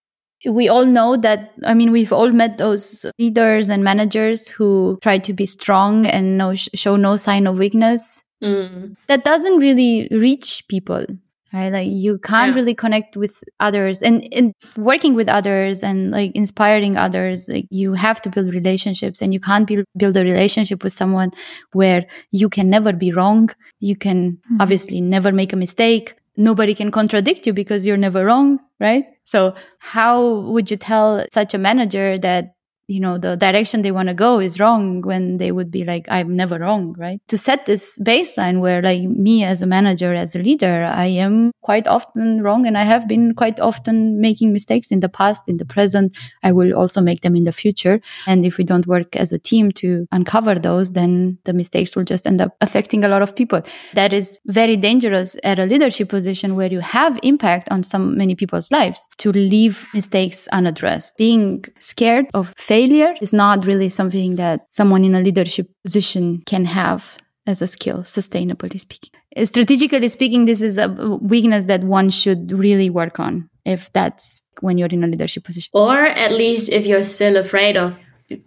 We 0.45 0.69
all 0.69 0.85
know 0.85 1.17
that, 1.17 1.53
I 1.65 1.73
mean, 1.75 1.93
we've 1.93 2.13
all 2.13 2.31
met 2.31 2.59
those 2.59 3.07
leaders 3.19 3.69
and 3.69 3.83
managers 3.83 4.49
who 4.49 4.99
try 5.03 5.19
to 5.19 5.33
be 5.33 5.47
strong 5.47 6.05
and 6.05 6.37
no, 6.37 6.55
show 6.55 6.97
no 6.97 7.17
sign 7.17 7.47
of 7.47 7.59
weakness. 7.59 8.23
Mm. 8.43 8.97
That 9.07 9.25
doesn't 9.25 9.59
really 9.59 10.09
reach 10.11 10.65
people 10.69 11.07
right 11.55 11.73
like 11.73 11.89
you 11.89 12.19
can't 12.19 12.51
yeah. 12.51 12.57
really 12.57 12.75
connect 12.75 13.17
with 13.17 13.43
others 13.61 14.03
and, 14.03 14.27
and 14.33 14.53
working 14.77 15.15
with 15.15 15.29
others 15.29 15.83
and 15.83 16.11
like 16.11 16.33
inspiring 16.35 16.97
others 16.97 17.49
like 17.49 17.67
you 17.71 17.95
have 17.95 18.21
to 18.21 18.29
build 18.29 18.53
relationships 18.53 19.23
and 19.23 19.33
you 19.33 19.41
can't 19.41 19.67
build, 19.67 19.85
build 19.97 20.17
a 20.17 20.25
relationship 20.25 20.83
with 20.83 20.93
someone 20.93 21.31
where 21.73 22.05
you 22.33 22.49
can 22.49 22.69
never 22.69 22.93
be 22.93 23.13
wrong 23.13 23.49
you 23.81 23.97
can 23.97 24.33
mm-hmm. 24.33 24.61
obviously 24.61 25.01
never 25.01 25.33
make 25.33 25.53
a 25.53 25.57
mistake 25.57 26.15
nobody 26.37 26.75
can 26.75 26.91
contradict 26.91 27.47
you 27.47 27.53
because 27.53 27.87
you're 27.87 27.97
never 27.97 28.25
wrong 28.25 28.59
right 28.81 29.05
so 29.25 29.55
how 29.79 30.41
would 30.51 30.71
you 30.71 30.77
tell 30.77 31.25
such 31.33 31.55
a 31.55 31.59
manager 31.59 32.19
that 32.19 32.54
you 32.87 33.01
know 33.01 33.19
the 33.19 33.37
direction 33.37 33.83
they 33.83 33.93
want 33.93 34.09
to 34.09 34.15
go 34.15 34.41
is 34.41 34.61
wrong 34.61 35.01
when 35.03 35.39
they 35.39 35.53
would 35.53 35.71
be 35.71 35.85
like 35.85 36.07
i'm 36.09 36.37
never 36.37 36.59
wrong 36.59 36.95
right? 36.99 37.21
To 37.29 37.39
set 37.39 37.67
this 37.67 37.99
baseline 38.01 38.61
where 38.61 38.83
like 38.83 39.03
me 39.03 39.45
as 39.45 39.63
a 39.63 39.67
manager 39.67 40.15
as 40.15 40.37
a 40.37 40.39
leader 40.39 40.85
i 40.85 41.07
am 41.07 41.53
quite 41.63 41.87
often 41.87 42.43
wrong 42.43 42.67
and 42.67 42.77
i 42.77 42.83
have 42.83 43.09
been 43.09 43.35
quite 43.35 43.59
often 43.61 44.21
making 44.21 44.53
mistakes 44.53 44.91
in 44.91 45.01
the 45.01 45.09
past 45.09 45.49
in 45.49 45.57
the 45.59 45.65
present. 45.65 46.17
I 46.43 46.53
will 46.53 46.73
also 46.75 47.01
make 47.01 47.21
them 47.23 47.37
in 47.37 47.45
the 47.45 47.53
future. 47.53 48.01
And 48.27 48.45
if 48.45 48.59
we 48.59 48.65
don't 48.65 48.87
work 48.87 49.17
as 49.17 49.33
a 49.33 49.39
team 49.39 49.73
to 49.73 50.07
uncover 50.13 50.55
those 50.55 50.93
then 50.93 51.39
the 51.45 51.53
mistakes 51.53 51.97
will 51.97 52.05
just 52.05 52.27
end 52.27 52.41
up 52.41 52.57
affecting 52.61 53.05
a 53.05 53.09
lot 53.09 53.23
of 53.23 53.35
people. 53.35 53.63
That 53.95 54.13
is 54.13 54.39
very 54.47 54.77
dangerous 54.77 55.37
at 55.45 55.59
a 55.59 55.67
leadership 55.67 56.09
position 56.09 56.57
where 56.57 56.71
you 56.71 56.81
have 56.81 57.19
impact 57.23 57.69
on 57.71 57.83
so 57.83 57.99
many 57.99 58.35
people's 58.35 58.71
lives 58.71 59.01
to 59.19 59.33
leave 59.33 59.87
mistakes 59.95 60.49
unaddressed. 60.49 61.17
Being 61.17 61.65
scared 61.79 62.27
of 62.35 62.55
failure 62.75 63.15
is 63.21 63.33
not 63.33 63.67
really 63.67 63.89
something 63.89 64.35
that 64.37 64.59
someone 64.69 65.05
in 65.05 65.15
a 65.15 65.21
leadership 65.21 65.69
position 65.85 66.43
can 66.53 66.65
have 66.65 67.17
as 67.47 67.63
a 67.63 67.67
skill, 67.67 67.99
sustainably 67.99 68.81
speaking. 68.81 69.11
Strategically 69.45 70.09
speaking, 70.09 70.45
this 70.47 70.61
is 70.61 70.79
a 70.79 70.89
weakness 71.21 71.67
that 71.67 71.85
one 71.85 72.11
should 72.11 72.53
really 72.53 72.91
work 72.91 73.21
on 73.21 73.49
if 73.65 73.93
that's 73.93 74.43
when 74.61 74.79
you're 74.79 74.95
in 74.97 75.05
a 75.05 75.07
leadership 75.07 75.45
position. 75.45 75.71
Or 75.73 75.97
at 76.25 76.33
least 76.33 76.73
if 76.79 76.87
you're 76.87 77.09
still 77.17 77.37
afraid 77.37 77.77
of 77.77 77.97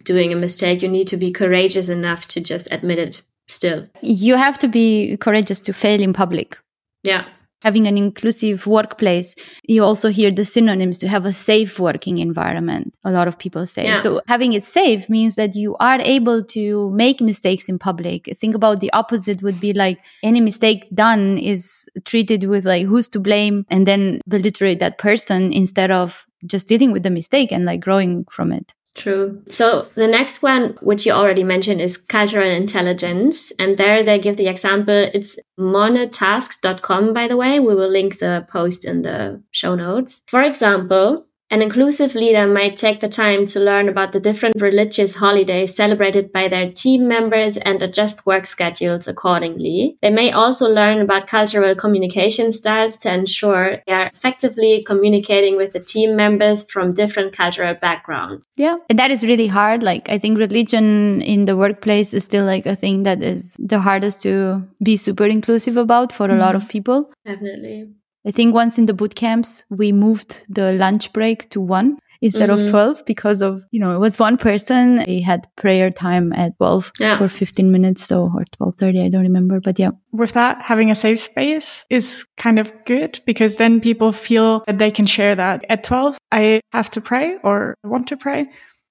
doing 0.04 0.32
a 0.32 0.36
mistake, 0.36 0.82
you 0.82 0.88
need 0.88 1.06
to 1.08 1.16
be 1.16 1.30
courageous 1.30 1.88
enough 1.88 2.28
to 2.28 2.40
just 2.40 2.70
admit 2.70 2.98
it 2.98 3.22
still. 3.46 3.86
You 4.02 4.34
have 4.36 4.58
to 4.58 4.68
be 4.68 5.16
courageous 5.18 5.60
to 5.62 5.72
fail 5.72 6.00
in 6.02 6.12
public. 6.12 6.58
Yeah 7.02 7.24
having 7.62 7.86
an 7.86 7.98
inclusive 7.98 8.66
workplace 8.66 9.34
you 9.64 9.82
also 9.82 10.08
hear 10.08 10.30
the 10.30 10.44
synonyms 10.44 10.98
to 10.98 11.08
have 11.08 11.26
a 11.26 11.32
safe 11.32 11.78
working 11.78 12.18
environment 12.18 12.94
a 13.04 13.10
lot 13.10 13.28
of 13.28 13.38
people 13.38 13.66
say. 13.66 13.84
Yeah. 13.84 14.00
so 14.00 14.20
having 14.26 14.52
it 14.52 14.64
safe 14.64 15.08
means 15.08 15.34
that 15.36 15.54
you 15.54 15.76
are 15.80 16.00
able 16.00 16.42
to 16.42 16.90
make 16.90 17.20
mistakes 17.20 17.68
in 17.68 17.78
public. 17.78 18.36
Think 18.38 18.54
about 18.54 18.80
the 18.80 18.92
opposite 18.92 19.42
would 19.42 19.60
be 19.60 19.72
like 19.72 19.98
any 20.22 20.40
mistake 20.40 20.88
done 20.94 21.38
is 21.38 21.88
treated 22.04 22.44
with 22.44 22.64
like 22.64 22.86
who's 22.86 23.08
to 23.08 23.20
blame 23.20 23.64
and 23.70 23.86
then 23.86 24.20
belittle 24.28 24.74
that 24.76 24.98
person 24.98 25.52
instead 25.52 25.90
of 25.90 26.26
just 26.46 26.68
dealing 26.68 26.92
with 26.92 27.02
the 27.02 27.10
mistake 27.10 27.52
and 27.52 27.64
like 27.64 27.80
growing 27.80 28.24
from 28.30 28.52
it 28.52 28.74
True. 28.98 29.42
So 29.48 29.88
the 29.94 30.08
next 30.08 30.42
one, 30.42 30.76
which 30.82 31.06
you 31.06 31.12
already 31.12 31.44
mentioned, 31.44 31.80
is 31.80 31.96
cultural 31.96 32.50
intelligence. 32.50 33.52
And 33.58 33.78
there 33.78 34.02
they 34.02 34.18
give 34.18 34.36
the 34.36 34.48
example. 34.48 35.08
It's 35.14 35.38
monitask.com, 35.58 37.14
by 37.14 37.28
the 37.28 37.36
way. 37.36 37.60
We 37.60 37.76
will 37.76 37.88
link 37.88 38.18
the 38.18 38.44
post 38.50 38.84
in 38.84 39.02
the 39.02 39.40
show 39.52 39.76
notes. 39.76 40.22
For 40.26 40.42
example, 40.42 41.27
an 41.50 41.62
inclusive 41.62 42.14
leader 42.14 42.46
might 42.46 42.76
take 42.76 43.00
the 43.00 43.08
time 43.08 43.46
to 43.46 43.60
learn 43.60 43.88
about 43.88 44.12
the 44.12 44.20
different 44.20 44.60
religious 44.60 45.16
holidays 45.16 45.74
celebrated 45.74 46.30
by 46.30 46.48
their 46.48 46.70
team 46.70 47.08
members 47.08 47.56
and 47.56 47.82
adjust 47.82 48.26
work 48.26 48.46
schedules 48.46 49.08
accordingly. 49.08 49.96
They 50.02 50.10
may 50.10 50.30
also 50.30 50.68
learn 50.68 51.00
about 51.00 51.26
cultural 51.26 51.74
communication 51.74 52.50
styles 52.50 52.96
to 52.98 53.12
ensure 53.12 53.78
they 53.86 53.92
are 53.92 54.10
effectively 54.14 54.84
communicating 54.86 55.56
with 55.56 55.72
the 55.72 55.80
team 55.80 56.16
members 56.16 56.70
from 56.70 56.92
different 56.92 57.32
cultural 57.32 57.74
backgrounds. 57.74 58.44
Yeah, 58.56 58.76
and 58.90 58.98
that 58.98 59.10
is 59.10 59.24
really 59.24 59.46
hard. 59.46 59.82
Like, 59.82 60.08
I 60.10 60.18
think 60.18 60.38
religion 60.38 61.22
in 61.22 61.46
the 61.46 61.56
workplace 61.56 62.12
is 62.12 62.24
still 62.24 62.44
like 62.44 62.66
a 62.66 62.76
thing 62.76 63.04
that 63.04 63.22
is 63.22 63.56
the 63.58 63.80
hardest 63.80 64.22
to 64.22 64.62
be 64.82 64.96
super 64.96 65.24
inclusive 65.24 65.76
about 65.76 66.12
for 66.12 66.26
a 66.26 66.34
mm. 66.34 66.38
lot 66.38 66.54
of 66.54 66.68
people. 66.68 67.10
Definitely. 67.24 67.88
I 68.26 68.30
think 68.30 68.54
once 68.54 68.78
in 68.78 68.86
the 68.86 68.94
boot 68.94 69.14
camps, 69.14 69.62
we 69.70 69.92
moved 69.92 70.44
the 70.48 70.72
lunch 70.72 71.12
break 71.12 71.48
to 71.50 71.60
one 71.60 71.98
instead 72.20 72.50
mm-hmm. 72.50 72.64
of 72.64 72.70
12 72.70 73.04
because 73.06 73.42
of, 73.42 73.64
you 73.70 73.80
know, 73.80 73.94
it 73.94 73.98
was 73.98 74.18
one 74.18 74.36
person. 74.36 75.00
He 75.00 75.22
had 75.22 75.46
prayer 75.56 75.90
time 75.90 76.32
at 76.32 76.56
12 76.58 76.92
yeah. 76.98 77.16
for 77.16 77.28
15 77.28 77.70
minutes. 77.70 78.04
So, 78.04 78.24
or 78.34 78.44
12.30, 78.60 79.04
I 79.04 79.08
don't 79.08 79.22
remember, 79.22 79.60
but 79.60 79.78
yeah. 79.78 79.90
With 80.12 80.32
that, 80.32 80.60
having 80.62 80.90
a 80.90 80.94
safe 80.94 81.20
space 81.20 81.84
is 81.90 82.26
kind 82.36 82.58
of 82.58 82.72
good 82.84 83.20
because 83.24 83.56
then 83.56 83.80
people 83.80 84.12
feel 84.12 84.64
that 84.66 84.78
they 84.78 84.90
can 84.90 85.06
share 85.06 85.36
that. 85.36 85.64
At 85.68 85.84
12, 85.84 86.18
I 86.32 86.60
have 86.72 86.90
to 86.90 87.00
pray 87.00 87.36
or 87.44 87.74
want 87.84 88.08
to 88.08 88.16
pray. 88.16 88.46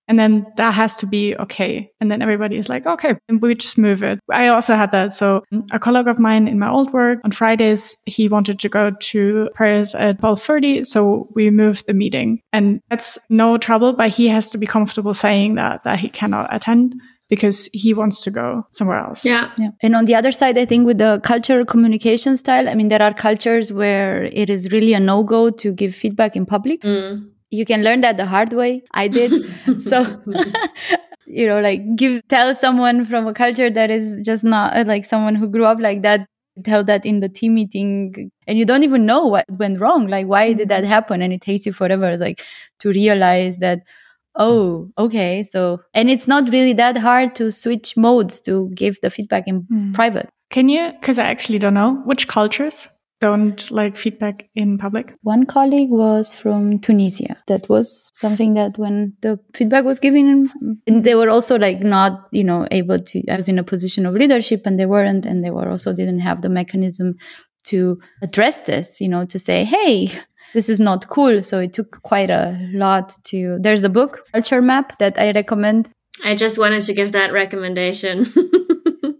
And 0.07 0.17
then 0.17 0.45
that 0.55 0.73
has 0.73 0.95
to 0.97 1.05
be 1.05 1.35
okay. 1.35 1.91
And 1.99 2.09
then 2.09 2.21
everybody 2.21 2.57
is 2.57 2.69
like, 2.69 2.85
okay, 2.85 3.15
and 3.27 3.41
we 3.41 3.55
just 3.55 3.77
move 3.77 4.03
it. 4.03 4.19
I 4.31 4.47
also 4.47 4.75
had 4.75 4.91
that. 4.91 5.11
So 5.11 5.43
a 5.71 5.79
colleague 5.79 6.07
of 6.07 6.19
mine 6.19 6.47
in 6.47 6.59
my 6.59 6.69
old 6.69 6.93
work 6.93 7.19
on 7.23 7.31
Fridays, 7.31 7.97
he 8.05 8.29
wanted 8.29 8.59
to 8.59 8.69
go 8.69 8.91
to 8.91 9.49
prayers 9.53 9.93
at 9.93 10.21
1230. 10.21 10.85
So 10.85 11.27
we 11.35 11.49
moved 11.49 11.87
the 11.87 11.93
meeting 11.93 12.41
and 12.53 12.79
that's 12.89 13.17
no 13.29 13.57
trouble, 13.57 13.93
but 13.93 14.09
he 14.09 14.27
has 14.29 14.49
to 14.51 14.57
be 14.57 14.65
comfortable 14.65 15.13
saying 15.13 15.55
that, 15.55 15.83
that 15.83 15.99
he 15.99 16.09
cannot 16.09 16.53
attend 16.53 16.95
because 17.29 17.69
he 17.73 17.93
wants 17.93 18.21
to 18.21 18.31
go 18.31 18.65
somewhere 18.71 18.97
else. 18.97 19.25
Yeah. 19.25 19.51
yeah. 19.57 19.71
And 19.81 19.95
on 19.95 20.05
the 20.05 20.15
other 20.15 20.31
side, 20.31 20.57
I 20.57 20.63
think 20.63 20.85
with 20.85 20.97
the 20.97 21.19
cultural 21.23 21.65
communication 21.65 22.37
style, 22.37 22.69
I 22.69 22.75
mean, 22.75 22.87
there 22.87 23.01
are 23.01 23.13
cultures 23.13 23.73
where 23.73 24.23
it 24.23 24.49
is 24.49 24.71
really 24.71 24.93
a 24.93 24.99
no 24.99 25.23
go 25.23 25.49
to 25.49 25.73
give 25.73 25.93
feedback 25.93 26.37
in 26.37 26.45
public. 26.45 26.81
Mm 26.81 27.31
you 27.49 27.65
can 27.65 27.83
learn 27.83 28.01
that 28.01 28.17
the 28.17 28.25
hard 28.25 28.53
way. 28.53 28.83
I 28.91 29.07
did. 29.07 29.31
so, 29.79 30.21
you 31.25 31.47
know, 31.47 31.61
like 31.61 31.81
give, 31.95 32.21
tell 32.27 32.53
someone 32.55 33.05
from 33.05 33.27
a 33.27 33.33
culture 33.33 33.69
that 33.69 33.89
is 33.89 34.19
just 34.23 34.43
not 34.43 34.75
uh, 34.75 34.83
like 34.85 35.05
someone 35.05 35.35
who 35.35 35.47
grew 35.49 35.65
up 35.65 35.79
like 35.79 36.01
that, 36.01 36.27
tell 36.63 36.83
that 36.83 37.05
in 37.05 37.19
the 37.19 37.29
team 37.29 37.53
meeting 37.53 38.31
and 38.47 38.57
you 38.57 38.65
don't 38.65 38.83
even 38.83 39.05
know 39.05 39.25
what 39.25 39.45
went 39.49 39.79
wrong. 39.79 40.07
Like, 40.07 40.27
why 40.27 40.53
did 40.53 40.69
that 40.69 40.83
mm-hmm. 40.83 40.91
happen? 40.91 41.21
And 41.21 41.31
it 41.31 41.41
takes 41.41 41.65
you 41.65 41.73
forever. 41.73 42.09
It's 42.09 42.21
like 42.21 42.43
to 42.79 42.89
realize 42.89 43.59
that, 43.59 43.81
oh, 44.35 44.89
okay. 44.97 45.43
So, 45.43 45.81
and 45.93 46.09
it's 46.09 46.27
not 46.27 46.49
really 46.49 46.73
that 46.73 46.97
hard 46.97 47.35
to 47.35 47.51
switch 47.51 47.95
modes 47.95 48.41
to 48.41 48.69
give 48.73 48.99
the 49.01 49.09
feedback 49.09 49.47
in 49.47 49.63
mm. 49.63 49.93
private. 49.93 50.29
Can 50.49 50.69
you, 50.69 50.93
cause 51.01 51.19
I 51.19 51.25
actually 51.25 51.59
don't 51.59 51.73
know 51.73 52.01
which 52.05 52.27
cultures 52.27 52.89
don't 53.19 53.69
like 53.71 53.97
feedback 53.97 54.49
in 54.55 54.77
public? 54.77 55.15
One 55.23 55.45
colleague 55.45 55.89
was 55.89 56.33
from 56.33 56.79
Tunisia. 56.79 57.37
That 57.47 57.67
was 57.69 58.11
something 58.13 58.53
that 58.53 58.77
when 58.77 59.13
the 59.21 59.39
feedback 59.55 59.85
was 59.85 59.99
given, 59.99 60.47
mm, 60.47 60.77
and 60.85 61.03
they 61.03 61.15
were 61.15 61.29
also 61.29 61.57
like 61.57 61.79
not, 61.79 62.27
you 62.31 62.43
know, 62.43 62.67
able 62.71 62.99
to, 62.99 63.23
I 63.29 63.37
was 63.37 63.49
in 63.49 63.59
a 63.59 63.63
position 63.63 64.05
of 64.05 64.13
leadership 64.13 64.61
and 64.65 64.79
they 64.79 64.85
weren't, 64.85 65.25
and 65.25 65.43
they 65.43 65.51
were 65.51 65.69
also 65.69 65.95
didn't 65.95 66.19
have 66.19 66.41
the 66.41 66.49
mechanism 66.49 67.15
to 67.65 67.99
address 68.21 68.61
this, 68.61 69.01
you 69.01 69.09
know, 69.09 69.25
to 69.25 69.39
say, 69.39 69.63
hey, 69.63 70.11
this 70.53 70.69
is 70.69 70.79
not 70.79 71.07
cool. 71.09 71.43
So 71.43 71.59
it 71.59 71.73
took 71.73 72.01
quite 72.03 72.29
a 72.29 72.57
lot 72.73 73.13
to, 73.25 73.57
there's 73.61 73.83
a 73.83 73.89
book, 73.89 74.25
Culture 74.33 74.61
Map, 74.61 74.97
that 74.99 75.19
I 75.19 75.31
recommend. 75.31 75.89
I 76.23 76.35
just 76.35 76.57
wanted 76.57 76.81
to 76.83 76.93
give 76.93 77.11
that 77.11 77.33
recommendation. 77.33 78.25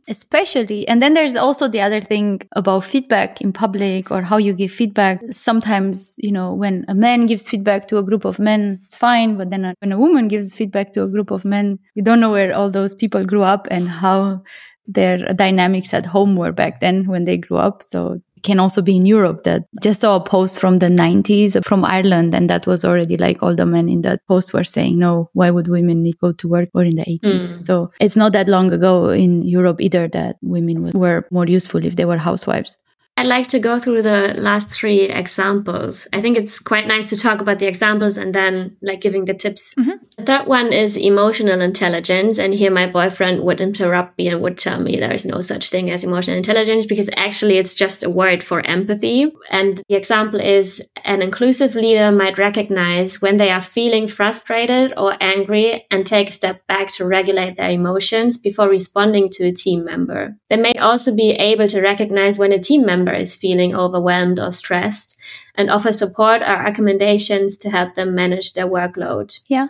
especially 0.08 0.88
and 0.88 1.02
then 1.02 1.14
there's 1.14 1.36
also 1.36 1.68
the 1.68 1.82
other 1.82 2.00
thing 2.02 2.42
about 2.54 2.84
feedback 2.84 3.42
in 3.42 3.52
public 3.52 4.10
or 4.12 4.22
how 4.22 4.38
you 4.38 4.54
give 4.54 4.72
feedback. 4.72 5.20
Sometimes 5.32 6.16
you 6.18 6.32
know 6.32 6.54
when 6.54 6.86
a 6.88 6.96
man 6.96 7.26
gives 7.26 7.50
feedback 7.50 7.88
to 7.90 7.98
a 7.98 8.04
group 8.04 8.26
of 8.26 8.40
men 8.40 8.80
it's 8.86 8.96
fine 8.96 9.38
but 9.38 9.50
then 9.50 9.74
when 9.80 9.92
a 9.92 9.98
woman 10.00 10.28
gives 10.28 10.54
feedback 10.54 10.94
to 10.94 11.04
a 11.04 11.08
group 11.08 11.32
of 11.32 11.44
men 11.46 11.80
you 11.96 12.04
don't 12.04 12.20
know 12.20 12.32
where 12.32 12.54
all 12.54 12.70
those 12.70 12.96
people 12.96 13.26
grew 13.26 13.44
up 13.44 13.68
and 13.70 13.90
how 13.90 14.42
their 14.88 15.18
dynamics 15.34 15.94
at 15.94 16.06
home 16.06 16.36
were 16.36 16.52
back 16.52 16.80
then 16.80 17.06
when 17.08 17.26
they 17.26 17.38
grew 17.38 17.58
up. 17.58 17.84
So 17.84 18.22
can 18.48 18.60
also 18.60 18.82
be 18.82 18.96
in 18.96 19.06
Europe 19.06 19.44
that 19.44 19.64
just 19.84 20.02
saw 20.02 20.16
a 20.16 20.24
post 20.24 20.58
from 20.58 20.80
the 20.80 20.88
90s 20.88 21.64
from 21.66 21.84
Ireland 21.84 22.34
and 22.34 22.50
that 22.50 22.66
was 22.66 22.86
already 22.86 23.18
like 23.18 23.44
all 23.44 23.56
the 23.56 23.66
men 23.66 23.90
in 23.90 24.02
that 24.08 24.26
post 24.28 24.54
were 24.54 24.64
saying 24.64 24.98
no 24.98 25.30
why 25.34 25.52
would 25.52 25.68
women 25.68 26.02
need 26.02 26.14
to 26.14 26.18
go 26.28 26.32
to 26.32 26.48
work 26.48 26.70
or 26.74 26.84
in 26.84 26.96
the 26.96 27.04
80s 27.04 27.54
mm. 27.54 27.66
so 27.68 27.92
it's 28.00 28.16
not 28.16 28.32
that 28.32 28.48
long 28.48 28.72
ago 28.72 29.10
in 29.10 29.42
Europe 29.44 29.82
either 29.82 30.08
that 30.08 30.38
women 30.42 30.88
were 30.94 31.28
more 31.30 31.46
useful 31.46 31.84
if 31.84 31.98
they 31.98 32.06
were 32.06 32.18
housewives 32.18 32.78
I'd 33.18 33.26
like 33.26 33.48
to 33.48 33.60
go 33.60 33.80
through 33.80 34.04
the 34.04 34.36
last 34.38 34.70
three 34.70 35.10
examples. 35.10 36.08
I 36.14 36.22
think 36.22 36.38
it's 36.38 36.60
quite 36.60 36.86
nice 36.86 37.10
to 37.10 37.18
talk 37.18 37.42
about 37.42 37.58
the 37.58 37.66
examples 37.66 38.16
and 38.16 38.34
then 38.34 38.78
like 38.84 39.02
giving 39.02 39.26
the 39.26 39.34
tips. 39.34 39.74
Mm-hmm. 39.74 40.06
The 40.20 40.24
third 40.24 40.46
one 40.46 40.72
is 40.72 40.96
emotional 40.96 41.60
intelligence. 41.60 42.38
And 42.38 42.54
here 42.54 42.70
my 42.70 42.86
boyfriend 42.86 43.42
would 43.42 43.60
interrupt 43.60 44.20
me 44.20 44.28
and 44.28 44.40
would 44.42 44.60
tell 44.60 44.80
me 44.80 45.00
there 45.00 45.12
is 45.12 45.26
no 45.26 45.42
such 45.42 45.70
thing 45.70 45.90
as 45.90 46.04
emotional 46.04 46.38
intelligence 46.38 46.86
because 46.86 47.10
actually 47.18 47.58
it's 47.58 47.74
just 47.74 48.04
a 48.04 48.10
word 48.10 48.44
for 48.44 48.62
empathy. 48.62 49.34
And 49.50 49.82
the 49.90 49.96
example 49.96 50.40
is 50.40 50.80
an 51.04 51.24
inclusive 51.24 51.74
leader 51.74 52.12
might 52.12 52.38
recognize 52.38 53.20
when 53.20 53.38
they 53.38 53.50
are 53.50 53.62
feeling 53.62 54.08
frustrated 54.08 54.94
or 54.96 55.18
angry 55.20 55.88
and 55.90 56.06
take 56.06 56.30
a 56.30 56.34
step 56.34 56.68
back 56.68 56.92
to 56.94 57.06
regulate 57.06 57.58
their 57.58 57.72
emotions 57.72 58.38
before 58.38 58.70
responding 58.70 59.30
to 59.32 59.48
a 59.48 59.54
team 59.54 59.86
member. 59.86 60.36
They 60.52 60.58
may 60.58 60.74
also 60.74 61.16
be 61.16 61.32
able 61.32 61.68
to 61.70 61.82
recognize 61.82 62.38
when 62.38 62.52
a 62.52 62.60
team 62.60 62.86
member 62.86 63.07
member 63.08 63.20
is 63.20 63.36
feeling 63.36 63.76
overwhelmed 63.76 64.40
or 64.40 64.52
stressed 64.52 65.18
and 65.56 65.70
offer 65.70 65.92
support 65.92 66.42
or 66.42 66.64
recommendations 66.64 67.58
to 67.58 67.70
help 67.70 67.96
them 67.96 68.16
manage 68.16 68.54
their 68.54 68.68
workload. 68.68 69.40
Yeah. 69.48 69.68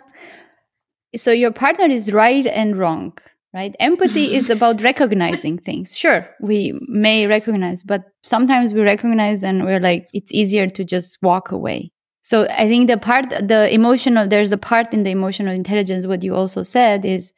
So 1.16 1.32
your 1.32 1.52
partner 1.52 1.86
is 1.86 2.12
right 2.12 2.46
and 2.46 2.76
wrong, 2.76 3.16
right? 3.54 3.74
Empathy 3.80 4.34
is 4.34 4.50
about 4.56 4.82
recognizing 4.82 5.58
things. 5.58 5.96
Sure, 5.96 6.28
we 6.40 6.78
may 6.86 7.26
recognize, 7.26 7.82
but 7.82 8.04
sometimes 8.22 8.72
we 8.72 8.82
recognize 8.82 9.42
and 9.42 9.64
we're 9.64 9.80
like, 9.80 10.08
it's 10.12 10.32
easier 10.32 10.68
to 10.68 10.84
just 10.84 11.18
walk 11.22 11.50
away. 11.50 11.90
So 12.22 12.46
I 12.50 12.68
think 12.68 12.88
the 12.88 12.98
part, 12.98 13.30
the 13.30 13.72
emotional, 13.72 14.28
there's 14.28 14.52
a 14.52 14.58
part 14.58 14.92
in 14.92 15.02
the 15.02 15.10
emotional 15.10 15.54
intelligence, 15.54 16.06
what 16.06 16.22
you 16.22 16.34
also 16.34 16.62
said 16.62 17.06
is, 17.06 17.32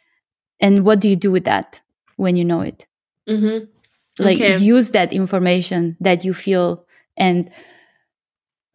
and 0.59 0.85
what 0.85 1.01
do 1.01 1.09
you 1.09 1.17
do 1.17 1.31
with 1.31 1.45
that 1.45 1.81
when 2.17 2.35
you 2.35 2.45
know 2.45 2.61
it? 2.61 2.87
Mm-hmm. 3.29 3.67
Like 4.19 4.37
Okay. 4.41 4.57
use 4.59 4.91
that 4.91 5.13
information 5.13 5.97
that 6.01 6.25
you 6.25 6.35
feel 6.35 6.85
and 7.17 7.51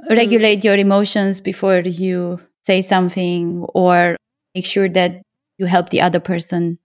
regulate 0.09 0.63
your 0.63 0.75
emotions 0.77 1.41
before 1.41 1.79
you 1.79 2.39
say 2.63 2.81
something 2.81 3.63
or 3.73 4.15
make 4.53 4.65
sure 4.65 4.89
that 4.89 5.21
you 5.57 5.65
help 5.65 5.89
the 5.89 6.01
other 6.01 6.19
person 6.19 6.77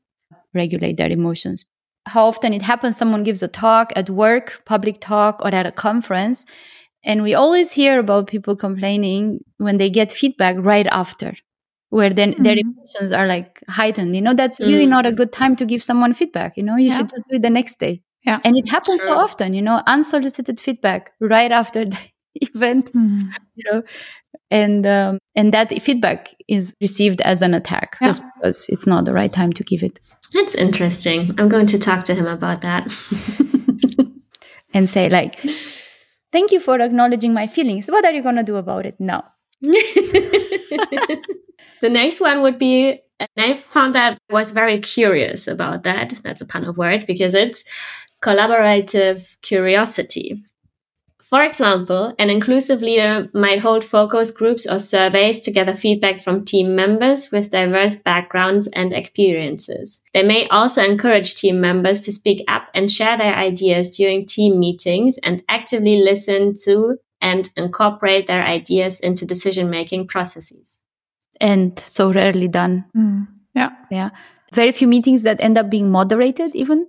regulate 0.54 0.96
their 0.96 1.10
emotions. 1.10 1.64
How 2.06 2.26
often 2.26 2.54
it 2.54 2.62
happens 2.62 2.96
someone 2.96 3.22
gives 3.24 3.42
a 3.42 3.48
talk 3.48 3.92
at 3.96 4.10
work, 4.10 4.62
public 4.64 5.00
talk, 5.00 5.40
or 5.44 5.54
at 5.54 5.66
a 5.66 5.72
conference, 5.72 6.44
and 7.04 7.22
we 7.22 7.34
always 7.34 7.72
hear 7.72 7.98
about 8.00 8.26
people 8.28 8.56
complaining 8.56 9.44
when 9.58 9.78
they 9.78 9.90
get 9.90 10.12
feedback 10.12 10.56
right 10.58 10.86
after, 10.88 11.34
where 11.90 12.10
then 12.10 12.34
their 12.38 12.56
Mhm. 12.56 12.60
emotions 12.74 13.12
are 13.12 13.26
like 13.26 13.62
heightened. 13.68 14.14
You 14.16 14.22
know, 14.22 14.34
that's 14.34 14.60
really 14.60 14.86
Mm. 14.86 14.90
not 14.90 15.06
a 15.06 15.12
good 15.12 15.32
time 15.32 15.56
to 15.56 15.66
give 15.66 15.82
someone 15.82 16.14
feedback. 16.14 16.56
You 16.56 16.62
know, 16.64 16.76
you 16.76 16.90
Yeah. 16.90 16.96
should 16.96 17.08
just 17.08 17.26
do 17.28 17.36
it 17.36 17.42
the 17.42 17.50
next 17.50 17.78
day. 17.78 18.02
Yeah. 18.24 18.38
And 18.44 18.56
it 18.56 18.68
happens 18.68 19.02
so 19.02 19.14
often, 19.16 19.54
you 19.54 19.62
know, 19.62 19.82
unsolicited 19.86 20.60
feedback 20.60 21.12
right 21.20 21.50
after 21.50 21.84
the 21.92 21.98
event, 22.34 22.92
Mm. 22.92 23.30
you 23.56 23.64
know, 23.72 23.82
and 24.50 24.86
um, 24.86 25.18
and 25.34 25.52
that 25.54 25.72
feedback 25.82 26.34
is 26.48 26.74
received 26.80 27.20
as 27.22 27.42
an 27.42 27.54
attack 27.54 27.96
Yeah. 28.00 28.08
just 28.08 28.22
because 28.36 28.66
it's 28.68 28.86
not 28.86 29.04
the 29.04 29.12
right 29.12 29.32
time 29.32 29.52
to 29.54 29.64
give 29.64 29.82
it. 29.82 30.00
That's 30.32 30.54
interesting. 30.54 31.34
I'm 31.38 31.48
going 31.48 31.66
to 31.66 31.78
talk 31.78 32.04
to 32.04 32.14
him 32.14 32.26
about 32.26 32.62
that. 32.62 32.94
and 34.74 34.88
say 34.88 35.08
like 35.08 35.40
thank 36.32 36.52
you 36.52 36.60
for 36.60 36.80
acknowledging 36.80 37.34
my 37.34 37.46
feelings 37.48 37.88
what 37.88 38.04
are 38.04 38.12
you 38.12 38.22
going 38.22 38.36
to 38.36 38.44
do 38.44 38.54
about 38.54 38.86
it 38.86 38.94
now 39.00 39.24
the 41.82 41.88
next 41.90 42.20
one 42.20 42.40
would 42.42 42.58
be, 42.58 43.00
and 43.18 43.28
I 43.36 43.56
found 43.58 43.94
that 43.94 44.18
I 44.30 44.32
was 44.32 44.52
very 44.52 44.78
curious 44.78 45.46
about 45.46 45.82
that. 45.82 46.14
That's 46.22 46.40
a 46.40 46.46
pun 46.46 46.64
of 46.64 46.76
word 46.78 47.06
because 47.06 47.34
it's 47.34 47.62
collaborative 48.22 49.36
curiosity. 49.42 50.42
For 51.22 51.44
example, 51.44 52.12
an 52.18 52.28
inclusive 52.28 52.82
leader 52.82 53.28
might 53.32 53.60
hold 53.60 53.84
focus 53.84 54.32
groups 54.32 54.66
or 54.66 54.80
surveys 54.80 55.38
to 55.40 55.52
gather 55.52 55.74
feedback 55.74 56.20
from 56.20 56.44
team 56.44 56.74
members 56.74 57.30
with 57.30 57.52
diverse 57.52 57.94
backgrounds 57.94 58.66
and 58.72 58.92
experiences. 58.92 60.02
They 60.12 60.24
may 60.24 60.48
also 60.48 60.82
encourage 60.82 61.36
team 61.36 61.60
members 61.60 62.00
to 62.02 62.12
speak 62.12 62.42
up 62.48 62.64
and 62.74 62.90
share 62.90 63.16
their 63.16 63.36
ideas 63.36 63.96
during 63.96 64.26
team 64.26 64.58
meetings 64.58 65.18
and 65.22 65.42
actively 65.48 66.02
listen 66.02 66.54
to 66.64 66.98
and 67.20 67.48
incorporate 67.56 68.26
their 68.26 68.44
ideas 68.44 68.98
into 68.98 69.24
decision 69.26 69.70
making 69.70 70.06
processes. 70.08 70.82
and 71.40 71.82
so 71.86 72.12
rarely 72.12 72.48
done 72.48 72.84
Mm. 72.96 73.26
Yeah. 73.54 73.70
yeah 73.90 74.10
very 74.52 74.72
few 74.72 74.88
meetings 74.88 75.22
that 75.22 75.40
end 75.40 75.56
up 75.58 75.70
being 75.70 75.90
moderated 75.90 76.54
even 76.54 76.86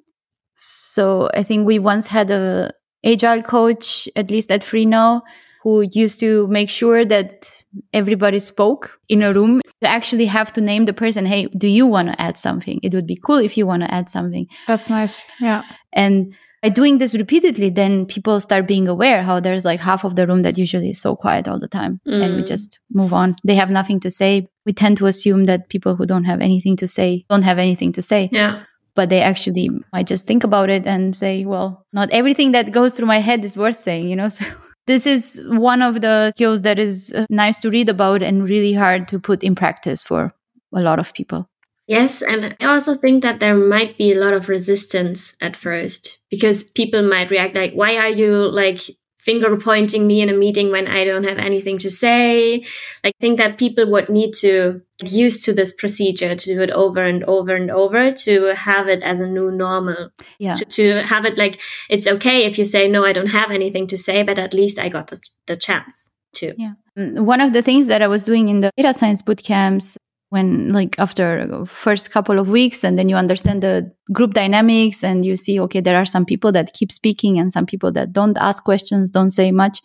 so 0.55 1.29
i 1.33 1.43
think 1.43 1.65
we 1.67 1.79
once 1.79 2.07
had 2.07 2.29
a 2.31 2.71
agile 3.05 3.41
coach 3.41 4.07
at 4.15 4.29
least 4.29 4.51
at 4.51 4.61
freenow 4.61 5.21
who 5.63 5.81
used 5.91 6.19
to 6.19 6.47
make 6.47 6.69
sure 6.69 7.05
that 7.05 7.49
everybody 7.93 8.39
spoke 8.39 8.99
in 9.09 9.21
a 9.21 9.31
room 9.33 9.61
to 9.81 9.87
actually 9.87 10.25
have 10.25 10.51
to 10.53 10.61
name 10.61 10.85
the 10.85 10.93
person 10.93 11.25
hey 11.25 11.45
do 11.57 11.67
you 11.67 11.85
want 11.87 12.09
to 12.09 12.21
add 12.21 12.37
something 12.37 12.79
it 12.83 12.93
would 12.93 13.07
be 13.07 13.17
cool 13.25 13.37
if 13.37 13.57
you 13.57 13.65
want 13.65 13.81
to 13.81 13.93
add 13.93 14.09
something 14.09 14.45
That's 14.67 14.89
nice. 14.89 15.25
Yeah. 15.39 15.63
And 15.93 16.35
by 16.61 16.69
doing 16.69 16.99
this 16.99 17.15
repeatedly, 17.15 17.71
then 17.71 18.05
people 18.05 18.39
start 18.39 18.67
being 18.67 18.87
aware 18.87 19.23
how 19.23 19.39
there's 19.39 19.65
like 19.65 19.79
half 19.79 20.03
of 20.03 20.15
the 20.15 20.27
room 20.27 20.43
that 20.43 20.59
usually 20.59 20.91
is 20.91 21.01
so 21.01 21.15
quiet 21.15 21.47
all 21.47 21.57
the 21.59 21.67
time. 21.67 21.99
And 22.05 22.35
we 22.35 22.43
Mm. 22.43 22.47
just 22.47 22.79
move 22.93 23.13
on. 23.13 23.35
They 23.43 23.55
have 23.55 23.71
nothing 23.71 23.99
to 24.01 24.11
say. 24.11 24.47
We 24.67 24.71
tend 24.73 24.97
to 24.97 25.07
assume 25.07 25.45
that 25.45 25.69
people 25.69 25.95
who 25.95 26.05
don't 26.05 26.25
have 26.25 26.39
anything 26.39 26.75
to 26.77 26.87
say 26.87 27.25
don't 27.31 27.41
have 27.41 27.57
anything 27.57 27.91
to 27.93 28.01
say, 28.03 28.29
Yeah. 28.31 28.61
But 28.95 29.09
they 29.09 29.21
actually 29.21 29.69
might 29.93 30.07
just 30.07 30.27
think 30.27 30.43
about 30.43 30.69
it 30.69 30.85
and 30.85 31.15
say, 31.15 31.45
well, 31.45 31.85
not 31.93 32.09
everything 32.11 32.51
that 32.51 32.71
goes 32.71 32.95
through 32.95 33.07
my 33.07 33.19
head 33.19 33.45
is 33.45 33.57
worth 33.57 33.79
saying, 33.79 34.09
you 34.09 34.15
know? 34.15 34.29
So 34.39 34.45
this 34.87 35.05
is 35.05 35.41
one 35.45 35.81
of 35.81 36.01
the 36.01 36.31
skills 36.31 36.61
that 36.61 36.79
is 36.79 37.13
uh, 37.15 37.25
nice 37.29 37.57
to 37.59 37.69
read 37.69 37.87
about 37.87 38.23
and 38.23 38.49
really 38.49 38.73
hard 38.73 39.07
to 39.09 39.19
put 39.19 39.43
in 39.43 39.53
practice 39.53 40.03
for 40.03 40.33
a 40.73 40.81
lot 40.81 40.97
of 40.99 41.13
people. 41.13 41.47
Yes, 41.87 42.21
and 42.21 42.55
I 42.59 42.65
also 42.65 42.95
think 42.95 43.21
that 43.21 43.39
there 43.39 43.55
might 43.55 43.97
be 43.97 44.13
a 44.13 44.19
lot 44.19 44.33
of 44.33 44.49
resistance 44.49 45.35
at 45.41 45.55
first 45.55 46.19
because 46.29 46.63
people 46.63 47.07
might 47.07 47.29
react 47.29 47.55
like, 47.55 47.73
why 47.73 47.97
are 47.97 48.09
you 48.09 48.33
like 48.33 48.81
finger 49.23 49.55
pointing 49.57 50.07
me 50.07 50.21
in 50.21 50.29
a 50.29 50.33
meeting 50.33 50.71
when 50.71 50.87
I 50.87 51.05
don't 51.05 51.23
have 51.23 51.37
anything 51.37 51.77
to 51.79 51.89
say? 51.89 52.65
I 53.03 53.11
think 53.19 53.37
that 53.37 53.57
people 53.57 53.89
would 53.91 54.09
need 54.09 54.33
to 54.39 54.81
get 54.99 55.11
used 55.11 55.45
to 55.45 55.53
this 55.53 55.73
procedure, 55.73 56.35
to 56.35 56.55
do 56.55 56.61
it 56.61 56.71
over 56.71 57.03
and 57.03 57.23
over 57.25 57.55
and 57.55 57.69
over, 57.69 58.11
to 58.11 58.55
have 58.55 58.87
it 58.87 59.01
as 59.03 59.19
a 59.19 59.27
new 59.27 59.51
normal. 59.51 60.09
Yeah. 60.39 60.53
To, 60.53 60.65
to 60.65 61.03
have 61.03 61.25
it 61.25 61.37
like, 61.37 61.59
it's 61.89 62.07
okay 62.07 62.45
if 62.45 62.57
you 62.57 62.65
say, 62.65 62.87
no, 62.87 63.05
I 63.05 63.13
don't 63.13 63.27
have 63.27 63.51
anything 63.51 63.87
to 63.87 63.97
say, 63.97 64.23
but 64.23 64.39
at 64.39 64.53
least 64.53 64.79
I 64.79 64.89
got 64.89 65.07
the, 65.07 65.21
the 65.47 65.57
chance 65.57 66.11
to. 66.35 66.53
Yeah. 66.57 66.73
Mm, 66.97 67.21
one 67.21 67.41
of 67.41 67.53
the 67.53 67.61
things 67.61 67.87
that 67.87 68.01
I 68.01 68.07
was 68.07 68.23
doing 68.23 68.49
in 68.49 68.61
the 68.61 68.71
data 68.77 68.93
science 68.93 69.21
boot 69.21 69.43
camps 69.43 69.97
when 70.31 70.69
like 70.69 70.97
after 70.97 71.65
first 71.65 72.09
couple 72.09 72.39
of 72.39 72.49
weeks 72.49 72.85
and 72.85 72.97
then 72.97 73.09
you 73.09 73.17
understand 73.17 73.61
the 73.61 73.93
group 74.13 74.33
dynamics 74.33 75.03
and 75.03 75.25
you 75.25 75.35
see 75.35 75.59
okay 75.59 75.81
there 75.81 75.97
are 75.97 76.05
some 76.05 76.25
people 76.25 76.53
that 76.53 76.71
keep 76.71 76.89
speaking 76.89 77.37
and 77.37 77.51
some 77.51 77.65
people 77.65 77.91
that 77.91 78.13
don't 78.13 78.37
ask 78.37 78.63
questions 78.63 79.11
don't 79.11 79.31
say 79.31 79.51
much 79.51 79.81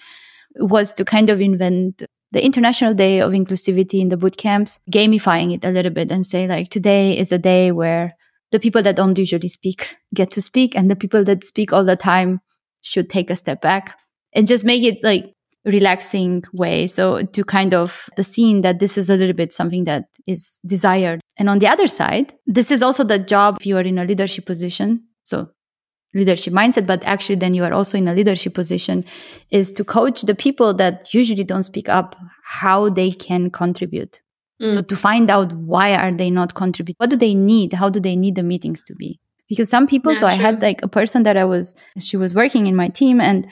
was 0.60 0.92
to 0.92 1.04
kind 1.04 1.30
of 1.30 1.40
invent 1.40 2.04
the 2.30 2.44
international 2.44 2.94
day 2.94 3.20
of 3.20 3.32
inclusivity 3.32 4.00
in 4.00 4.08
the 4.08 4.16
boot 4.16 4.36
camps 4.36 4.78
gamifying 4.88 5.52
it 5.52 5.64
a 5.64 5.70
little 5.70 5.92
bit 5.92 6.12
and 6.12 6.24
say 6.24 6.46
like 6.46 6.68
today 6.68 7.18
is 7.18 7.32
a 7.32 7.38
day 7.38 7.72
where 7.72 8.14
the 8.52 8.60
people 8.60 8.82
that 8.82 8.94
don't 8.94 9.18
usually 9.18 9.48
speak 9.48 9.96
get 10.14 10.30
to 10.30 10.40
speak 10.40 10.76
and 10.76 10.88
the 10.88 10.96
people 10.96 11.24
that 11.24 11.42
speak 11.42 11.72
all 11.72 11.84
the 11.84 11.96
time 11.96 12.40
should 12.82 13.10
take 13.10 13.30
a 13.30 13.36
step 13.36 13.60
back 13.60 13.98
and 14.32 14.46
just 14.46 14.64
make 14.64 14.84
it 14.84 15.02
like 15.02 15.35
relaxing 15.66 16.44
way. 16.52 16.86
So 16.86 17.22
to 17.22 17.44
kind 17.44 17.74
of 17.74 18.08
the 18.16 18.24
scene 18.24 18.62
that 18.62 18.78
this 18.78 18.96
is 18.96 19.10
a 19.10 19.16
little 19.16 19.34
bit 19.34 19.52
something 19.52 19.84
that 19.84 20.04
is 20.26 20.60
desired. 20.64 21.20
And 21.36 21.48
on 21.48 21.58
the 21.58 21.66
other 21.66 21.88
side, 21.88 22.32
this 22.46 22.70
is 22.70 22.82
also 22.82 23.04
the 23.04 23.18
job 23.18 23.56
if 23.60 23.66
you 23.66 23.76
are 23.76 23.82
in 23.82 23.98
a 23.98 24.04
leadership 24.04 24.46
position. 24.46 25.02
So 25.24 25.50
leadership 26.14 26.54
mindset, 26.54 26.86
but 26.86 27.04
actually 27.04 27.36
then 27.36 27.52
you 27.52 27.64
are 27.64 27.72
also 27.72 27.98
in 27.98 28.08
a 28.08 28.14
leadership 28.14 28.54
position 28.54 29.04
is 29.50 29.70
to 29.72 29.84
coach 29.84 30.22
the 30.22 30.34
people 30.34 30.72
that 30.74 31.12
usually 31.12 31.44
don't 31.44 31.64
speak 31.64 31.88
up 31.88 32.16
how 32.44 32.88
they 32.88 33.10
can 33.10 33.50
contribute. 33.50 34.20
Mm. 34.62 34.72
So 34.72 34.82
to 34.82 34.96
find 34.96 35.28
out 35.28 35.52
why 35.52 35.94
are 35.94 36.12
they 36.12 36.30
not 36.30 36.54
contributing? 36.54 36.96
What 36.98 37.10
do 37.10 37.16
they 37.16 37.34
need? 37.34 37.74
How 37.74 37.90
do 37.90 38.00
they 38.00 38.16
need 38.16 38.36
the 38.36 38.42
meetings 38.42 38.80
to 38.82 38.94
be? 38.94 39.20
Because 39.48 39.68
some 39.68 39.86
people, 39.86 40.16
so 40.16 40.26
I 40.26 40.34
had 40.34 40.60
like 40.60 40.82
a 40.82 40.88
person 40.88 41.22
that 41.22 41.36
I 41.36 41.44
was, 41.44 41.76
she 41.98 42.16
was 42.16 42.34
working 42.34 42.66
in 42.66 42.74
my 42.74 42.88
team 42.88 43.20
and 43.20 43.46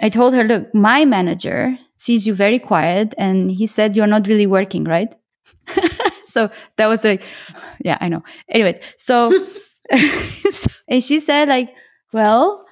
I 0.00 0.08
told 0.08 0.34
her, 0.34 0.44
look, 0.44 0.74
my 0.74 1.04
manager 1.04 1.78
sees 1.96 2.26
you 2.26 2.34
very 2.34 2.58
quiet 2.58 3.14
and 3.16 3.50
he 3.50 3.66
said 3.66 3.96
you're 3.96 4.06
not 4.06 4.26
really 4.26 4.46
working, 4.46 4.84
right? 4.84 5.14
so 6.26 6.50
that 6.76 6.86
was 6.86 7.04
like, 7.04 7.22
yeah, 7.80 7.98
I 8.00 8.08
know. 8.08 8.22
Anyways, 8.48 8.80
so, 8.98 9.30
and 10.88 11.02
she 11.02 11.20
said, 11.20 11.48
like, 11.48 11.74
well, 12.12 12.64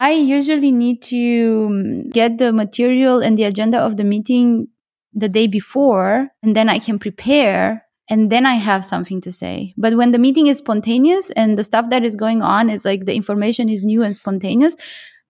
I 0.00 0.12
usually 0.12 0.72
need 0.72 1.02
to 1.02 1.66
um, 1.68 2.08
get 2.10 2.38
the 2.38 2.52
material 2.52 3.20
and 3.20 3.36
the 3.36 3.44
agenda 3.44 3.78
of 3.78 3.96
the 3.96 4.04
meeting 4.04 4.68
the 5.12 5.28
day 5.28 5.46
before, 5.46 6.28
and 6.42 6.56
then 6.56 6.68
I 6.68 6.78
can 6.78 6.98
prepare 6.98 7.84
and 8.10 8.30
then 8.30 8.44
I 8.44 8.54
have 8.54 8.84
something 8.84 9.20
to 9.20 9.30
say. 9.30 9.72
But 9.76 9.96
when 9.96 10.10
the 10.10 10.18
meeting 10.18 10.48
is 10.48 10.58
spontaneous 10.58 11.30
and 11.30 11.56
the 11.56 11.62
stuff 11.62 11.90
that 11.90 12.02
is 12.02 12.16
going 12.16 12.42
on 12.42 12.68
is 12.68 12.84
like 12.84 13.04
the 13.04 13.14
information 13.14 13.68
is 13.68 13.84
new 13.84 14.02
and 14.02 14.16
spontaneous, 14.16 14.76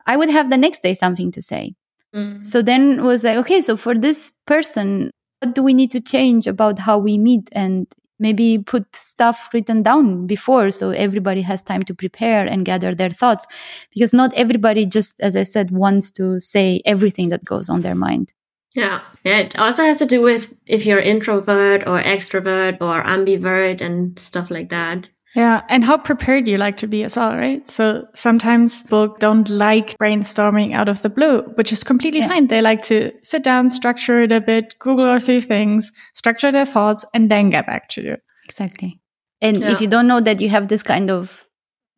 I 0.06 0.16
would 0.16 0.30
have 0.30 0.50
the 0.50 0.56
next 0.56 0.82
day 0.82 0.94
something 0.94 1.30
to 1.32 1.42
say. 1.42 1.74
Mm. 2.14 2.42
So 2.42 2.62
then 2.62 2.98
it 2.98 3.02
was 3.02 3.24
like, 3.24 3.36
okay, 3.38 3.62
so 3.62 3.76
for 3.76 3.94
this 3.94 4.32
person, 4.46 5.10
what 5.40 5.54
do 5.54 5.62
we 5.62 5.74
need 5.74 5.90
to 5.92 6.00
change 6.00 6.46
about 6.46 6.78
how 6.78 6.98
we 6.98 7.18
meet 7.18 7.48
and 7.52 7.86
maybe 8.18 8.58
put 8.58 8.84
stuff 8.94 9.48
written 9.54 9.82
down 9.82 10.26
before 10.26 10.70
so 10.70 10.90
everybody 10.90 11.40
has 11.40 11.62
time 11.62 11.82
to 11.84 11.94
prepare 11.94 12.46
and 12.46 12.66
gather 12.66 12.94
their 12.94 13.10
thoughts? 13.10 13.46
Because 13.94 14.12
not 14.12 14.34
everybody, 14.34 14.86
just 14.86 15.20
as 15.20 15.36
I 15.36 15.44
said, 15.44 15.70
wants 15.70 16.10
to 16.12 16.40
say 16.40 16.82
everything 16.84 17.28
that 17.30 17.44
goes 17.44 17.68
on 17.68 17.82
their 17.82 17.94
mind. 17.94 18.32
Yeah. 18.74 19.00
Yeah. 19.24 19.38
It 19.38 19.58
also 19.58 19.82
has 19.84 19.98
to 19.98 20.06
do 20.06 20.22
with 20.22 20.54
if 20.66 20.86
you're 20.86 21.00
introvert 21.00 21.86
or 21.86 22.02
extrovert 22.02 22.80
or 22.80 23.02
ambivert 23.02 23.80
and 23.80 24.18
stuff 24.18 24.50
like 24.50 24.70
that. 24.70 25.10
Yeah, 25.36 25.62
and 25.68 25.84
how 25.84 25.96
prepared 25.96 26.48
you 26.48 26.58
like 26.58 26.76
to 26.78 26.88
be 26.88 27.04
as 27.04 27.16
well, 27.16 27.36
right? 27.36 27.68
So 27.68 28.04
sometimes 28.14 28.82
people 28.82 29.14
don't 29.20 29.48
like 29.48 29.96
brainstorming 29.98 30.74
out 30.74 30.88
of 30.88 31.02
the 31.02 31.08
blue, 31.08 31.42
which 31.54 31.72
is 31.72 31.84
completely 31.84 32.20
Yeah. 32.20 32.28
fine. 32.28 32.48
They 32.48 32.60
like 32.60 32.82
to 32.82 33.12
sit 33.22 33.44
down, 33.44 33.70
structure 33.70 34.20
it 34.20 34.32
a 34.32 34.40
bit, 34.40 34.74
Google 34.80 35.08
a 35.08 35.20
few 35.20 35.40
things, 35.40 35.92
structure 36.14 36.50
their 36.50 36.66
thoughts, 36.66 37.04
and 37.14 37.30
then 37.30 37.50
get 37.50 37.66
back 37.66 37.88
to 37.90 38.02
you. 38.02 38.16
Exactly. 38.44 38.98
And 39.40 39.58
Yeah. 39.58 39.70
if 39.70 39.80
you 39.80 39.86
don't 39.86 40.08
know 40.08 40.20
that 40.20 40.40
you 40.40 40.48
have 40.48 40.66
this 40.66 40.82
kind 40.82 41.10
of 41.10 41.44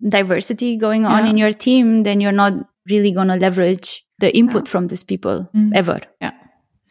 diversity 0.06 0.76
going 0.76 1.06
on 1.06 1.24
Yeah. 1.24 1.30
in 1.30 1.38
your 1.38 1.52
team, 1.52 2.02
then 2.02 2.20
you're 2.20 2.32
not 2.32 2.52
really 2.90 3.12
going 3.12 3.28
to 3.28 3.36
leverage 3.36 4.04
the 4.18 4.36
input 4.36 4.68
from 4.68 4.88
these 4.88 5.04
people 5.04 5.48
Mm. 5.54 5.72
ever. 5.74 6.00
Yeah. 6.20 6.32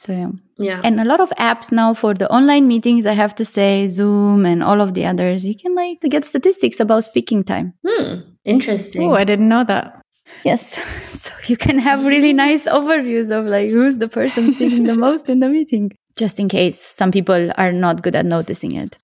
So 0.01 0.13
yeah. 0.13 0.31
Yeah. 0.57 0.81
And 0.83 0.99
a 0.99 1.05
lot 1.05 1.19
of 1.19 1.29
apps 1.37 1.71
now 1.71 1.93
for 1.93 2.15
the 2.15 2.27
online 2.31 2.67
meetings, 2.67 3.05
I 3.05 3.13
have 3.13 3.35
to 3.35 3.45
say 3.45 3.87
Zoom 3.87 4.47
and 4.47 4.63
all 4.63 4.81
of 4.81 4.95
the 4.95 5.05
others, 5.05 5.45
you 5.45 5.55
can 5.55 5.75
like 5.75 6.01
get 6.01 6.25
statistics 6.25 6.79
about 6.79 7.03
speaking 7.03 7.43
time. 7.43 7.75
Hmm. 7.87 8.21
Interesting. 8.43 9.03
Oh, 9.03 9.13
I 9.13 9.23
didn't 9.23 9.47
know 9.47 9.63
that. 9.63 10.01
Yes. 10.43 10.75
So 11.21 11.33
you 11.45 11.55
can 11.55 11.77
have 11.77 12.03
really 12.03 12.33
nice 12.33 12.65
overviews 12.65 13.29
of 13.29 13.45
like 13.45 13.69
who's 13.69 13.99
the 13.99 14.07
person 14.07 14.51
speaking 14.53 14.85
the 14.85 14.95
most 15.07 15.29
in 15.29 15.39
the 15.39 15.49
meeting, 15.49 15.91
just 16.17 16.39
in 16.39 16.49
case 16.49 16.79
some 16.83 17.11
people 17.11 17.51
are 17.59 17.71
not 17.71 18.01
good 18.01 18.15
at 18.15 18.25
noticing 18.25 18.71
it. 18.71 18.97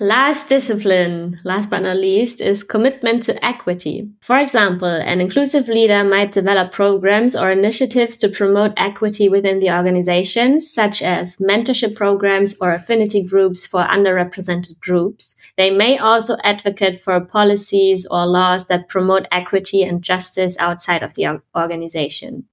Last 0.00 0.48
discipline, 0.48 1.38
last 1.44 1.70
but 1.70 1.82
not 1.82 1.98
least, 1.98 2.40
is 2.40 2.64
commitment 2.64 3.22
to 3.24 3.44
equity. 3.44 4.10
For 4.22 4.40
example, 4.40 4.88
an 4.88 5.20
inclusive 5.20 5.68
leader 5.68 6.02
might 6.02 6.32
develop 6.32 6.72
programs 6.72 7.36
or 7.36 7.52
initiatives 7.52 8.16
to 8.16 8.28
promote 8.28 8.72
equity 8.76 9.28
within 9.28 9.60
the 9.60 9.70
organization, 9.70 10.60
such 10.60 11.00
as 11.00 11.36
mentorship 11.36 11.94
programs 11.94 12.56
or 12.60 12.72
affinity 12.72 13.22
groups 13.22 13.66
for 13.66 13.84
underrepresented 13.84 14.80
groups. 14.80 15.36
They 15.56 15.70
may 15.70 15.96
also 15.96 16.38
advocate 16.42 17.00
for 17.00 17.20
policies 17.20 18.04
or 18.10 18.26
laws 18.26 18.66
that 18.66 18.88
promote 18.88 19.28
equity 19.30 19.84
and 19.84 20.02
justice 20.02 20.56
outside 20.58 21.04
of 21.04 21.14
the 21.14 21.40
organization. 21.54 22.48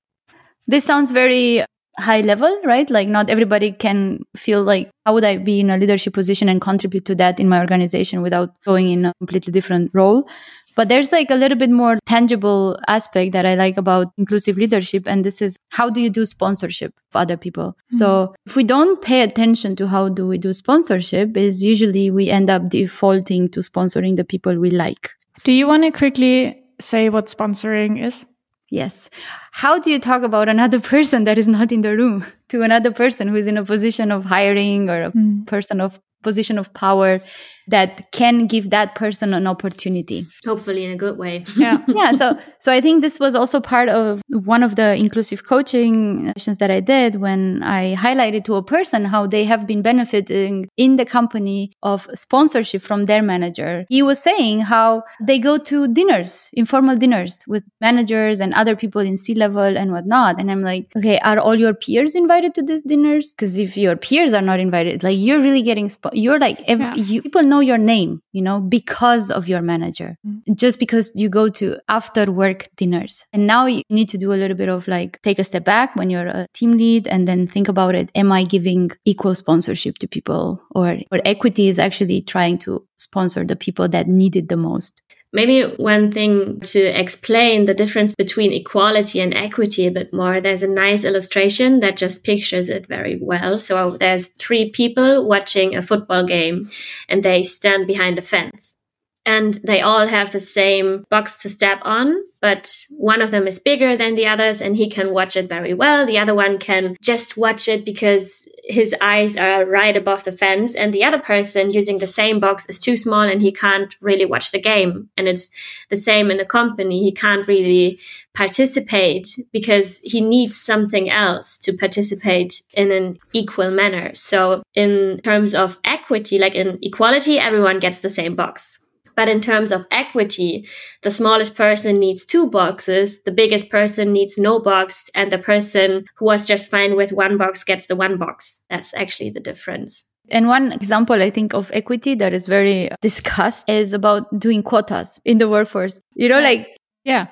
This 0.67 0.85
sounds 0.85 1.09
very 1.09 1.65
high 2.01 2.21
level, 2.21 2.59
right? 2.63 2.89
Like 2.89 3.07
not 3.07 3.29
everybody 3.29 3.71
can 3.71 4.19
feel 4.35 4.63
like 4.63 4.89
how 5.05 5.13
would 5.13 5.23
I 5.23 5.37
be 5.37 5.59
in 5.59 5.69
a 5.69 5.77
leadership 5.77 6.13
position 6.13 6.49
and 6.49 6.59
contribute 6.59 7.05
to 7.05 7.15
that 7.15 7.39
in 7.39 7.47
my 7.47 7.59
organization 7.59 8.21
without 8.21 8.53
going 8.65 8.89
in 8.89 9.05
a 9.05 9.13
completely 9.19 9.53
different 9.53 9.91
role. 9.93 10.27
But 10.75 10.87
there's 10.87 11.11
like 11.11 11.29
a 11.29 11.35
little 11.35 11.57
bit 11.57 11.69
more 11.69 11.99
tangible 12.05 12.79
aspect 12.87 13.33
that 13.33 13.45
I 13.45 13.55
like 13.55 13.77
about 13.77 14.07
inclusive 14.17 14.57
leadership. 14.57 15.03
And 15.05 15.23
this 15.23 15.41
is 15.41 15.57
how 15.69 15.89
do 15.89 16.01
you 16.01 16.09
do 16.09 16.25
sponsorship 16.25 16.93
for 17.11 17.19
other 17.19 17.37
people? 17.37 17.71
Mm-hmm. 17.71 17.97
So 17.97 18.35
if 18.45 18.55
we 18.55 18.63
don't 18.63 19.01
pay 19.01 19.21
attention 19.21 19.75
to 19.77 19.87
how 19.87 20.09
do 20.09 20.27
we 20.27 20.37
do 20.37 20.53
sponsorship 20.53 21.35
is 21.35 21.63
usually 21.63 22.09
we 22.09 22.29
end 22.29 22.49
up 22.49 22.69
defaulting 22.69 23.49
to 23.49 23.59
sponsoring 23.59 24.15
the 24.15 24.23
people 24.23 24.57
we 24.57 24.71
like. 24.71 25.11
Do 25.43 25.51
you 25.51 25.67
want 25.67 25.83
to 25.83 25.91
quickly 25.91 26.63
say 26.79 27.09
what 27.09 27.25
sponsoring 27.25 28.01
is? 28.01 28.25
Yes. 28.71 29.09
How 29.51 29.77
do 29.77 29.91
you 29.91 29.99
talk 29.99 30.23
about 30.23 30.49
another 30.49 30.79
person 30.93 31.25
that 31.25 31.37
is 31.37 31.47
not 31.47 31.71
in 31.71 31.81
the 31.81 31.95
room 31.95 32.25
to 32.49 32.63
another 32.63 32.91
person 32.91 33.27
who 33.27 33.35
is 33.35 33.45
in 33.45 33.57
a 33.57 33.65
position 33.65 34.11
of 34.11 34.25
hiring 34.25 34.89
or 34.89 35.03
a 35.03 35.11
mm. 35.11 35.45
person 35.45 35.79
of 35.79 35.99
position 36.23 36.57
of 36.57 36.73
power 36.73 37.19
that 37.67 38.11
can 38.11 38.47
give 38.47 38.69
that 38.69 38.95
person 38.95 39.33
an 39.33 39.47
opportunity. 39.47 40.27
Hopefully 40.45 40.85
in 40.85 40.91
a 40.91 40.97
good 40.97 41.17
way. 41.17 41.45
Yeah. 41.55 41.77
Yeah 41.87 42.11
so 42.13 42.37
so 42.59 42.71
i 42.71 42.79
think 42.81 43.01
this 43.01 43.19
was 43.19 43.35
also 43.35 43.59
part 43.59 43.89
of 43.89 44.21
one 44.27 44.63
of 44.63 44.75
the 44.75 44.95
inclusive 44.95 45.45
coaching 45.45 46.31
sessions 46.37 46.57
that 46.57 46.71
i 46.71 46.79
did 46.79 47.15
when 47.15 47.61
i 47.63 47.95
highlighted 47.95 48.43
to 48.43 48.55
a 48.55 48.63
person 48.63 49.05
how 49.05 49.25
they 49.25 49.43
have 49.43 49.67
been 49.67 49.81
benefiting 49.81 50.67
in 50.77 50.95
the 50.97 51.05
company 51.05 51.71
of 51.83 52.07
sponsorship 52.13 52.81
from 52.81 53.05
their 53.05 53.21
manager. 53.21 53.85
He 53.89 54.01
was 54.01 54.19
saying 54.21 54.61
how 54.61 55.03
they 55.21 55.39
go 55.39 55.57
to 55.57 55.87
dinners 55.87 56.49
informal 56.53 56.95
dinners 56.95 57.43
with 57.47 57.63
managers 57.79 58.39
and 58.39 58.53
other 58.53 58.75
people 58.75 59.01
in 59.01 59.17
c 59.17 59.33
level 59.33 59.77
and 59.81 59.91
whatnot. 59.91 60.39
And 60.39 60.51
i'm 60.51 60.61
like 60.61 60.91
okay 60.95 61.17
are 61.19 61.39
all 61.39 61.55
your 61.55 61.73
peers 61.73 62.15
invited 62.15 62.53
to 62.55 62.61
these 62.61 62.83
dinners? 62.83 63.33
Because 63.33 63.57
if 63.57 63.77
your 63.77 63.95
peers 63.95 64.33
are 64.33 64.41
not 64.41 64.59
invited 64.59 65.03
like 65.03 65.17
you're 65.17 65.41
really 65.41 65.61
getting 65.61 65.89
sp- 65.89 66.13
you're 66.13 66.39
like 66.39 66.61
every, 66.67 66.85
yeah. 66.85 66.95
you, 66.95 67.21
people 67.21 67.43
know 67.51 67.59
your 67.59 67.77
name, 67.77 68.21
you 68.31 68.41
know, 68.41 68.59
because 68.59 69.29
of 69.29 69.47
your 69.47 69.61
manager, 69.61 70.17
mm-hmm. 70.25 70.53
just 70.53 70.79
because 70.79 71.11
you 71.13 71.29
go 71.29 71.49
to 71.49 71.77
after 71.89 72.31
work 72.31 72.69
dinners. 72.77 73.25
And 73.33 73.45
now 73.45 73.67
you 73.67 73.83
need 73.89 74.09
to 74.09 74.17
do 74.17 74.33
a 74.33 74.39
little 74.41 74.57
bit 74.57 74.69
of 74.69 74.87
like 74.87 75.21
take 75.21 75.37
a 75.37 75.43
step 75.43 75.65
back 75.65 75.95
when 75.95 76.09
you're 76.09 76.27
a 76.27 76.47
team 76.53 76.71
lead 76.71 77.07
and 77.07 77.27
then 77.27 77.47
think 77.47 77.67
about 77.67 77.93
it. 77.93 78.09
Am 78.15 78.31
I 78.31 78.43
giving 78.43 78.91
equal 79.05 79.35
sponsorship 79.35 79.97
to 79.99 80.07
people 80.07 80.61
or, 80.73 80.97
or 81.11 81.19
equity 81.25 81.67
is 81.67 81.77
actually 81.77 82.21
trying 82.21 82.57
to 82.59 82.85
sponsor 82.97 83.45
the 83.45 83.55
people 83.55 83.87
that 83.89 84.07
need 84.07 84.35
it 84.35 84.49
the 84.49 84.57
most? 84.57 85.01
Maybe 85.33 85.61
one 85.77 86.11
thing 86.11 86.59
to 86.59 86.79
explain 86.79 87.63
the 87.65 87.73
difference 87.73 88.13
between 88.13 88.51
equality 88.51 89.21
and 89.21 89.33
equity 89.33 89.87
a 89.87 89.91
bit 89.91 90.11
more, 90.11 90.41
there's 90.41 90.63
a 90.63 90.67
nice 90.67 91.05
illustration 91.05 91.79
that 91.79 91.95
just 91.95 92.25
pictures 92.25 92.69
it 92.69 92.87
very 92.87 93.17
well. 93.21 93.57
So 93.57 93.91
there's 93.91 94.27
three 94.27 94.71
people 94.71 95.25
watching 95.25 95.73
a 95.73 95.81
football 95.81 96.25
game 96.25 96.69
and 97.07 97.23
they 97.23 97.43
stand 97.43 97.87
behind 97.87 98.19
a 98.19 98.21
fence 98.21 98.77
and 99.25 99.55
they 99.65 99.81
all 99.81 100.07
have 100.07 100.31
the 100.31 100.39
same 100.39 101.03
box 101.09 101.41
to 101.41 101.49
step 101.49 101.79
on 101.83 102.15
but 102.41 102.85
one 102.89 103.21
of 103.21 103.29
them 103.29 103.45
is 103.45 103.59
bigger 103.59 103.95
than 103.95 104.15
the 104.15 104.25
others 104.25 104.61
and 104.61 104.75
he 104.75 104.89
can 104.89 105.13
watch 105.13 105.37
it 105.37 105.47
very 105.47 105.75
well. 105.75 106.07
The 106.07 106.17
other 106.17 106.33
one 106.33 106.57
can 106.57 106.97
just 106.99 107.37
watch 107.37 107.67
it 107.67 107.85
because 107.85 108.47
his 108.63 108.95
eyes 108.99 109.37
are 109.37 109.63
right 109.63 109.95
above 109.95 110.23
the 110.23 110.31
fence 110.31 110.73
and 110.73 110.91
the 110.91 111.03
other 111.03 111.19
person 111.19 111.69
using 111.69 111.99
the 111.99 112.07
same 112.07 112.39
box 112.39 112.67
is 112.67 112.79
too 112.79 112.97
small 112.97 113.21
and 113.21 113.43
he 113.43 113.51
can't 113.51 113.95
really 114.01 114.25
watch 114.25 114.51
the 114.51 114.59
game. 114.59 115.09
And 115.17 115.27
it's 115.27 115.49
the 115.89 115.97
same 115.97 116.31
in 116.31 116.39
a 116.39 116.45
company. 116.45 117.03
He 117.03 117.11
can't 117.11 117.47
really 117.47 117.99
participate 118.33 119.27
because 119.51 119.99
he 120.03 120.19
needs 120.19 120.59
something 120.59 121.11
else 121.11 121.59
to 121.59 121.73
participate 121.73 122.63
in 122.73 122.91
an 122.91 123.19
equal 123.33 123.69
manner. 123.69 124.15
So 124.15 124.63
in 124.73 125.21
terms 125.23 125.53
of 125.53 125.77
equity 125.83 126.39
like 126.39 126.55
in 126.55 126.79
equality 126.81 127.37
everyone 127.37 127.79
gets 127.79 127.99
the 127.99 128.09
same 128.09 128.35
box 128.35 128.79
but 129.21 129.29
in 129.29 129.39
terms 129.39 129.69
of 129.71 129.85
equity, 129.91 130.67
the 131.03 131.11
smallest 131.11 131.55
person 131.55 131.99
needs 131.99 132.25
two 132.25 132.49
boxes, 132.49 133.21
the 133.21 133.31
biggest 133.31 133.69
person 133.69 134.11
needs 134.11 134.35
no 134.39 134.59
box, 134.59 135.11
and 135.13 135.31
the 135.31 135.37
person 135.37 136.05
who 136.15 136.25
was 136.25 136.47
just 136.47 136.71
fine 136.71 136.95
with 136.95 137.13
one 137.13 137.37
box 137.37 137.63
gets 137.63 137.85
the 137.85 137.95
one 137.95 138.17
box. 138.17 138.63
That's 138.71 138.95
actually 138.95 139.29
the 139.29 139.39
difference. 139.39 140.05
And 140.31 140.47
one 140.47 140.71
example 140.71 141.21
I 141.21 141.29
think 141.29 141.53
of 141.53 141.69
equity 141.71 142.15
that 142.15 142.33
is 142.33 142.47
very 142.47 142.89
discussed 143.01 143.69
is 143.69 143.93
about 143.93 144.39
doing 144.39 144.63
quotas 144.63 145.19
in 145.23 145.37
the 145.37 145.47
workforce. 145.47 145.99
You 146.15 146.27
know, 146.27 146.41
like 146.41 146.75
yeah. 147.03 147.27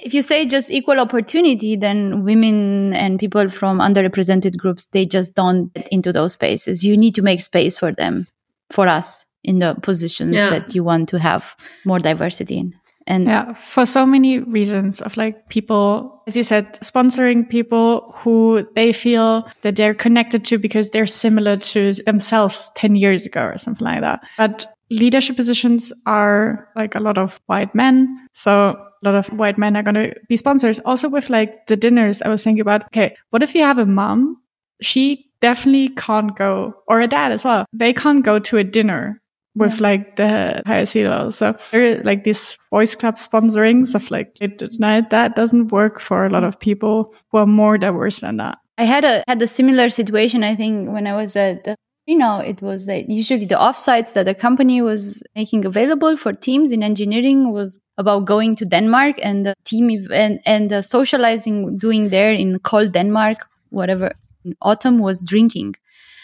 If 0.00 0.14
you 0.14 0.22
say 0.22 0.46
just 0.46 0.70
equal 0.70 1.00
opportunity, 1.00 1.74
then 1.74 2.22
women 2.22 2.94
and 2.94 3.18
people 3.18 3.48
from 3.48 3.80
underrepresented 3.80 4.58
groups, 4.58 4.86
they 4.86 5.06
just 5.06 5.34
don't 5.34 5.74
get 5.74 5.88
into 5.88 6.12
those 6.12 6.34
spaces. 6.34 6.84
You 6.84 6.96
need 6.96 7.16
to 7.16 7.22
make 7.22 7.40
space 7.40 7.76
for 7.76 7.90
them, 7.90 8.28
for 8.70 8.86
us 8.86 9.26
in 9.44 9.58
the 9.58 9.74
positions 9.82 10.36
yeah. 10.36 10.50
that 10.50 10.74
you 10.74 10.84
want 10.84 11.08
to 11.10 11.18
have 11.18 11.56
more 11.84 11.98
diversity 11.98 12.58
in. 12.58 12.74
And 13.06 13.24
yeah 13.24 13.54
for 13.54 13.84
so 13.84 14.06
many 14.06 14.38
reasons 14.38 15.02
of 15.02 15.16
like 15.16 15.48
people 15.48 16.22
as 16.28 16.36
you 16.36 16.44
said 16.44 16.74
sponsoring 16.74 17.48
people 17.48 18.14
who 18.18 18.66
they 18.76 18.92
feel 18.92 19.48
that 19.62 19.74
they're 19.74 19.94
connected 19.94 20.44
to 20.44 20.58
because 20.58 20.90
they're 20.90 21.06
similar 21.06 21.56
to 21.56 21.92
themselves 21.94 22.70
10 22.76 22.94
years 22.94 23.26
ago 23.26 23.42
or 23.42 23.58
something 23.58 23.84
like 23.84 24.02
that. 24.02 24.22
But 24.36 24.66
leadership 24.90 25.36
positions 25.36 25.92
are 26.06 26.68
like 26.76 26.94
a 26.94 27.00
lot 27.00 27.18
of 27.18 27.40
white 27.46 27.74
men. 27.74 28.28
So 28.34 28.70
a 28.70 29.04
lot 29.04 29.16
of 29.16 29.26
white 29.32 29.58
men 29.58 29.76
are 29.76 29.82
going 29.82 29.94
to 29.96 30.14
be 30.28 30.36
sponsors. 30.36 30.78
Also 30.80 31.08
with 31.08 31.28
like 31.28 31.66
the 31.66 31.76
dinners 31.76 32.22
i 32.22 32.28
was 32.28 32.44
thinking 32.44 32.60
about 32.60 32.84
okay 32.84 33.16
what 33.30 33.42
if 33.42 33.54
you 33.54 33.62
have 33.62 33.78
a 33.78 33.86
mom? 33.86 34.38
She 34.80 35.30
definitely 35.40 35.88
can't 35.90 36.36
go 36.36 36.74
or 36.86 37.00
a 37.00 37.08
dad 37.08 37.32
as 37.32 37.44
well. 37.44 37.66
They 37.72 37.92
can't 37.92 38.24
go 38.24 38.38
to 38.38 38.58
a 38.58 38.64
dinner 38.64 39.21
with 39.54 39.76
yeah. 39.76 39.82
like 39.82 40.16
the 40.16 40.62
higher 40.66 40.86
C 40.86 41.06
level. 41.06 41.30
So 41.30 41.56
there 41.70 41.98
are 41.98 42.02
like 42.02 42.24
these 42.24 42.58
boys 42.70 42.94
club 42.94 43.16
sponsorings 43.16 43.94
of 43.94 44.10
like 44.10 44.36
late 44.40 44.62
at 44.62 44.78
night. 44.78 45.10
That 45.10 45.36
doesn't 45.36 45.72
work 45.72 46.00
for 46.00 46.24
a 46.24 46.30
lot 46.30 46.44
of 46.44 46.58
people 46.58 47.14
who 47.30 47.38
are 47.38 47.46
more 47.46 47.78
diverse 47.78 48.20
than 48.20 48.38
that. 48.38 48.58
I 48.78 48.84
had 48.84 49.04
a 49.04 49.22
had 49.28 49.42
a 49.42 49.46
similar 49.46 49.90
situation. 49.90 50.44
I 50.44 50.54
think 50.54 50.90
when 50.90 51.06
I 51.06 51.14
was 51.14 51.36
at 51.36 51.64
the 51.64 51.76
you 52.06 52.18
know, 52.18 52.38
it 52.38 52.60
was 52.60 52.86
that 52.86 53.08
usually 53.08 53.44
the 53.44 53.54
offsites 53.54 54.14
that 54.14 54.24
the 54.24 54.34
company 54.34 54.82
was 54.82 55.22
making 55.36 55.64
available 55.64 56.16
for 56.16 56.32
teams 56.32 56.72
in 56.72 56.82
engineering 56.82 57.52
was 57.52 57.80
about 57.96 58.24
going 58.24 58.56
to 58.56 58.64
Denmark 58.64 59.16
and 59.22 59.46
the 59.46 59.54
team 59.64 60.08
and 60.12 60.40
and 60.44 60.70
the 60.70 60.82
socializing 60.82 61.78
doing 61.78 62.08
there 62.08 62.32
in 62.32 62.58
cold 62.58 62.92
Denmark, 62.92 63.46
whatever 63.70 64.10
in 64.44 64.56
autumn 64.62 64.98
was 64.98 65.22
drinking. 65.22 65.74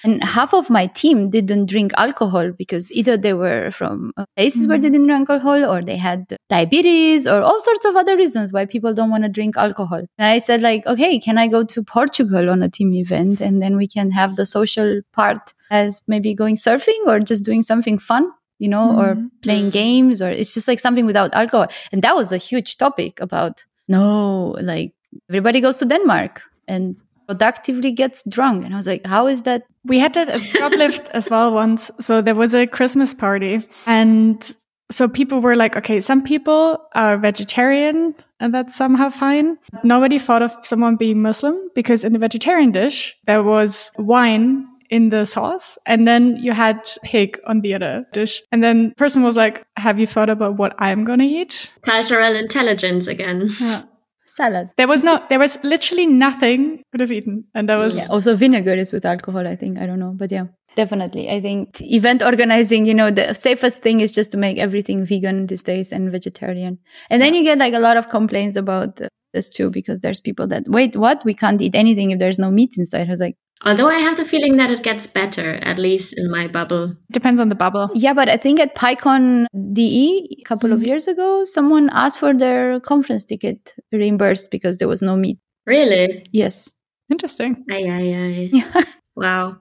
And 0.05 0.23
half 0.23 0.55
of 0.55 0.71
my 0.71 0.87
team 0.87 1.31
didn't 1.31 1.67
drink 1.67 1.93
alcohol 1.97 2.53
because 2.53 2.91
either 2.93 3.17
they 3.17 3.35
were 3.35 3.71
from 3.71 4.13
places 4.37 4.63
mm-hmm. 4.63 4.71
where 4.71 4.79
they 4.79 4.91
didn't 4.91 5.07
drink 5.07 5.29
alcohol 5.29 5.65
or 5.65 5.83
they 5.83 5.97
had 5.97 6.37
diabetes 6.49 7.27
or 7.27 7.43
all 7.43 7.61
sorts 7.61 7.85
of 7.85 7.97
other 7.97 8.17
reasons 8.17 8.53
why 8.53 8.65
people 8.65 8.95
don't 8.95 9.11
want 9.11 9.25
to 9.25 9.29
drink 9.29 9.57
alcohol. 9.57 9.99
And 9.99 10.27
I 10.27 10.39
said 10.39 10.63
like, 10.63 10.87
okay, 10.87 11.19
can 11.19 11.39
I 11.39 11.49
go 11.49 11.65
to 11.65 11.83
Portugal 11.83 12.51
on 12.51 12.63
a 12.63 12.69
team 12.69 12.93
event 12.95 13.41
and 13.41 13.61
then 13.61 13.77
we 13.77 13.89
can 13.89 14.11
have 14.13 14.37
the 14.37 14.47
social 14.47 15.01
part 15.13 15.53
as 15.71 16.01
maybe 16.07 16.35
going 16.35 16.57
surfing 16.57 17.07
or 17.07 17.19
just 17.21 17.45
doing 17.45 17.63
something 17.63 17.99
fun? 17.99 18.31
You 18.61 18.69
know, 18.69 18.89
mm-hmm. 18.89 19.01
or 19.01 19.29
playing 19.45 19.71
games, 19.71 20.21
or 20.21 20.31
it's 20.31 20.53
just 20.53 20.67
like 20.67 20.81
something 20.81 21.07
without 21.07 21.33
alcohol. 21.33 21.69
And 21.93 22.03
that 22.03 22.17
was 22.17 22.33
a 22.33 22.39
huge 22.39 22.77
topic 22.77 23.21
about 23.21 23.65
no, 23.87 24.57
like 24.61 24.95
everybody 25.31 25.61
goes 25.61 25.77
to 25.79 25.85
Denmark 25.87 26.43
and 26.67 26.97
productively 27.29 27.93
gets 27.93 28.29
drunk. 28.29 28.64
And 28.64 28.74
I 28.74 28.76
was 28.76 28.87
like, 28.87 29.07
how 29.07 29.26
is 29.26 29.43
that? 29.43 29.64
We 29.85 29.99
had 29.99 30.14
that 30.14 30.29
at 30.29 30.41
Droplift 30.41 31.11
as 31.11 31.31
well 31.31 31.53
once. 31.53 31.91
So 32.01 32.20
there 32.22 32.35
was 32.35 32.55
a 32.55 32.66
Christmas 32.66 33.14
party 33.14 33.61
and 33.87 34.57
so 34.91 35.07
people 35.07 35.41
were 35.41 35.55
like, 35.55 35.76
okay, 35.76 36.01
some 36.01 36.22
people 36.22 36.79
are 36.95 37.18
vegetarian 37.18 38.14
and 38.41 38.55
that's 38.55 38.74
somehow 38.74 39.11
fine. 39.11 39.59
Nobody 39.85 40.18
thought 40.18 40.43
of 40.43 40.57
someone 40.62 40.97
being 40.97 41.20
Muslim 41.20 41.57
because 41.74 42.05
in 42.05 42.14
the 42.14 42.18
vegetarian 42.18 42.72
dish, 42.72 43.16
there 43.26 43.43
was 43.43 43.91
wine 43.99 44.66
in 44.89 45.11
the 45.11 45.26
sauce 45.26 45.76
and 45.85 46.09
then 46.09 46.37
you 46.37 46.53
had 46.53 46.91
pig 47.03 47.39
on 47.47 47.61
the 47.61 47.74
other 47.74 48.07
dish. 48.14 48.43
And 48.51 48.64
then 48.64 48.89
the 48.89 48.95
person 48.95 49.22
was 49.22 49.37
like, 49.37 49.66
have 49.76 50.01
you 50.01 50.07
thought 50.07 50.31
about 50.31 50.57
what 50.57 50.74
I'm 50.79 51.05
going 51.05 51.18
to 51.18 51.26
eat? 51.26 51.70
Cultural 51.83 52.35
intelligence 52.35 53.07
again. 53.07 53.51
Yeah. 53.61 53.83
Salad. 54.29 54.70
There 54.76 54.87
was 54.87 55.03
no, 55.03 55.24
there 55.29 55.39
was 55.39 55.59
literally 55.64 56.07
nothing 56.07 56.83
could 56.93 57.01
have 57.01 57.11
eaten. 57.11 57.45
And 57.55 57.68
there 57.68 57.79
was, 57.79 57.97
Yeah. 57.97 58.07
Also, 58.11 58.37
vinegar 58.37 58.74
is 58.74 58.93
with 58.93 59.05
alcohol, 59.05 59.47
I 59.47 59.57
think. 59.57 59.79
I 59.79 59.87
don't 59.87 59.99
know. 59.99 60.14
But 60.14 60.31
yeah, 60.31 60.47
definitely. 60.76 61.31
I 61.31 61.41
think 61.41 61.81
event 61.81 62.22
organizing, 62.22 62.87
you 62.87 62.95
know, 62.95 63.11
the 63.11 63.35
safest 63.35 63.83
thing 63.83 64.01
is 64.01 64.12
just 64.12 64.31
to 64.33 64.37
make 64.37 64.59
everything 64.59 65.07
vegan 65.07 65.47
these 65.47 65.62
days 65.62 65.93
and 65.93 66.12
vegetarian. 66.12 66.79
And 67.11 67.22
then 67.22 67.35
you 67.35 67.43
get 67.43 67.59
like 67.59 67.74
a 67.74 67.81
lot 67.81 67.97
of 67.97 68.11
complaints 68.11 68.57
about 68.57 69.01
uh, 69.01 69.09
this 69.33 69.51
too, 69.51 69.70
because 69.70 70.01
there's 70.01 70.20
people 70.20 70.47
that, 70.49 70.64
wait, 70.68 70.97
what? 70.97 71.24
We 71.24 71.35
can't 71.35 71.61
eat 71.61 71.74
anything 71.74 72.11
if 72.11 72.18
there's 72.18 72.39
no 72.39 72.51
meat 72.51 72.74
inside. 72.76 73.09
I 73.09 73.11
was 73.11 73.20
like, 73.20 73.37
Although 73.65 73.89
I 73.89 73.99
have 73.99 74.17
the 74.17 74.25
feeling 74.25 74.57
that 74.59 74.71
it 74.71 74.83
gets 74.83 75.07
better, 75.07 75.57
at 75.57 75.79
least 75.79 76.15
in 76.17 76.31
my 76.31 76.47
bubble. 76.47 76.95
depends 77.11 77.41
on 77.41 77.49
the 77.49 77.55
bubble. 77.55 77.91
yeah, 77.95 78.13
but 78.13 78.29
I 78.29 78.37
think 78.37 78.61
at 78.61 78.75
PyCon 78.75 79.47
DE 79.73 80.39
a 80.41 80.45
couple 80.45 80.73
of 80.73 80.79
mm-hmm. 80.79 80.89
years 80.89 81.09
ago, 81.09 81.45
someone 81.45 81.91
asked 81.93 82.19
for 82.19 82.35
their 82.35 82.81
conference 82.81 83.25
ticket 83.25 83.75
reimbursed 83.93 84.51
because 84.51 84.79
there 84.79 84.89
was 84.89 85.03
no 85.03 85.17
meat. 85.17 85.39
Really? 85.67 86.27
Yes. 86.33 86.73
Interesting. 87.11 87.65
Aye, 87.71 87.89
aye, 87.89 88.15
aye. 88.15 88.51
Yeah. 88.53 88.83
Wow. 89.17 89.57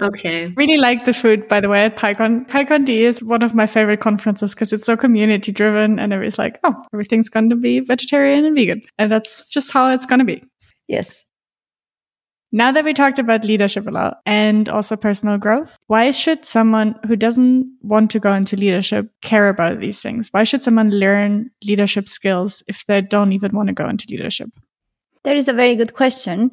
Okay. 0.00 0.54
Really 0.56 0.76
like 0.76 1.04
the 1.04 1.12
food, 1.12 1.48
by 1.48 1.60
the 1.60 1.68
way, 1.68 1.84
at 1.84 1.96
PyCon. 1.96 2.48
PyCon 2.48 2.84
DE 2.84 3.04
is 3.04 3.22
one 3.22 3.42
of 3.42 3.54
my 3.54 3.66
favorite 3.66 4.00
conferences 4.00 4.54
because 4.54 4.72
it's 4.72 4.86
so 4.86 4.96
community 4.96 5.50
driven 5.52 5.98
and 5.98 6.12
everybody's 6.12 6.38
like, 6.38 6.58
oh, 6.64 6.74
everything's 6.94 7.28
going 7.28 7.50
to 7.50 7.56
be 7.56 7.80
vegetarian 7.80 8.44
and 8.44 8.56
vegan. 8.56 8.82
And 8.96 9.10
that's 9.10 9.48
just 9.50 9.72
how 9.72 9.92
it's 9.92 10.06
going 10.06 10.20
to 10.20 10.24
be. 10.24 10.44
Yes. 10.86 11.24
Now 12.50 12.72
that 12.72 12.84
we 12.84 12.94
talked 12.94 13.18
about 13.18 13.44
leadership 13.44 13.86
a 13.86 13.90
lot 13.90 14.20
and 14.24 14.68
also 14.70 14.96
personal 14.96 15.36
growth, 15.36 15.78
why 15.86 16.10
should 16.10 16.46
someone 16.46 16.94
who 17.06 17.14
doesn't 17.14 17.70
want 17.82 18.10
to 18.12 18.20
go 18.20 18.32
into 18.32 18.56
leadership 18.56 19.10
care 19.20 19.48
about 19.48 19.80
these 19.80 20.00
things? 20.00 20.28
Why 20.32 20.44
should 20.44 20.62
someone 20.62 20.90
learn 20.90 21.50
leadership 21.64 22.08
skills 22.08 22.62
if 22.66 22.86
they 22.86 23.02
don't 23.02 23.32
even 23.34 23.54
want 23.54 23.68
to 23.68 23.74
go 23.74 23.86
into 23.86 24.06
leadership? 24.08 24.48
That 25.24 25.36
is 25.36 25.48
a 25.48 25.52
very 25.52 25.76
good 25.76 25.92
question. 25.92 26.50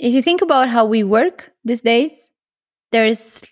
If 0.00 0.12
you 0.12 0.22
think 0.22 0.42
about 0.42 0.68
how 0.68 0.84
we 0.84 1.04
work 1.04 1.52
these 1.64 1.82
days, 1.82 2.30
there 2.90 3.06
is 3.06 3.42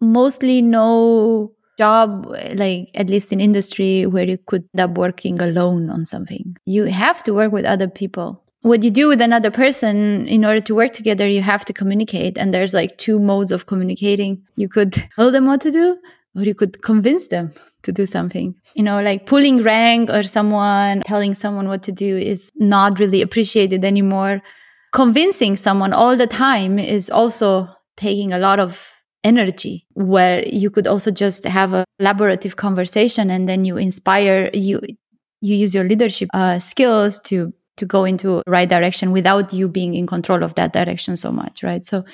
mostly 0.00 0.62
no 0.62 1.52
job, 1.78 2.26
like 2.54 2.90
at 2.94 3.08
least 3.08 3.32
in 3.32 3.40
industry, 3.40 4.04
where 4.06 4.28
you 4.28 4.38
could 4.46 4.68
end 4.74 4.80
up 4.80 4.98
working 4.98 5.40
alone 5.40 5.90
on 5.90 6.04
something. 6.04 6.56
You 6.66 6.84
have 6.86 7.22
to 7.24 7.34
work 7.34 7.52
with 7.52 7.64
other 7.64 7.88
people. 7.88 8.42
What 8.62 8.82
you 8.82 8.90
do 8.90 9.08
with 9.08 9.22
another 9.22 9.50
person 9.50 10.28
in 10.28 10.44
order 10.44 10.60
to 10.60 10.74
work 10.74 10.92
together, 10.92 11.26
you 11.26 11.40
have 11.40 11.64
to 11.64 11.72
communicate. 11.72 12.36
And 12.36 12.52
there's 12.52 12.74
like 12.74 12.98
two 12.98 13.18
modes 13.18 13.52
of 13.52 13.66
communicating. 13.66 14.42
You 14.56 14.68
could 14.68 14.92
tell 15.16 15.30
them 15.30 15.46
what 15.46 15.62
to 15.62 15.70
do, 15.70 15.96
or 16.36 16.42
you 16.42 16.54
could 16.54 16.82
convince 16.82 17.28
them 17.28 17.52
to 17.84 17.92
do 17.92 18.04
something. 18.04 18.54
You 18.74 18.82
know, 18.82 19.00
like 19.00 19.24
pulling 19.24 19.62
rank 19.62 20.10
or 20.10 20.22
someone 20.22 21.02
telling 21.06 21.32
someone 21.32 21.68
what 21.68 21.82
to 21.84 21.92
do 21.92 22.18
is 22.18 22.50
not 22.56 22.98
really 23.00 23.22
appreciated 23.22 23.84
anymore. 23.84 24.42
Convincing 24.92 25.56
someone 25.56 25.92
all 25.92 26.16
the 26.16 26.26
time 26.26 26.78
is 26.78 27.08
also 27.08 27.68
taking 27.96 28.32
a 28.32 28.38
lot 28.38 28.60
of 28.60 28.90
energy 29.24 29.86
where 29.94 30.46
you 30.46 30.70
could 30.70 30.86
also 30.86 31.10
just 31.10 31.44
have 31.44 31.72
a 31.72 31.84
collaborative 32.00 32.56
conversation 32.56 33.30
and 33.30 33.48
then 33.48 33.64
you 33.64 33.76
inspire 33.76 34.50
you 34.54 34.80
you 35.42 35.54
use 35.56 35.74
your 35.74 35.84
leadership 35.84 36.28
uh, 36.32 36.58
skills 36.58 37.20
to 37.20 37.52
to 37.80 37.86
go 37.86 38.04
into 38.04 38.42
the 38.46 38.50
right 38.50 38.68
direction 38.68 39.10
without 39.10 39.52
you 39.52 39.68
being 39.68 39.94
in 39.94 40.06
control 40.06 40.44
of 40.44 40.54
that 40.54 40.72
direction 40.72 41.16
so 41.16 41.32
much 41.32 41.62
right? 41.62 41.84
So 41.84 42.04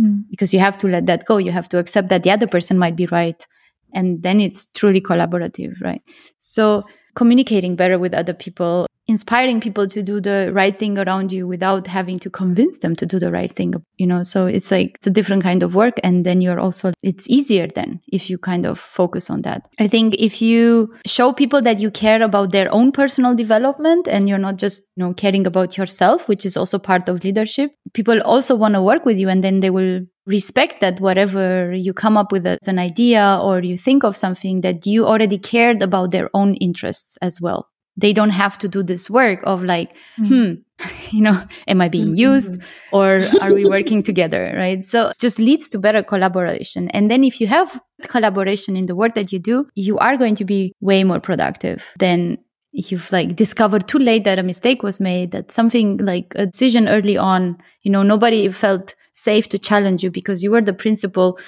mm. 0.00 0.24
because 0.30 0.54
you 0.54 0.60
have 0.60 0.78
to 0.78 0.88
let 0.88 1.06
that 1.06 1.26
go 1.26 1.36
you 1.36 1.52
have 1.52 1.68
to 1.70 1.78
accept 1.78 2.08
that 2.08 2.22
the 2.22 2.30
other 2.30 2.46
person 2.46 2.78
might 2.78 2.96
be 2.96 3.06
right 3.06 3.46
and 3.92 4.22
then 4.22 4.40
it's 4.40 4.66
truly 4.74 5.00
collaborative 5.00 5.74
right? 5.82 6.02
So 6.38 6.82
communicating 7.14 7.76
better 7.76 7.98
with 7.98 8.14
other 8.14 8.34
people 8.34 8.86
inspiring 9.08 9.60
people 9.60 9.88
to 9.88 10.02
do 10.02 10.20
the 10.20 10.50
right 10.52 10.78
thing 10.78 10.98
around 10.98 11.32
you 11.32 11.48
without 11.48 11.86
having 11.86 12.18
to 12.20 12.30
convince 12.30 12.78
them 12.78 12.94
to 12.94 13.06
do 13.06 13.18
the 13.18 13.32
right 13.32 13.50
thing 13.50 13.74
you 13.96 14.06
know? 14.06 14.22
So 14.22 14.46
it's 14.46 14.70
like 14.70 14.96
it's 14.96 15.06
a 15.06 15.10
different 15.10 15.42
kind 15.42 15.62
of 15.62 15.74
work 15.74 15.94
and 16.04 16.24
then 16.24 16.40
you're 16.40 16.60
also 16.60 16.92
it's 17.02 17.28
easier 17.28 17.66
then 17.66 18.00
if 18.08 18.30
you 18.30 18.38
kind 18.38 18.66
of 18.66 18.78
focus 18.78 19.30
on 19.30 19.42
that. 19.42 19.68
I 19.78 19.88
think 19.88 20.14
if 20.18 20.40
you 20.40 20.94
show 21.06 21.32
people 21.32 21.62
that 21.62 21.80
you 21.80 21.90
care 21.90 22.22
about 22.22 22.52
their 22.52 22.72
own 22.72 22.92
personal 22.92 23.34
development 23.34 24.06
and 24.08 24.28
you're 24.28 24.38
not 24.38 24.56
just 24.56 24.82
you 24.96 25.04
know 25.04 25.14
caring 25.14 25.46
about 25.46 25.76
yourself 25.76 26.28
which 26.28 26.44
is 26.44 26.56
also 26.56 26.78
part 26.78 27.08
of 27.08 27.24
leadership 27.24 27.72
people 27.94 28.20
also 28.22 28.54
want 28.54 28.74
to 28.74 28.82
work 28.82 29.04
with 29.04 29.18
you 29.18 29.28
and 29.28 29.42
then 29.42 29.60
they 29.60 29.70
will 29.70 30.00
respect 30.26 30.80
that 30.80 31.00
whatever 31.00 31.72
you 31.72 31.94
come 31.94 32.16
up 32.16 32.30
with 32.30 32.46
as 32.46 32.68
an 32.68 32.78
idea 32.78 33.40
or 33.42 33.60
you 33.60 33.78
think 33.78 34.04
of 34.04 34.16
something 34.16 34.60
that 34.60 34.86
you 34.86 35.06
already 35.06 35.38
cared 35.38 35.82
about 35.82 36.10
their 36.10 36.28
own 36.34 36.54
interests 36.54 37.16
as 37.22 37.40
well 37.40 37.68
they 37.98 38.12
don't 38.12 38.30
have 38.30 38.56
to 38.58 38.68
do 38.68 38.82
this 38.82 39.10
work 39.10 39.40
of 39.44 39.62
like 39.62 39.94
hmm. 40.16 40.54
you 41.10 41.20
know 41.20 41.42
am 41.66 41.80
i 41.80 41.88
being 41.88 42.14
used 42.14 42.62
or 42.92 43.22
are 43.40 43.52
we 43.52 43.64
working 43.64 44.02
together 44.02 44.54
right? 44.56 44.84
So 44.84 45.12
just 45.18 45.38
leads 45.38 45.68
to 45.70 45.78
better 45.78 46.02
collaboration. 46.02 46.88
And 46.90 47.10
then 47.10 47.24
if 47.24 47.40
you 47.40 47.46
have 47.48 47.80
collaboration 48.04 48.76
in 48.76 48.86
the 48.86 48.96
work 48.96 49.14
that 49.14 49.32
you 49.32 49.38
do 49.38 49.66
you 49.74 49.98
are 49.98 50.16
going 50.16 50.36
to 50.36 50.44
be 50.44 50.72
way 50.80 51.04
more 51.04 51.20
productive 51.20 51.90
than 51.98 52.38
you've 52.72 53.10
like 53.10 53.34
discovered 53.34 53.88
too 53.88 53.98
late 53.98 54.24
that 54.24 54.38
a 54.38 54.42
mistake 54.42 54.82
was 54.82 55.00
made 55.00 55.32
that 55.32 55.50
something 55.50 55.96
like 55.98 56.32
a 56.36 56.46
decision 56.46 56.88
early 56.88 57.16
on 57.16 57.56
you 57.82 57.90
know 57.90 58.02
nobody 58.02 58.50
felt 58.52 58.94
safe 59.18 59.48
to 59.48 59.58
challenge 59.58 60.02
you 60.02 60.10
because 60.10 60.42
you 60.42 60.50
were 60.50 60.62
the 60.62 60.72
principal 60.72 61.38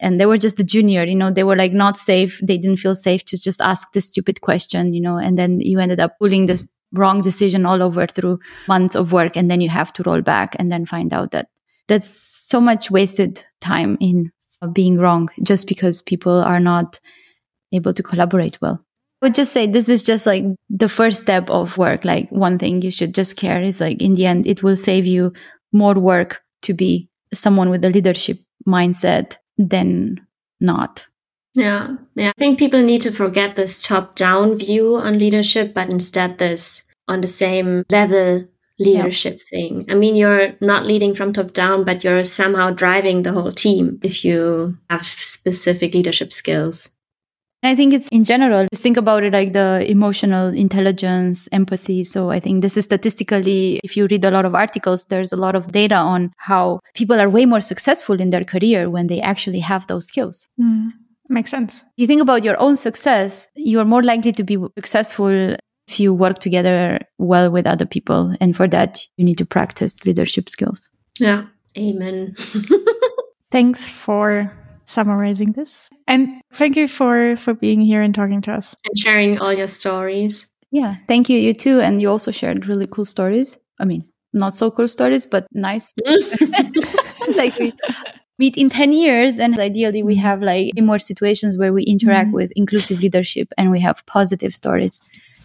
and 0.00 0.20
they 0.20 0.26
were 0.26 0.38
just 0.38 0.56
the 0.56 0.64
junior 0.64 1.04
you 1.04 1.14
know 1.14 1.30
they 1.30 1.44
were 1.44 1.56
like 1.56 1.72
not 1.72 1.96
safe 1.96 2.40
they 2.42 2.58
didn't 2.58 2.78
feel 2.78 2.94
safe 2.94 3.24
to 3.24 3.40
just 3.40 3.60
ask 3.60 3.92
the 3.92 4.00
stupid 4.00 4.40
question 4.40 4.92
you 4.94 5.00
know 5.00 5.16
and 5.16 5.38
then 5.38 5.60
you 5.60 5.78
ended 5.78 6.00
up 6.00 6.18
pulling 6.18 6.46
this 6.46 6.68
wrong 6.92 7.20
decision 7.20 7.66
all 7.66 7.82
over 7.82 8.06
through 8.06 8.38
months 8.66 8.96
of 8.96 9.12
work 9.12 9.36
and 9.36 9.50
then 9.50 9.60
you 9.60 9.68
have 9.68 9.92
to 9.92 10.02
roll 10.04 10.22
back 10.22 10.56
and 10.58 10.72
then 10.72 10.86
find 10.86 11.12
out 11.12 11.30
that 11.32 11.48
that's 11.86 12.08
so 12.08 12.60
much 12.60 12.90
wasted 12.90 13.44
time 13.60 13.96
in 14.00 14.30
being 14.72 14.98
wrong 14.98 15.28
just 15.42 15.68
because 15.68 16.02
people 16.02 16.32
are 16.32 16.60
not 16.60 16.98
able 17.72 17.92
to 17.92 18.02
collaborate 18.02 18.60
well 18.60 18.84
I 19.20 19.26
would 19.26 19.34
just 19.34 19.52
say 19.52 19.66
this 19.66 19.88
is 19.88 20.04
just 20.04 20.26
like 20.26 20.44
the 20.70 20.88
first 20.88 21.18
step 21.18 21.50
of 21.50 21.76
work. 21.76 22.04
Like 22.04 22.30
one 22.30 22.56
thing 22.56 22.82
you 22.82 22.92
should 22.92 23.16
just 23.16 23.36
care 23.36 23.60
is 23.60 23.80
like 23.80 24.00
in 24.00 24.14
the 24.14 24.26
end, 24.26 24.46
it 24.46 24.62
will 24.62 24.76
save 24.76 25.06
you 25.06 25.32
more 25.72 25.94
work 25.94 26.40
to 26.62 26.72
be 26.72 27.08
someone 27.34 27.70
with 27.70 27.84
a 27.84 27.90
leadership 27.90 28.40
mindset 28.66 29.36
than 29.56 30.26
not. 30.60 31.06
Yeah. 31.54 31.96
Yeah. 32.14 32.30
I 32.30 32.38
think 32.38 32.58
people 32.58 32.82
need 32.82 33.02
to 33.02 33.10
forget 33.10 33.56
this 33.56 33.82
top 33.82 34.14
down 34.14 34.56
view 34.56 34.96
on 34.96 35.18
leadership, 35.18 35.74
but 35.74 35.90
instead 35.90 36.38
this 36.38 36.84
on 37.08 37.20
the 37.20 37.26
same 37.26 37.84
level 37.90 38.46
leadership 38.78 39.40
thing. 39.40 39.84
I 39.88 39.94
mean, 39.94 40.14
you're 40.14 40.52
not 40.60 40.86
leading 40.86 41.14
from 41.14 41.32
top 41.32 41.52
down, 41.52 41.84
but 41.84 42.04
you're 42.04 42.22
somehow 42.22 42.70
driving 42.70 43.22
the 43.22 43.32
whole 43.32 43.50
team 43.50 43.98
if 44.02 44.24
you 44.24 44.78
have 44.88 45.04
specific 45.06 45.94
leadership 45.94 46.32
skills. 46.32 46.90
I 47.62 47.74
think 47.74 47.92
it's 47.92 48.08
in 48.10 48.22
general, 48.24 48.66
just 48.72 48.82
think 48.82 48.96
about 48.96 49.24
it 49.24 49.32
like 49.32 49.52
the 49.52 49.84
emotional 49.88 50.48
intelligence, 50.48 51.48
empathy. 51.50 52.04
So 52.04 52.30
I 52.30 52.38
think 52.38 52.62
this 52.62 52.76
is 52.76 52.84
statistically, 52.84 53.80
if 53.82 53.96
you 53.96 54.06
read 54.06 54.24
a 54.24 54.30
lot 54.30 54.44
of 54.44 54.54
articles, 54.54 55.06
there's 55.06 55.32
a 55.32 55.36
lot 55.36 55.56
of 55.56 55.72
data 55.72 55.96
on 55.96 56.32
how 56.36 56.80
people 56.94 57.20
are 57.20 57.28
way 57.28 57.46
more 57.46 57.60
successful 57.60 58.20
in 58.20 58.28
their 58.28 58.44
career 58.44 58.88
when 58.88 59.08
they 59.08 59.20
actually 59.20 59.58
have 59.60 59.86
those 59.88 60.06
skills. 60.06 60.48
Mm, 60.60 60.92
makes 61.30 61.50
sense. 61.50 61.80
If 61.80 62.02
you 62.02 62.06
think 62.06 62.22
about 62.22 62.44
your 62.44 62.58
own 62.60 62.76
success, 62.76 63.48
you're 63.56 63.84
more 63.84 64.04
likely 64.04 64.30
to 64.32 64.44
be 64.44 64.56
successful 64.76 65.56
if 65.88 65.98
you 65.98 66.14
work 66.14 66.38
together 66.38 67.00
well 67.18 67.50
with 67.50 67.66
other 67.66 67.86
people. 67.86 68.36
And 68.40 68.56
for 68.56 68.68
that, 68.68 69.00
you 69.16 69.24
need 69.24 69.38
to 69.38 69.46
practice 69.46 70.04
leadership 70.04 70.48
skills. 70.48 70.88
Yeah. 71.18 71.46
Amen. 71.76 72.36
Thanks 73.50 73.88
for 73.88 74.52
summarizing 74.88 75.52
this. 75.52 75.90
And 76.06 76.40
thank 76.54 76.76
you 76.76 76.88
for 76.88 77.36
for 77.36 77.54
being 77.54 77.80
here 77.80 78.02
and 78.02 78.14
talking 78.14 78.40
to 78.42 78.52
us. 78.52 78.74
and 78.84 78.98
sharing 78.98 79.38
all 79.38 79.52
your 79.52 79.68
stories. 79.68 80.46
Yeah. 80.70 80.96
Thank 81.06 81.28
you. 81.28 81.38
You 81.38 81.54
too. 81.54 81.80
And 81.80 82.00
you 82.02 82.10
also 82.10 82.30
shared 82.32 82.66
really 82.66 82.86
cool 82.86 83.04
stories. 83.04 83.56
I 83.80 83.84
mean, 83.84 84.04
not 84.32 84.54
so 84.56 84.70
cool 84.70 84.88
stories, 84.88 85.24
but 85.26 85.46
nice. 85.52 85.94
like 87.36 87.56
we 87.58 87.72
meet 88.38 88.56
in 88.56 88.68
10 88.70 88.92
years 88.92 89.38
and 89.38 89.58
ideally 89.58 90.02
we 90.02 90.14
have 90.16 90.42
like 90.42 90.70
more 90.80 90.98
situations 90.98 91.58
where 91.58 91.72
we 91.72 91.82
interact 91.84 92.30
Mhm. 92.30 92.34
with 92.34 92.52
inclusive 92.56 93.00
leadership 93.00 93.48
and 93.58 93.70
we 93.70 93.80
have 93.80 94.04
positive 94.06 94.54
stories 94.54 95.00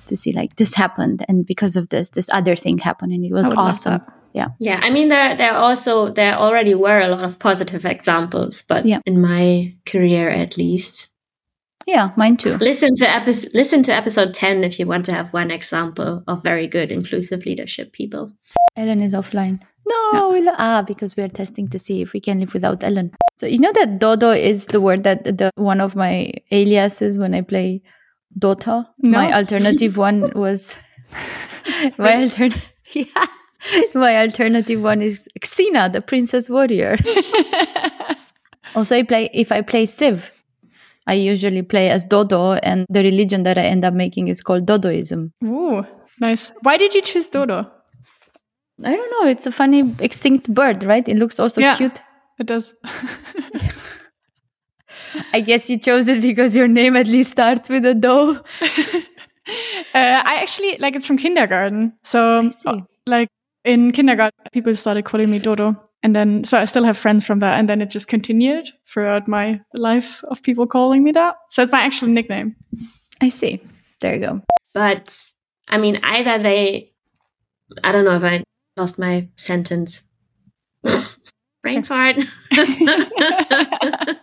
to 0.08 0.16
see 0.16 0.32
like 0.34 0.56
this 0.58 0.74
happened 0.76 1.26
and 1.28 1.46
because 1.46 1.76
of 1.76 1.90
this 1.90 2.10
this 2.12 2.30
other 2.32 2.56
thing 2.56 2.78
happened 2.78 3.12
and 3.14 3.24
it 3.26 3.32
was 3.34 3.46
I 3.46 3.50
would 3.50 3.58
love 3.58 3.68
awesome 3.70 4.02
that. 4.34 4.52
Yeah, 4.60 4.80
I 4.82 4.90
mean 4.90 5.10
there 5.10 5.36
there 5.38 5.56
also 5.56 6.10
there 6.12 6.36
already 6.38 6.74
were 6.76 7.00
a 7.00 7.08
lot 7.08 7.24
of 7.24 7.40
positive 7.40 7.86
examples, 7.86 8.62
but 8.68 8.86
Yeah. 8.86 9.00
in 9.06 9.22
my 9.22 9.74
career 9.86 10.30
at 10.30 10.58
least. 10.58 11.10
Yeah, 11.86 12.12
mine 12.16 12.38
too. 12.38 12.56
Listen 12.58 12.96
to 12.96 13.10
episode 13.10 13.52
listen 13.54 13.84
to 13.84 13.94
episode 13.94 14.34
10 14.34 14.64
if 14.64 14.80
you 14.80 14.88
want 14.88 15.06
to 15.06 15.14
have 15.14 15.34
one 15.34 15.52
example 15.52 16.24
of 16.28 16.42
very 16.44 16.68
good 16.68 16.92
inclusive 16.92 17.46
leadership 17.46 17.92
people. 17.92 18.32
Ellen 18.78 19.02
is 19.02 19.14
offline. 19.14 19.60
No, 19.86 20.30
we 20.32 20.40
lo- 20.42 20.56
ah, 20.58 20.82
because 20.88 21.18
we 21.18 21.24
are 21.24 21.28
testing 21.28 21.68
to 21.68 21.78
see 21.78 22.02
if 22.02 22.14
we 22.14 22.22
can 22.22 22.40
live 22.40 22.54
without 22.54 22.84
Ellen. 22.86 23.12
So 23.38 23.46
you 23.48 23.60
know 23.60 23.74
that 23.74 24.00
Dodo 24.00 24.32
is 24.32 24.68
the 24.68 24.80
word 24.80 25.04
that 25.04 25.26
the 25.26 25.52
one 25.56 25.82
of 25.82 25.94
my 25.96 26.32
aliases 26.52 27.18
when 27.18 27.34
I 27.34 27.42
play 27.42 27.82
Dota. 28.40 28.88
No. 29.00 29.10
My 29.20 29.34
alternative 29.34 29.98
one 29.98 30.32
was 30.36 30.76
my 31.98 32.24
alternative. 32.24 32.64
Yeah, 32.94 33.26
my 33.94 34.18
alternative 34.18 34.82
one 34.82 35.02
is 35.02 35.28
Xena, 35.42 35.92
the 35.92 36.02
princess 36.02 36.50
warrior. 36.50 36.96
also, 38.76 38.96
I 38.98 39.04
play 39.04 39.30
if 39.34 39.52
I 39.52 39.62
play 39.62 39.86
Civ. 39.86 40.32
I 41.06 41.14
usually 41.16 41.62
play 41.64 41.90
as 41.90 42.06
Dodo, 42.06 42.54
and 42.54 42.86
the 42.90 43.02
religion 43.04 43.44
that 43.44 43.58
I 43.58 43.64
end 43.64 43.84
up 43.84 43.94
making 43.94 44.30
is 44.30 44.42
called 44.42 44.66
Dodoism. 44.66 45.32
Ooh, 45.44 45.86
nice. 46.22 46.52
Why 46.62 46.78
did 46.78 46.94
you 46.94 47.02
choose 47.02 47.28
Dodo? 47.30 47.70
I 48.84 48.96
don't 48.96 49.12
know. 49.12 49.28
It's 49.30 49.46
a 49.46 49.52
funny 49.52 49.94
extinct 50.00 50.54
bird, 50.54 50.84
right? 50.84 51.08
It 51.08 51.18
looks 51.18 51.40
also 51.40 51.60
Yeah. 51.62 51.76
cute. 51.78 52.02
It 52.40 52.48
does. 52.48 52.74
I 55.34 55.42
guess 55.42 55.70
you 55.70 55.78
chose 55.78 56.08
it 56.08 56.22
because 56.22 56.56
your 56.56 56.68
name 56.68 56.96
at 56.96 57.08
least 57.08 57.32
starts 57.32 57.70
with 57.70 57.86
a 57.86 57.94
doe. 57.94 58.40
Uh, 59.94 60.22
I 60.26 60.40
actually 60.42 60.78
like 60.80 60.96
it's 60.96 61.06
from 61.06 61.18
kindergarten. 61.18 61.94
So, 62.04 62.50
uh, 62.66 62.78
like 63.06 63.28
in 63.66 63.92
kindergarten, 63.92 64.38
people 64.52 64.76
started 64.76 65.06
calling 65.06 65.30
me 65.30 65.40
Dodo, 65.40 65.76
and 66.02 66.16
then 66.16 66.44
so 66.44 66.58
I 66.58 66.66
still 66.66 66.84
have 66.84 66.98
friends 66.98 67.26
from 67.26 67.40
that, 67.40 67.60
and 67.60 67.70
then 67.70 67.82
it 67.82 67.90
just 67.90 68.08
continued 68.08 68.70
throughout 68.88 69.28
my 69.28 69.62
life 69.74 70.24
of 70.26 70.44
people 70.44 70.68
calling 70.68 71.04
me 71.04 71.12
that. 71.12 71.36
So 71.50 71.64
it's 71.64 71.72
my 71.72 71.82
actual 71.82 72.10
nickname. 72.10 72.56
I 73.22 73.30
see. 73.30 73.62
There 74.02 74.14
you 74.16 74.20
go. 74.20 74.42
But 74.74 75.18
I 75.68 75.78
mean, 75.78 76.00
either 76.04 76.42
they, 76.42 76.92
I 77.84 77.92
don't 77.92 78.06
know 78.06 78.16
if 78.16 78.24
I 78.24 78.44
lost 78.76 79.00
my 79.00 79.30
sentence. 79.38 80.04
Brain 81.62 81.84
fart. 81.84 82.18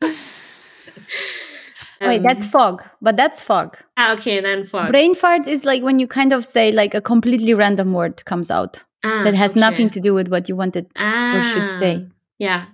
Wait, 2.00 2.18
Um, 2.18 2.22
that's 2.22 2.46
fog, 2.46 2.82
but 3.02 3.16
that's 3.16 3.42
fog. 3.42 3.76
ah, 3.96 4.12
okay. 4.14 4.40
Then 4.40 4.64
fog. 4.64 4.90
Brain 4.90 5.14
fart 5.14 5.46
is 5.48 5.64
like 5.64 5.82
when 5.82 5.98
you 5.98 6.06
kind 6.06 6.32
of 6.32 6.44
say 6.44 6.70
like 6.72 6.94
a 6.94 7.00
completely 7.00 7.54
random 7.54 7.92
word 7.92 8.24
comes 8.24 8.50
out 8.50 8.82
Ah, 9.04 9.22
that 9.24 9.34
has 9.34 9.52
okay. 9.52 9.60
nothing 9.60 9.90
to 9.90 10.00
do 10.00 10.14
with 10.14 10.28
what 10.28 10.48
you 10.48 10.56
wanted 10.56 10.86
or 11.00 11.42
should 11.42 11.68
say 11.68 12.04
Ah, 12.06 12.12
Yeah, 12.38 12.64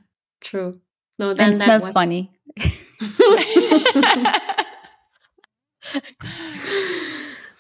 true. 0.41 0.81
No, 1.19 1.33
then 1.35 1.51
and 1.51 1.61
that 1.61 1.65
smells 1.65 1.83
was- 1.85 1.93
funny. 1.93 2.31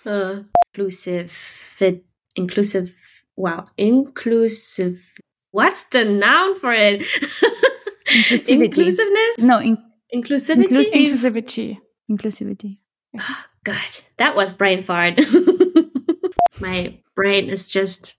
uh, 0.07 0.41
inclusive, 0.75 1.31
fit, 1.31 2.05
inclusive. 2.37 2.95
Wow, 3.37 3.65
inclusive. 3.77 5.01
What's 5.51 5.85
the 5.85 6.05
noun 6.05 6.59
for 6.59 6.73
it? 6.73 7.03
Inclusiveness. 8.49 9.39
No, 9.39 9.59
in- 9.61 9.79
inclusivity. 10.15 10.65
Inclusive. 10.65 11.35
Inclusivity. 11.35 11.79
inclusivity. 12.11 12.79
Oh, 13.17 13.45
God, 13.63 13.91
that 14.17 14.35
was 14.35 14.53
brain 14.53 14.83
fart. 14.83 15.21
My 16.61 16.99
brain 17.15 17.49
is 17.49 17.69
just 17.69 18.17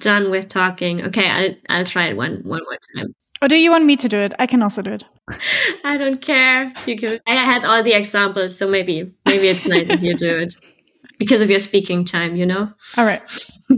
done 0.00 0.30
with 0.30 0.48
talking. 0.48 1.02
Okay, 1.04 1.28
I'll 1.28 1.54
I'll 1.68 1.84
try 1.84 2.08
it 2.08 2.16
one 2.16 2.42
one 2.42 2.60
more 2.64 2.78
time. 2.96 3.14
Or 3.40 3.48
do 3.48 3.56
you 3.56 3.70
want 3.70 3.84
me 3.84 3.96
to 3.96 4.08
do 4.08 4.18
it? 4.18 4.34
I 4.38 4.46
can 4.46 4.62
also 4.62 4.82
do 4.82 4.92
it. 4.92 5.04
I 5.84 5.96
don't 5.96 6.20
care. 6.20 6.72
You 6.86 6.96
can. 6.96 7.20
I 7.26 7.34
had 7.34 7.64
all 7.64 7.82
the 7.82 7.92
examples, 7.92 8.56
so 8.56 8.68
maybe 8.68 9.12
maybe 9.26 9.48
it's 9.48 9.66
nice 9.66 9.88
if 9.88 10.02
you 10.02 10.16
do 10.16 10.38
it 10.38 10.54
because 11.18 11.40
of 11.40 11.50
your 11.50 11.60
speaking 11.60 12.04
time. 12.04 12.36
You 12.36 12.46
know. 12.46 12.72
All 12.96 13.04
right. 13.04 13.22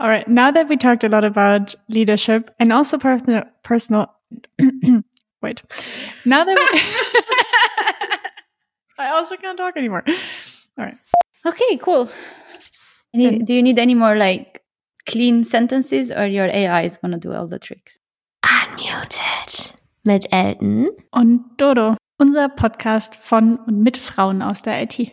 All 0.00 0.08
right. 0.08 0.26
Now 0.28 0.50
that 0.50 0.68
we 0.68 0.76
talked 0.76 1.04
a 1.04 1.08
lot 1.08 1.24
about 1.24 1.74
leadership 1.88 2.54
and 2.58 2.72
also 2.72 2.98
personal, 2.98 3.44
personal. 3.62 4.12
wait. 5.44 5.62
Now 6.24 6.42
that 6.44 6.56
we, 6.56 6.64
I 9.04 9.10
also 9.10 9.36
can't 9.36 9.58
talk 9.58 9.76
anymore. 9.76 10.02
All 10.78 10.84
right. 10.84 10.98
Okay, 11.46 11.76
cool. 11.76 12.08
Any, 13.14 13.38
do 13.38 13.54
you 13.54 13.62
need 13.62 13.78
any 13.78 13.94
more 13.94 14.16
like 14.16 14.62
clean 15.06 15.44
sentences 15.44 16.10
or 16.10 16.26
your 16.26 16.46
AI 16.46 16.82
is 16.82 16.96
going 16.96 17.12
to 17.12 17.18
do 17.18 17.32
all 17.32 17.46
the 17.46 17.58
tricks? 17.58 18.00
Unmuted 18.42 19.80
mit 20.04 20.26
Elton. 20.32 20.90
Und 21.10 21.44
Dodo, 21.58 21.96
unser 22.18 22.48
Podcast 22.48 23.16
von 23.16 23.56
und 23.56 23.82
mit 23.82 23.96
Frauen 23.96 24.42
aus 24.42 24.62
der 24.62 24.82
IT. 24.82 25.12